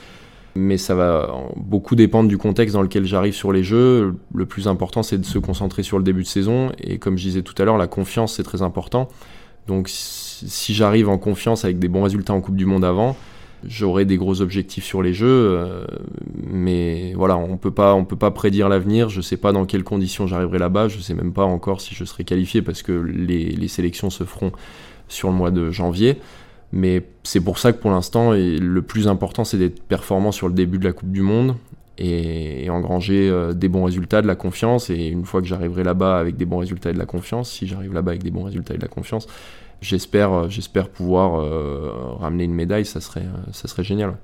mais 0.54 0.76
ça 0.76 0.94
va 0.94 1.32
beaucoup 1.56 1.94
dépendre 1.94 2.28
du 2.28 2.36
contexte 2.36 2.74
dans 2.74 2.82
lequel 2.82 3.06
j'arrive 3.06 3.34
sur 3.34 3.52
les 3.52 3.62
jeux. 3.62 4.16
Le 4.34 4.46
plus 4.46 4.68
important, 4.68 5.02
c'est 5.02 5.18
de 5.18 5.24
se 5.24 5.38
concentrer 5.38 5.82
sur 5.82 5.96
le 5.98 6.04
début 6.04 6.22
de 6.22 6.28
saison. 6.28 6.72
Et 6.78 6.98
comme 6.98 7.16
je 7.16 7.24
disais 7.24 7.42
tout 7.42 7.54
à 7.60 7.64
l'heure, 7.64 7.78
la 7.78 7.86
confiance, 7.86 8.34
c'est 8.36 8.42
très 8.42 8.62
important. 8.62 9.08
Donc 9.66 9.88
si 9.88 10.74
j'arrive 10.74 11.08
en 11.08 11.18
confiance 11.18 11.64
avec 11.64 11.78
des 11.78 11.88
bons 11.88 12.02
résultats 12.02 12.34
en 12.34 12.40
Coupe 12.40 12.56
du 12.56 12.66
Monde 12.66 12.84
avant, 12.84 13.16
j'aurai 13.66 14.04
des 14.04 14.16
gros 14.16 14.40
objectifs 14.40 14.84
sur 14.84 15.02
les 15.02 15.14
jeux. 15.14 15.26
Euh, 15.28 15.84
mais 16.46 17.12
voilà, 17.14 17.36
on 17.36 17.56
peut 17.56 17.70
pas, 17.70 17.94
on 17.94 18.04
peut 18.04 18.16
pas 18.16 18.30
prédire 18.30 18.68
l'avenir. 18.68 19.08
Je 19.08 19.20
sais 19.20 19.36
pas 19.36 19.52
dans 19.52 19.64
quelles 19.64 19.84
conditions 19.84 20.26
j'arriverai 20.26 20.58
là-bas. 20.58 20.88
Je 20.88 20.98
sais 20.98 21.14
même 21.14 21.32
pas 21.32 21.44
encore 21.44 21.80
si 21.80 21.94
je 21.94 22.04
serai 22.04 22.24
qualifié 22.24 22.62
parce 22.62 22.82
que 22.82 22.92
les, 22.92 23.50
les 23.50 23.68
sélections 23.68 24.10
se 24.10 24.24
feront 24.24 24.52
sur 25.08 25.28
le 25.28 25.34
mois 25.34 25.50
de 25.50 25.70
janvier. 25.70 26.18
Mais 26.72 27.02
c'est 27.24 27.40
pour 27.40 27.58
ça 27.58 27.72
que 27.72 27.78
pour 27.78 27.90
l'instant, 27.90 28.32
le 28.32 28.82
plus 28.82 29.08
important, 29.08 29.44
c'est 29.44 29.58
d'être 29.58 29.82
performant 29.82 30.32
sur 30.32 30.48
le 30.48 30.54
début 30.54 30.78
de 30.78 30.84
la 30.84 30.92
Coupe 30.92 31.10
du 31.10 31.22
Monde 31.22 31.56
et, 32.00 32.70
engranger 32.70 33.28
euh, 33.28 33.52
des 33.52 33.68
bons 33.68 33.84
résultats, 33.84 34.22
de 34.22 34.26
la 34.26 34.34
confiance. 34.34 34.90
Et 34.90 35.08
une 35.08 35.24
fois 35.24 35.40
que 35.40 35.46
j'arriverai 35.46 35.84
là-bas 35.84 36.18
avec 36.18 36.36
des 36.36 36.46
bons 36.46 36.58
résultats 36.58 36.90
et 36.90 36.92
de 36.92 36.98
la 36.98 37.06
confiance, 37.06 37.50
si 37.50 37.66
j'arrive 37.66 37.92
là-bas 37.92 38.12
avec 38.12 38.22
des 38.22 38.30
bons 38.30 38.44
résultats 38.44 38.74
et 38.74 38.78
de 38.78 38.82
la 38.82 38.88
confiance, 38.88 39.26
j'espère, 39.80 40.32
euh, 40.32 40.48
j'espère 40.48 40.88
pouvoir 40.88 41.40
euh, 41.40 41.92
ramener 42.18 42.44
une 42.44 42.54
médaille. 42.54 42.84
Ça 42.84 43.00
serait, 43.00 43.26
ça 43.52 43.68
serait 43.68 43.84
génial. 43.84 44.16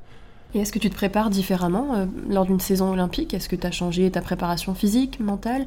Et 0.55 0.61
est-ce 0.61 0.73
que 0.73 0.79
tu 0.79 0.91
te 0.91 0.95
prépares 0.95 1.29
différemment 1.29 2.07
lors 2.29 2.47
d'une 2.47 2.61
saison 2.61 2.93
olympique? 2.93 3.35
Est-ce 3.35 3.49
que 3.49 3.57
tu 3.57 3.67
as 3.67 3.73
changé 3.73 4.11
ta 4.11 4.21
préparation 4.21 4.75
physique, 4.75 5.21
mentale? 5.21 5.67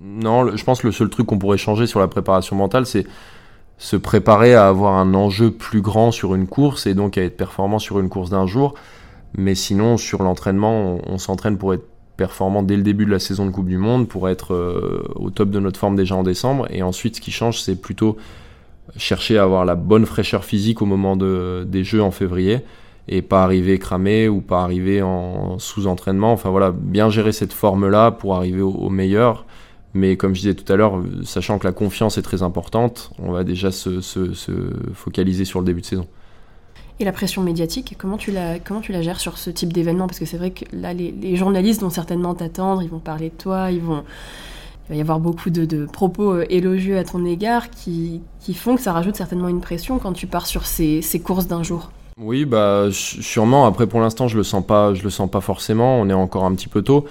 Non, 0.00 0.54
je 0.54 0.64
pense 0.64 0.80
que 0.82 0.88
le 0.88 0.92
seul 0.92 1.08
truc 1.08 1.26
qu'on 1.26 1.38
pourrait 1.38 1.58
changer 1.58 1.86
sur 1.86 2.00
la 2.00 2.08
préparation 2.08 2.56
mentale, 2.56 2.86
c'est 2.86 3.06
se 3.78 3.96
préparer 3.96 4.54
à 4.54 4.68
avoir 4.68 4.94
un 4.94 5.14
enjeu 5.14 5.50
plus 5.50 5.80
grand 5.80 6.10
sur 6.10 6.34
une 6.34 6.46
course 6.46 6.86
et 6.86 6.94
donc 6.94 7.18
à 7.18 7.22
être 7.22 7.36
performant 7.36 7.78
sur 7.78 8.00
une 8.00 8.08
course 8.08 8.30
d'un 8.30 8.46
jour. 8.46 8.74
Mais 9.36 9.54
sinon, 9.54 9.96
sur 9.96 10.22
l'entraînement, 10.22 10.98
on, 11.06 11.18
s'entraîne 11.18 11.58
pour 11.58 11.74
être 11.74 11.84
performant 12.16 12.62
dès 12.62 12.76
le 12.76 12.82
début 12.82 13.04
de 13.04 13.10
la 13.10 13.18
saison 13.18 13.44
de 13.44 13.50
Coupe 13.50 13.68
du 13.68 13.76
Monde, 13.76 14.08
pour 14.08 14.30
être 14.30 14.54
euh, 14.54 15.06
au 15.14 15.28
top 15.28 15.50
de 15.50 15.60
notre 15.60 15.78
forme 15.78 15.96
déjà 15.96 16.16
en 16.16 16.22
décembre. 16.22 16.66
Et 16.70 16.82
ensuite, 16.82 17.16
ce 17.16 17.20
qui 17.20 17.30
change, 17.30 17.60
c'est 17.60 17.76
plutôt 17.76 18.16
chercher 18.96 19.38
à 19.38 19.42
avoir 19.42 19.64
la 19.64 19.74
bonne 19.74 20.06
fraîcheur 20.06 20.44
physique 20.44 20.82
au 20.82 20.86
moment 20.86 21.16
de, 21.16 21.66
des 21.68 21.84
Jeux 21.84 22.02
en 22.02 22.10
février 22.10 22.60
et 23.08 23.22
pas 23.22 23.44
arriver 23.44 23.78
cramé 23.78 24.28
ou 24.28 24.40
pas 24.40 24.62
arriver 24.62 25.02
en 25.02 25.58
sous-entraînement. 25.58 26.32
Enfin 26.32 26.50
voilà, 26.50 26.72
bien 26.72 27.08
gérer 27.10 27.32
cette 27.32 27.52
forme-là 27.52 28.10
pour 28.10 28.34
arriver 28.34 28.62
au 28.62 28.90
meilleur 28.90 29.46
mais 29.96 30.16
comme 30.16 30.34
je 30.34 30.40
disais 30.40 30.54
tout 30.54 30.70
à 30.72 30.76
l'heure, 30.76 31.02
sachant 31.24 31.58
que 31.58 31.66
la 31.66 31.72
confiance 31.72 32.18
est 32.18 32.22
très 32.22 32.42
importante, 32.42 33.10
on 33.18 33.32
va 33.32 33.42
déjà 33.42 33.72
se, 33.72 34.00
focaliser 34.94 35.44
sur 35.44 35.60
le 35.60 35.66
début 35.66 35.80
de 35.80 35.86
saison. 35.86 36.06
Et 36.98 37.04
la 37.04 37.12
pression 37.12 37.42
médiatique, 37.42 37.94
comment 37.98 38.16
tu 38.16 38.30
la, 38.30 38.58
comment 38.58 38.80
tu 38.80 38.92
la 38.92 39.02
gères 39.02 39.20
sur 39.20 39.36
ce 39.36 39.50
type 39.50 39.72
d'événement? 39.72 40.06
Parce 40.06 40.18
que 40.18 40.24
c'est 40.24 40.38
vrai 40.38 40.50
que 40.50 40.64
là, 40.72 40.94
les, 40.94 41.36
journalistes 41.36 41.82
vont 41.82 41.90
certainement 41.90 42.34
t'attendre, 42.34 42.82
ils 42.82 42.88
vont 42.88 43.00
parler 43.00 43.30
de 43.30 43.34
toi, 43.34 43.70
ils 43.70 43.82
vont, 43.82 44.04
il 44.88 44.92
va 44.92 44.94
y 44.96 45.00
avoir 45.00 45.18
beaucoup 45.18 45.50
de, 45.50 45.86
propos 45.86 46.34
euh, 46.34 46.46
élogieux 46.48 46.96
à 46.96 47.04
ton 47.04 47.24
égard 47.24 47.70
qui, 47.70 48.20
qui, 48.40 48.54
font 48.54 48.76
que 48.76 48.82
ça 48.82 48.92
rajoute 48.92 49.16
certainement 49.16 49.48
une 49.48 49.60
pression 49.60 49.98
quand 49.98 50.12
tu 50.12 50.26
pars 50.26 50.46
sur 50.46 50.66
ces, 50.66 51.02
ces 51.02 51.20
courses 51.20 51.48
d'un 51.48 51.62
jour. 51.62 51.90
Oui, 52.18 52.44
bah 52.44 52.86
sûrement. 52.92 53.66
Après, 53.66 53.86
pour 53.86 54.00
l'instant, 54.00 54.28
je 54.28 54.36
le 54.36 54.42
sens 54.42 54.64
pas, 54.64 54.94
je 54.94 55.02
le 55.02 55.10
sens 55.10 55.30
pas 55.30 55.40
forcément. 55.40 56.00
On 56.00 56.08
est 56.08 56.14
encore 56.14 56.44
un 56.44 56.54
petit 56.54 56.68
peu 56.68 56.82
tôt. 56.82 57.04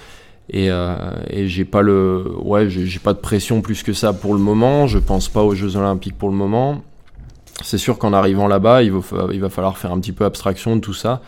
Et, 0.48 0.70
euh, 0.70 0.96
et 1.28 1.48
j'ai 1.48 1.64
pas 1.64 1.82
le, 1.82 2.24
ouais, 2.40 2.68
j'ai 2.68 2.98
pas 2.98 3.12
de 3.12 3.18
pression 3.18 3.60
plus 3.60 3.82
que 3.82 3.92
ça 3.92 4.12
pour 4.12 4.32
le 4.32 4.40
moment. 4.40 4.86
Je 4.86 4.98
pense 4.98 5.28
pas 5.28 5.42
aux 5.42 5.54
Jeux 5.54 5.76
Olympiques 5.76 6.16
pour 6.16 6.28
le 6.30 6.34
moment. 6.34 6.82
C'est 7.62 7.78
sûr 7.78 7.98
qu'en 7.98 8.12
arrivant 8.12 8.48
là-bas, 8.48 8.82
il 8.82 8.92
il 9.32 9.40
va 9.40 9.48
falloir 9.48 9.78
faire 9.78 9.92
un 9.92 10.00
petit 10.00 10.12
peu 10.12 10.24
abstraction 10.24 10.76
de 10.76 10.80
tout 10.80 10.94
ça. 10.94 11.20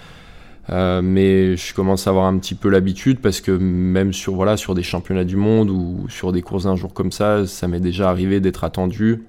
Euh, 0.71 1.01
mais 1.03 1.57
je 1.57 1.73
commence 1.73 2.07
à 2.07 2.11
avoir 2.11 2.27
un 2.27 2.37
petit 2.39 2.55
peu 2.55 2.69
l'habitude 2.69 3.21
parce 3.21 3.41
que 3.41 3.53
même 3.53 4.13
sur, 4.13 4.35
voilà, 4.35 4.57
sur 4.57 4.75
des 4.75 4.83
championnats 4.83 5.25
du 5.25 5.37
monde 5.37 5.71
ou 5.71 6.07
sur 6.09 6.31
des 6.33 6.43
courses 6.43 6.65
d'un 6.65 6.77
jour 6.77 6.93
comme 6.93 7.11
ça, 7.11 7.47
ça 7.47 7.69
m'est 7.69 7.81
déjà 7.81 8.11
arrivé 8.11 8.41
d'être 8.41 8.65
attendu 8.65 9.23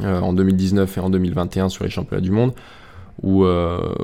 euh, 0.00 0.20
en 0.20 0.32
2019 0.32 0.96
et 0.96 1.00
en 1.00 1.10
2021 1.10 1.68
sur 1.68 1.84
les 1.84 1.90
championnats 1.90 2.22
du 2.22 2.30
monde 2.30 2.52
où, 3.22 3.44
euh, 3.44 3.94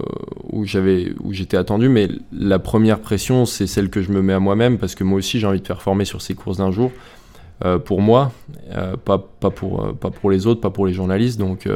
où 0.52 0.64
j'étais 0.64 1.56
attendu. 1.56 1.88
Mais 1.88 2.08
la 2.30 2.58
première 2.58 3.00
pression 3.00 3.46
c'est 3.46 3.66
celle 3.66 3.88
que 3.88 4.02
je 4.02 4.12
me 4.12 4.20
mets 4.20 4.34
à 4.34 4.40
moi-même 4.40 4.76
parce 4.76 4.94
que 4.94 5.02
moi 5.02 5.18
aussi 5.18 5.40
j'ai 5.40 5.46
envie 5.46 5.60
de 5.60 5.66
performer 5.66 6.04
sur 6.04 6.20
ces 6.20 6.34
courses 6.34 6.58
d'un 6.58 6.70
jour 6.70 6.92
euh, 7.64 7.78
pour 7.78 8.00
moi 8.02 8.32
pas, 9.04 9.18
pas, 9.18 9.50
pour, 9.50 9.94
pas 9.98 10.10
pour 10.10 10.30
les 10.30 10.46
autres 10.46 10.60
pas 10.60 10.70
pour 10.70 10.86
les 10.86 10.92
journalistes. 10.92 11.40
Donc 11.40 11.66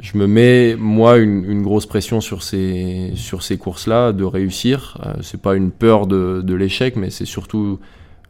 je 0.00 0.16
me 0.18 0.26
mets 0.26 0.74
moi 0.76 1.18
une, 1.18 1.44
une, 1.44 1.62
grosse 1.62 1.86
pression 1.86 2.20
sur 2.20 2.42
ces 2.42 3.12
sur 3.14 3.42
ces 3.42 3.56
courses 3.58 3.86
là 3.86 4.12
de 4.12 4.24
réussir 4.24 4.98
c'est 5.20 5.40
pas 5.40 5.54
une 5.54 5.70
peur 5.70 6.06
de, 6.06 6.42
de 6.42 6.54
l'échec 6.54 6.96
mais 6.96 7.10
c'est 7.10 7.24
surtout 7.24 7.78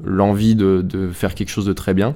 l'envie 0.04 0.54
de, 0.54 0.82
de, 0.82 1.10
faire 1.10 1.34
quelque 1.34 1.48
chose 1.48 1.64
de 1.64 1.72
très 1.72 1.94
bien 1.94 2.14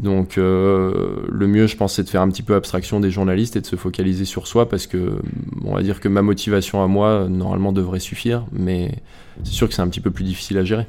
donc 0.00 0.38
euh, 0.38 1.24
le 1.28 1.46
mieux, 1.46 1.66
je 1.66 1.76
pense, 1.76 1.94
c'est 1.94 2.02
de 2.02 2.08
faire 2.08 2.22
un 2.22 2.28
petit 2.28 2.42
peu 2.42 2.54
abstraction 2.54 2.98
des 2.98 3.10
journalistes 3.10 3.56
et 3.56 3.60
de 3.60 3.66
se 3.66 3.76
focaliser 3.76 4.24
sur 4.24 4.46
soi 4.46 4.68
parce 4.68 4.86
que 4.86 5.20
on 5.64 5.74
va 5.74 5.82
dire 5.82 6.00
que 6.00 6.08
ma 6.08 6.22
motivation 6.22 6.82
à 6.82 6.88
moi, 6.88 7.26
normalement, 7.28 7.72
devrait 7.72 8.00
suffire, 8.00 8.44
mais 8.52 8.96
c'est 9.44 9.52
sûr 9.52 9.68
que 9.68 9.74
c'est 9.74 9.82
un 9.82 9.88
petit 9.88 10.00
peu 10.00 10.10
plus 10.10 10.24
difficile 10.24 10.58
à 10.58 10.64
gérer. 10.64 10.86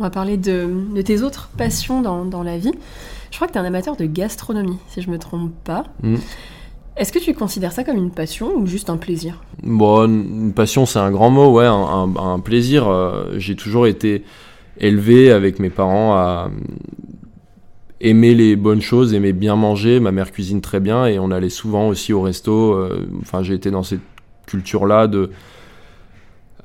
On 0.00 0.02
va 0.02 0.10
parler 0.10 0.36
de, 0.36 0.68
tes 1.02 1.22
autres 1.22 1.50
passions 1.56 2.02
dans, 2.02 2.42
la 2.42 2.58
vie. 2.58 2.72
Je 3.30 3.36
crois 3.36 3.46
que 3.46 3.52
tu 3.52 3.58
es 3.58 3.62
un 3.62 3.64
amateur 3.64 3.96
de 3.96 4.06
gastronomie, 4.06 4.78
si 4.88 5.00
je 5.00 5.10
me 5.10 5.18
trompe 5.18 5.52
pas. 5.62 5.84
Mm. 6.02 6.16
Est-ce 6.96 7.12
que 7.12 7.18
tu 7.18 7.34
considères 7.34 7.72
ça 7.72 7.82
comme 7.82 7.96
une 7.96 8.12
passion 8.12 8.54
ou 8.56 8.66
juste 8.66 8.88
un 8.88 8.96
plaisir? 8.96 9.42
Bon, 9.62 10.06
une 10.06 10.52
passion, 10.52 10.86
c'est 10.86 11.00
un 11.00 11.10
grand 11.10 11.30
mot, 11.30 11.52
ouais, 11.52 11.66
un, 11.66 12.38
plaisir. 12.38 12.88
Euh, 12.88 13.34
j'ai 13.36 13.56
toujours 13.56 13.86
été 13.88 14.22
élevé 14.78 15.32
avec 15.32 15.58
mes 15.58 15.70
parents 15.70 16.14
à 16.14 16.50
aimer 18.00 18.34
les 18.34 18.54
bonnes 18.54 18.82
choses, 18.82 19.12
aimer 19.12 19.32
bien 19.32 19.56
manger. 19.56 19.98
Ma 19.98 20.12
mère 20.12 20.30
cuisine 20.30 20.60
très 20.60 20.78
bien 20.78 21.06
et 21.06 21.18
on 21.18 21.32
allait 21.32 21.48
souvent 21.48 21.88
aussi 21.88 22.12
au 22.12 22.22
resto. 22.22 22.74
Euh, 22.74 23.08
enfin, 23.22 23.42
j'ai 23.42 23.54
été 23.54 23.72
dans 23.72 23.82
cette 23.82 24.00
culture-là 24.46 25.08
de 25.08 25.30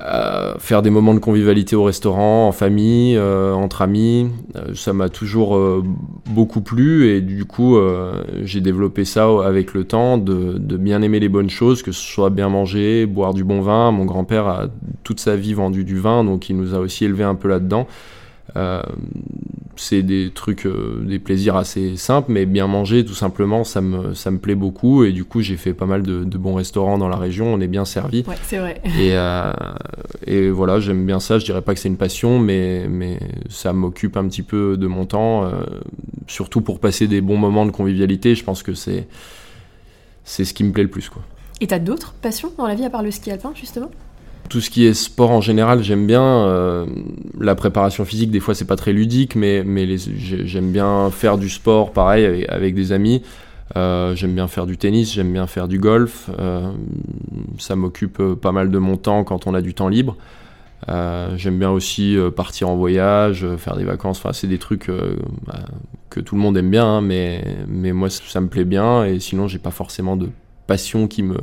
euh, 0.01 0.55
faire 0.59 0.81
des 0.81 0.89
moments 0.89 1.13
de 1.13 1.19
convivialité 1.19 1.75
au 1.75 1.83
restaurant, 1.83 2.47
en 2.47 2.51
famille, 2.51 3.17
euh, 3.17 3.53
entre 3.53 3.81
amis. 3.81 4.29
ça 4.75 4.93
m'a 4.93 5.09
toujours 5.09 5.59
beaucoup 6.25 6.61
plu 6.61 7.09
et 7.09 7.21
du 7.21 7.45
coup, 7.45 7.77
j'ai 8.43 8.61
développé 8.61 9.05
ça 9.05 9.27
avec 9.43 9.73
le 9.73 9.83
temps 9.83 10.17
de, 10.17 10.57
de, 10.57 10.77
bien 10.77 11.01
aimer 11.01 11.19
les 11.19 11.29
bonnes 11.29 11.49
choses, 11.49 11.83
que 11.83 11.91
ce 11.91 12.01
soit 12.01 12.29
bien 12.29 12.49
manger, 12.49 13.05
boire 13.05 13.33
du 13.33 13.43
bon 13.43 13.61
vin. 13.61 13.91
Mon 13.91 14.05
grand-père 14.05 14.47
a 14.47 14.67
toute 15.03 15.19
sa 15.19 15.35
vie 15.35 15.53
vendu 15.53 15.83
du 15.83 15.97
vin, 15.97 16.23
donc 16.23 16.49
il 16.49 16.57
nous 16.57 16.73
a 16.73 16.79
aussi 16.79 17.05
élevé 17.05 17.23
un 17.23 17.35
peu 17.35 17.47
là-dedans. 17.47 17.87
Euh, 18.55 18.81
c'est 19.75 20.03
des 20.03 20.31
trucs, 20.33 20.65
euh, 20.65 21.01
des 21.05 21.19
plaisirs 21.19 21.55
assez 21.55 21.95
simples, 21.95 22.31
mais 22.31 22.45
bien 22.45 22.67
manger, 22.67 23.05
tout 23.05 23.13
simplement, 23.13 23.63
ça 23.63 23.79
me, 23.79 24.13
ça 24.13 24.29
me 24.29 24.37
plaît 24.37 24.55
beaucoup. 24.55 25.05
Et 25.05 25.13
du 25.13 25.23
coup, 25.23 25.41
j'ai 25.41 25.55
fait 25.55 25.73
pas 25.73 25.85
mal 25.85 26.03
de, 26.03 26.37
bons 26.37 26.55
restaurants 26.55 26.97
dans 26.97 27.07
la 27.07 27.15
région, 27.15 27.53
on 27.53 27.61
est 27.61 27.67
bien 27.67 27.85
servi. 27.85 28.25
Ouais, 28.27 28.35
c'est 28.43 28.57
vrai. 28.57 28.81
Et, 28.99 29.11
euh, 29.13 29.53
et 30.27 30.49
voilà, 30.49 30.79
j'aime 30.79 31.05
bien 31.05 31.19
ça. 31.19 31.39
Je 31.39 31.45
dirais 31.45 31.61
pas 31.61 31.73
que 31.73 31.79
c'est 31.79 31.87
une 31.87 31.97
passion, 31.97 32.39
mais, 32.39 32.87
mais 32.89 33.19
ça 33.49 33.71
m'occupe 33.71 34.17
un 34.17 34.27
petit 34.27 34.43
peu 34.43 34.75
de 34.75 34.87
mon 34.87 35.05
temps, 35.05 35.49
surtout 36.27 36.61
pour 36.61 36.79
passer 36.79 37.07
des 37.07 37.21
bons 37.21 37.37
moments 37.37 37.65
de 37.65 37.71
convivialité. 37.71 38.35
Je 38.35 38.43
pense 38.43 38.63
que 38.63 38.73
c'est, 38.73 39.07
c'est 40.25 40.43
ce 40.43 40.53
qui 40.53 40.63
me 40.63 40.71
plaît 40.71 40.83
le 40.83 40.89
plus. 40.89 41.09
Quoi. 41.09 41.21
Et 41.61 41.67
t'as 41.67 41.79
d'autres 41.79 42.13
passions 42.13 42.51
dans 42.57 42.67
la 42.67 42.75
vie 42.75 42.85
à 42.85 42.89
part 42.89 43.03
le 43.03 43.11
ski 43.11 43.31
alpin, 43.31 43.51
justement? 43.55 43.91
Tout 44.49 44.61
ce 44.61 44.69
qui 44.69 44.85
est 44.85 44.93
sport 44.93 45.31
en 45.31 45.41
général, 45.41 45.83
j'aime 45.83 46.05
bien. 46.07 46.23
Euh, 46.23 46.85
la 47.39 47.55
préparation 47.55 48.03
physique, 48.03 48.31
des 48.31 48.39
fois, 48.39 48.55
c'est 48.55 48.65
pas 48.65 48.75
très 48.75 48.91
ludique, 48.91 49.35
mais, 49.35 49.63
mais 49.63 49.97
j'aime 49.97 50.71
bien 50.71 51.09
faire 51.11 51.37
du 51.37 51.49
sport, 51.49 51.93
pareil, 51.93 52.45
avec, 52.49 52.75
des 52.75 52.91
amis. 52.91 53.21
Euh, 53.77 54.15
j'aime 54.15 54.33
bien 54.33 54.47
faire 54.47 54.65
du 54.65 54.77
tennis, 54.77 55.13
j'aime 55.13 55.31
bien 55.31 55.45
faire 55.47 55.67
du 55.67 55.77
golf. 55.79 56.29
Euh, 56.39 56.71
ça 57.59 57.75
m'occupe 57.75 58.21
pas 58.41 58.51
mal 58.51 58.71
de 58.71 58.77
mon 58.79 58.97
temps 58.97 59.23
quand 59.23 59.45
on 59.45 59.53
a 59.53 59.61
du 59.61 59.73
temps 59.73 59.87
libre. 59.87 60.17
j'aime 60.87 61.59
bien 61.59 61.69
aussi 61.69 62.17
partir 62.35 62.69
en 62.69 62.75
voyage, 62.75 63.45
faire 63.57 63.77
des 63.77 63.85
vacances. 63.85 64.17
Enfin, 64.17 64.33
c'est 64.33 64.47
des 64.47 64.57
trucs 64.57 64.89
bah, 65.45 65.59
que 66.09 66.19
tout 66.19 66.35
le 66.35 66.41
monde 66.41 66.57
aime 66.57 66.71
bien, 66.71 66.85
hein, 66.85 67.01
mais, 67.01 67.43
mais 67.67 67.93
moi, 67.93 68.09
ça 68.09 68.41
me 68.41 68.47
plaît 68.47 68.65
bien. 68.65 69.05
Et 69.05 69.19
sinon, 69.19 69.47
j'ai 69.47 69.59
pas 69.59 69.71
forcément 69.71 70.17
de 70.17 70.29
passion 70.65 71.07
qui 71.07 71.21
me 71.21 71.37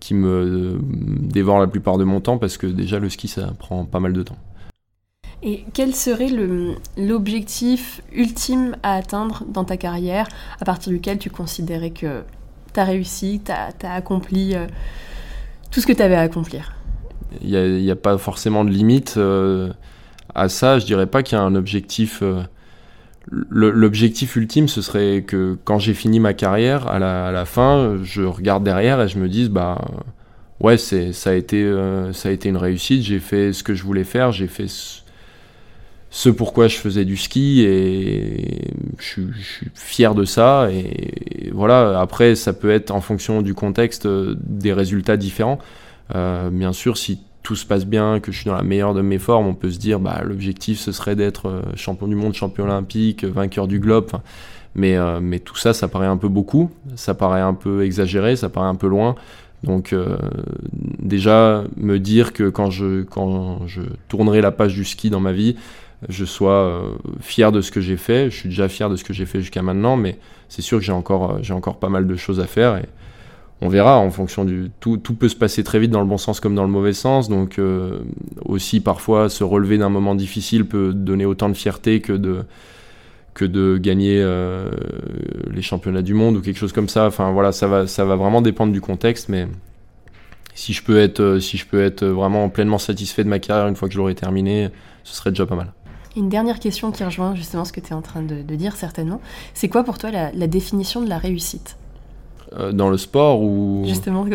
qui 0.00 0.14
me 0.14 0.80
dévore 0.82 1.60
la 1.60 1.66
plupart 1.66 1.98
de 1.98 2.04
mon 2.04 2.20
temps 2.20 2.38
parce 2.38 2.56
que 2.56 2.66
déjà 2.66 2.98
le 2.98 3.08
ski 3.08 3.28
ça 3.28 3.52
prend 3.58 3.84
pas 3.84 4.00
mal 4.00 4.12
de 4.12 4.22
temps. 4.22 4.38
Et 5.42 5.64
quel 5.72 5.94
serait 5.94 6.30
l'objectif 6.98 8.02
ultime 8.12 8.76
à 8.82 8.94
atteindre 8.94 9.44
dans 9.48 9.64
ta 9.64 9.76
carrière 9.76 10.28
à 10.60 10.64
partir 10.64 10.92
duquel 10.92 11.18
tu 11.18 11.30
considérais 11.30 11.90
que 11.90 12.22
tu 12.74 12.80
as 12.80 12.84
réussi, 12.84 13.40
tu 13.44 13.52
as, 13.52 13.94
accompli 13.94 14.54
euh, 14.54 14.66
tout 15.70 15.80
ce 15.80 15.86
que 15.86 15.92
tu 15.92 16.02
avais 16.02 16.14
à 16.14 16.20
accomplir? 16.20 16.74
Il 17.42 17.82
n'y 17.82 17.90
a, 17.90 17.96
pas 17.96 18.18
forcément 18.18 18.64
de 18.64 18.70
limite 18.70 19.14
euh, 19.16 19.72
à 20.34 20.48
ça. 20.48 20.78
Je 20.78 20.84
dirais 20.84 21.06
pas 21.06 21.22
qu'il 21.22 21.38
y 21.38 21.40
a 21.40 21.44
un 21.44 21.54
objectif. 21.54 22.20
Euh, 22.22 22.42
L'objectif 23.30 24.34
ultime, 24.34 24.66
ce 24.66 24.82
serait 24.82 25.22
que 25.22 25.56
quand 25.64 25.78
j'ai 25.78 25.94
fini 25.94 26.18
ma 26.18 26.34
carrière, 26.34 26.88
à 26.88 26.98
la, 26.98 27.44
fin, 27.44 27.98
je 28.02 28.22
regarde 28.22 28.64
derrière 28.64 29.00
et 29.00 29.08
je 29.08 29.18
me 29.18 29.28
dise, 29.28 29.50
bah 29.50 29.80
ouais, 30.58 30.76
ça, 30.76 31.30
a 31.30 31.34
été, 31.34 31.72
ça 32.12 32.28
a 32.28 32.32
été 32.32 32.48
une 32.48 32.56
réussite. 32.56 33.02
J'ai 33.02 33.20
fait 33.20 33.52
ce 33.52 33.62
que 33.62 33.74
je 33.74 33.84
voulais 33.84 34.02
faire, 34.02 34.32
j'ai 34.32 34.48
fait 34.48 34.66
ce, 36.10 36.28
pourquoi 36.28 36.66
je 36.66 36.76
faisais 36.76 37.04
du 37.04 37.16
ski 37.16 37.62
et 37.62 38.72
je, 38.98 39.22
suis 39.38 39.70
fier 39.74 40.16
de 40.16 40.24
ça. 40.24 40.68
Et, 40.72 41.50
voilà, 41.52 42.00
après, 42.00 42.34
ça 42.34 42.52
peut 42.52 42.70
être 42.70 42.90
en 42.90 43.00
fonction 43.00 43.42
du 43.42 43.54
contexte 43.54 44.08
des 44.08 44.72
résultats 44.72 45.16
différents. 45.16 45.60
bien 46.12 46.72
sûr, 46.72 46.98
si 46.98 47.20
tout 47.50 47.56
se 47.56 47.66
passe 47.66 47.84
bien, 47.84 48.20
que 48.20 48.30
je 48.30 48.38
suis 48.38 48.46
dans 48.46 48.54
la 48.54 48.62
meilleure 48.62 48.94
de 48.94 49.02
mes 49.02 49.18
formes, 49.18 49.48
on 49.48 49.54
peut 49.54 49.72
se 49.72 49.78
dire 49.80 49.98
bah, 49.98 50.22
l'objectif 50.24 50.78
ce 50.78 50.92
serait 50.92 51.16
d'être 51.16 51.48
euh, 51.48 51.62
champion 51.74 52.06
du 52.06 52.14
monde, 52.14 52.32
champion 52.32 52.62
olympique, 52.62 53.24
vainqueur 53.24 53.66
du 53.66 53.80
globe. 53.80 54.08
Mais, 54.76 54.96
euh, 54.96 55.18
mais 55.20 55.40
tout 55.40 55.56
ça, 55.56 55.72
ça 55.72 55.88
paraît 55.88 56.06
un 56.06 56.16
peu 56.16 56.28
beaucoup, 56.28 56.70
ça 56.94 57.12
paraît 57.12 57.40
un 57.40 57.54
peu 57.54 57.84
exagéré, 57.84 58.36
ça 58.36 58.48
paraît 58.50 58.68
un 58.68 58.76
peu 58.76 58.86
loin. 58.86 59.16
Donc 59.64 59.92
euh, 59.92 60.16
déjà 61.00 61.64
me 61.76 61.98
dire 61.98 62.32
que 62.32 62.50
quand 62.50 62.70
je, 62.70 63.02
quand 63.02 63.66
je 63.66 63.82
tournerai 64.06 64.40
la 64.40 64.52
page 64.52 64.74
du 64.74 64.84
ski 64.84 65.10
dans 65.10 65.18
ma 65.18 65.32
vie, 65.32 65.56
je 66.08 66.24
sois 66.24 66.80
fier 67.20 67.50
de 67.50 67.62
ce 67.62 67.72
que 67.72 67.80
j'ai 67.80 67.96
fait. 67.96 68.30
Je 68.30 68.36
suis 68.36 68.48
déjà 68.48 68.68
fier 68.68 68.88
de 68.88 68.94
ce 68.94 69.02
que 69.02 69.12
j'ai 69.12 69.26
fait 69.26 69.40
jusqu'à 69.40 69.62
maintenant, 69.62 69.96
mais 69.96 70.18
c'est 70.48 70.62
sûr 70.62 70.78
que 70.78 70.84
j'ai 70.84 70.92
encore, 70.92 71.42
j'ai 71.42 71.52
encore 71.52 71.80
pas 71.80 71.88
mal 71.88 72.06
de 72.06 72.14
choses 72.14 72.38
à 72.38 72.46
faire. 72.46 72.76
Et, 72.76 72.84
on 73.62 73.68
verra 73.68 73.98
en 73.98 74.10
fonction 74.10 74.44
du 74.44 74.70
tout, 74.80 74.96
tout, 74.96 75.14
peut 75.14 75.28
se 75.28 75.36
passer 75.36 75.62
très 75.62 75.78
vite 75.78 75.90
dans 75.90 76.00
le 76.00 76.06
bon 76.06 76.18
sens 76.18 76.40
comme 76.40 76.54
dans 76.54 76.64
le 76.64 76.70
mauvais 76.70 76.92
sens 76.92 77.28
donc 77.28 77.58
euh, 77.58 78.00
aussi 78.44 78.80
parfois 78.80 79.28
se 79.28 79.44
relever 79.44 79.78
d'un 79.78 79.90
moment 79.90 80.14
difficile 80.14 80.64
peut 80.66 80.92
donner 80.94 81.26
autant 81.26 81.48
de 81.48 81.54
fierté 81.54 82.00
que 82.00 82.12
de 82.12 82.44
que 83.34 83.44
de 83.44 83.78
gagner 83.78 84.20
euh, 84.20 84.70
les 85.50 85.62
championnats 85.62 86.02
du 86.02 86.14
monde 86.14 86.36
ou 86.36 86.40
quelque 86.40 86.58
chose 86.58 86.72
comme 86.72 86.88
ça. 86.88 87.06
Enfin 87.06 87.30
voilà 87.30 87.52
ça 87.52 87.66
va 87.68 88.16
vraiment 88.16 88.42
dépendre 88.42 88.72
du 88.72 88.80
contexte 88.80 89.28
mais 89.28 89.46
si 90.54 90.72
je 90.72 90.82
peux 90.82 90.98
être 90.98 91.20
euh, 91.20 91.40
si 91.40 91.56
je 91.56 91.66
peux 91.66 91.82
être 91.82 92.04
vraiment 92.04 92.48
pleinement 92.48 92.78
satisfait 92.78 93.24
de 93.24 93.28
ma 93.28 93.38
carrière 93.38 93.68
une 93.68 93.76
fois 93.76 93.88
que 93.88 93.94
je 93.94 93.98
l'aurai 93.98 94.14
terminé 94.14 94.68
ce 95.04 95.14
serait 95.14 95.30
déjà 95.30 95.46
pas 95.46 95.56
mal. 95.56 95.72
Une 96.16 96.28
dernière 96.28 96.58
question 96.58 96.90
qui 96.90 97.04
rejoint 97.04 97.36
justement 97.36 97.64
ce 97.64 97.72
que 97.72 97.80
tu 97.80 97.90
es 97.90 97.92
en 97.92 98.02
train 98.02 98.22
de, 98.22 98.42
dire 98.56 98.74
certainement. 98.74 99.20
C'est 99.54 99.68
quoi 99.68 99.84
pour 99.84 99.96
toi 99.96 100.10
la 100.10 100.46
définition 100.48 101.02
de 101.02 101.08
la 101.08 101.18
réussite? 101.18 101.76
Dans 102.72 102.90
le 102.90 102.96
sport 102.96 103.42
ou 103.42 103.84
justement 103.86 104.26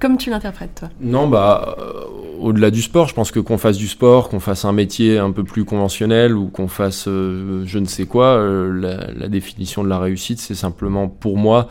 comme 0.00 0.16
tu 0.16 0.30
l'interprètes 0.30 0.74
toi. 0.74 0.88
Non 1.00 1.28
bah 1.28 1.76
euh, 1.78 2.04
au-delà 2.40 2.70
du 2.70 2.82
sport 2.82 3.08
je 3.08 3.14
pense 3.14 3.30
que 3.30 3.40
qu'on 3.40 3.58
fasse 3.58 3.76
du 3.76 3.88
sport 3.88 4.28
qu'on 4.28 4.40
fasse 4.40 4.64
un 4.64 4.72
métier 4.72 5.18
un 5.18 5.30
peu 5.30 5.44
plus 5.44 5.64
conventionnel 5.64 6.36
ou 6.36 6.48
qu'on 6.48 6.68
fasse 6.68 7.06
euh, 7.08 7.62
je 7.64 7.78
ne 7.78 7.86
sais 7.86 8.06
quoi 8.06 8.36
la, 8.36 9.28
définition 9.28 9.84
de 9.84 9.88
la 9.88 9.98
réussite 9.98 10.40
c'est 10.40 10.54
simplement 10.54 11.08
pour 11.08 11.38
moi 11.38 11.68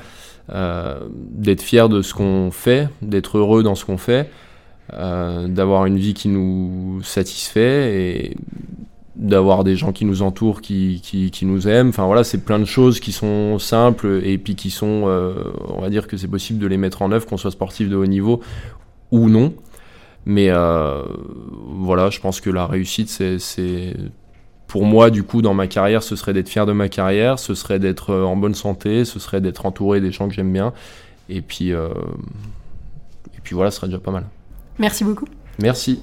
d'être 1.32 1.62
fier 1.62 1.88
de 1.88 2.02
ce 2.02 2.14
qu'on 2.14 2.52
fait 2.52 2.90
d'être 3.02 3.38
heureux 3.38 3.64
dans 3.64 3.76
ce 3.76 3.86
qu'on 3.86 3.98
fait 3.98 4.30
d'avoir 4.90 5.86
une 5.86 5.98
vie 5.98 6.14
qui 6.14 6.28
nous 6.28 7.02
satisfait 7.04 7.96
et 7.96 8.38
d'avoir 9.22 9.64
des 9.64 9.76
gens 9.76 9.92
qui 9.94 10.04
nous 10.06 10.24
entourent, 10.24 10.62
qui, 10.62 11.00
qui, 11.00 11.46
nous 11.46 11.68
aiment. 11.68 11.90
Enfin 11.90 12.08
voilà, 12.08 12.24
c'est 12.24 12.40
plein 12.40 12.58
de 12.58 12.66
choses 12.66 13.00
qui 13.00 13.12
sont 13.12 13.60
simples 13.60 14.20
et 14.24 14.40
puis 14.40 14.56
qui 14.56 14.72
sont, 14.72 15.04
euh, 15.06 15.44
on 15.70 15.80
va 15.80 15.92
dire 15.92 16.08
que 16.08 16.18
c'est 16.18 16.28
possible 16.28 16.58
de 16.58 16.66
les 16.66 16.78
mettre 16.78 17.04
en 17.04 17.12
œuvre, 17.12 17.28
qu'on 17.28 17.38
soit 17.38 17.52
sportif 17.52 17.88
de 17.88 17.96
haut 17.96 18.08
niveau 18.08 18.42
ou 19.12 19.30
non. 19.30 19.54
Mais 20.26 20.48
euh, 20.50 21.04
voilà, 21.68 22.10
je 22.10 22.20
pense 22.20 22.42
que 22.42 22.50
la 22.50 22.66
réussite, 22.66 23.10
c'est 23.10 23.96
pour 24.66 24.86
moi, 24.86 25.12
du 25.12 25.22
coup, 25.22 25.44
dans 25.44 25.54
ma 25.54 25.68
carrière, 25.68 26.02
ce 26.02 26.16
serait 26.16 26.34
d'être 26.34 26.50
fier 26.50 26.66
de 26.66 26.74
ma 26.74 26.90
carrière, 26.90 27.38
ce 27.38 27.54
serait 27.54 27.78
d'être 27.78 28.10
euh, 28.10 28.24
en 28.24 28.36
bonne 28.36 28.56
santé, 28.56 29.06
ce 29.06 29.20
serait 29.20 29.40
d'être 29.40 29.68
entouré 29.68 30.02
des 30.02 30.12
gens 30.12 30.30
que 30.30 30.34
j'aime 30.34 30.52
bien. 30.52 30.74
Et 31.30 31.42
puis, 31.42 31.70
et 31.70 31.78
puis 33.44 33.54
voilà, 33.54 33.70
ce 33.70 33.78
serait 33.78 33.88
déjà 33.88 34.00
pas 34.00 34.12
mal. 34.12 34.26
Merci 34.80 35.04
beaucoup. 35.04 35.28
Merci. 35.60 36.02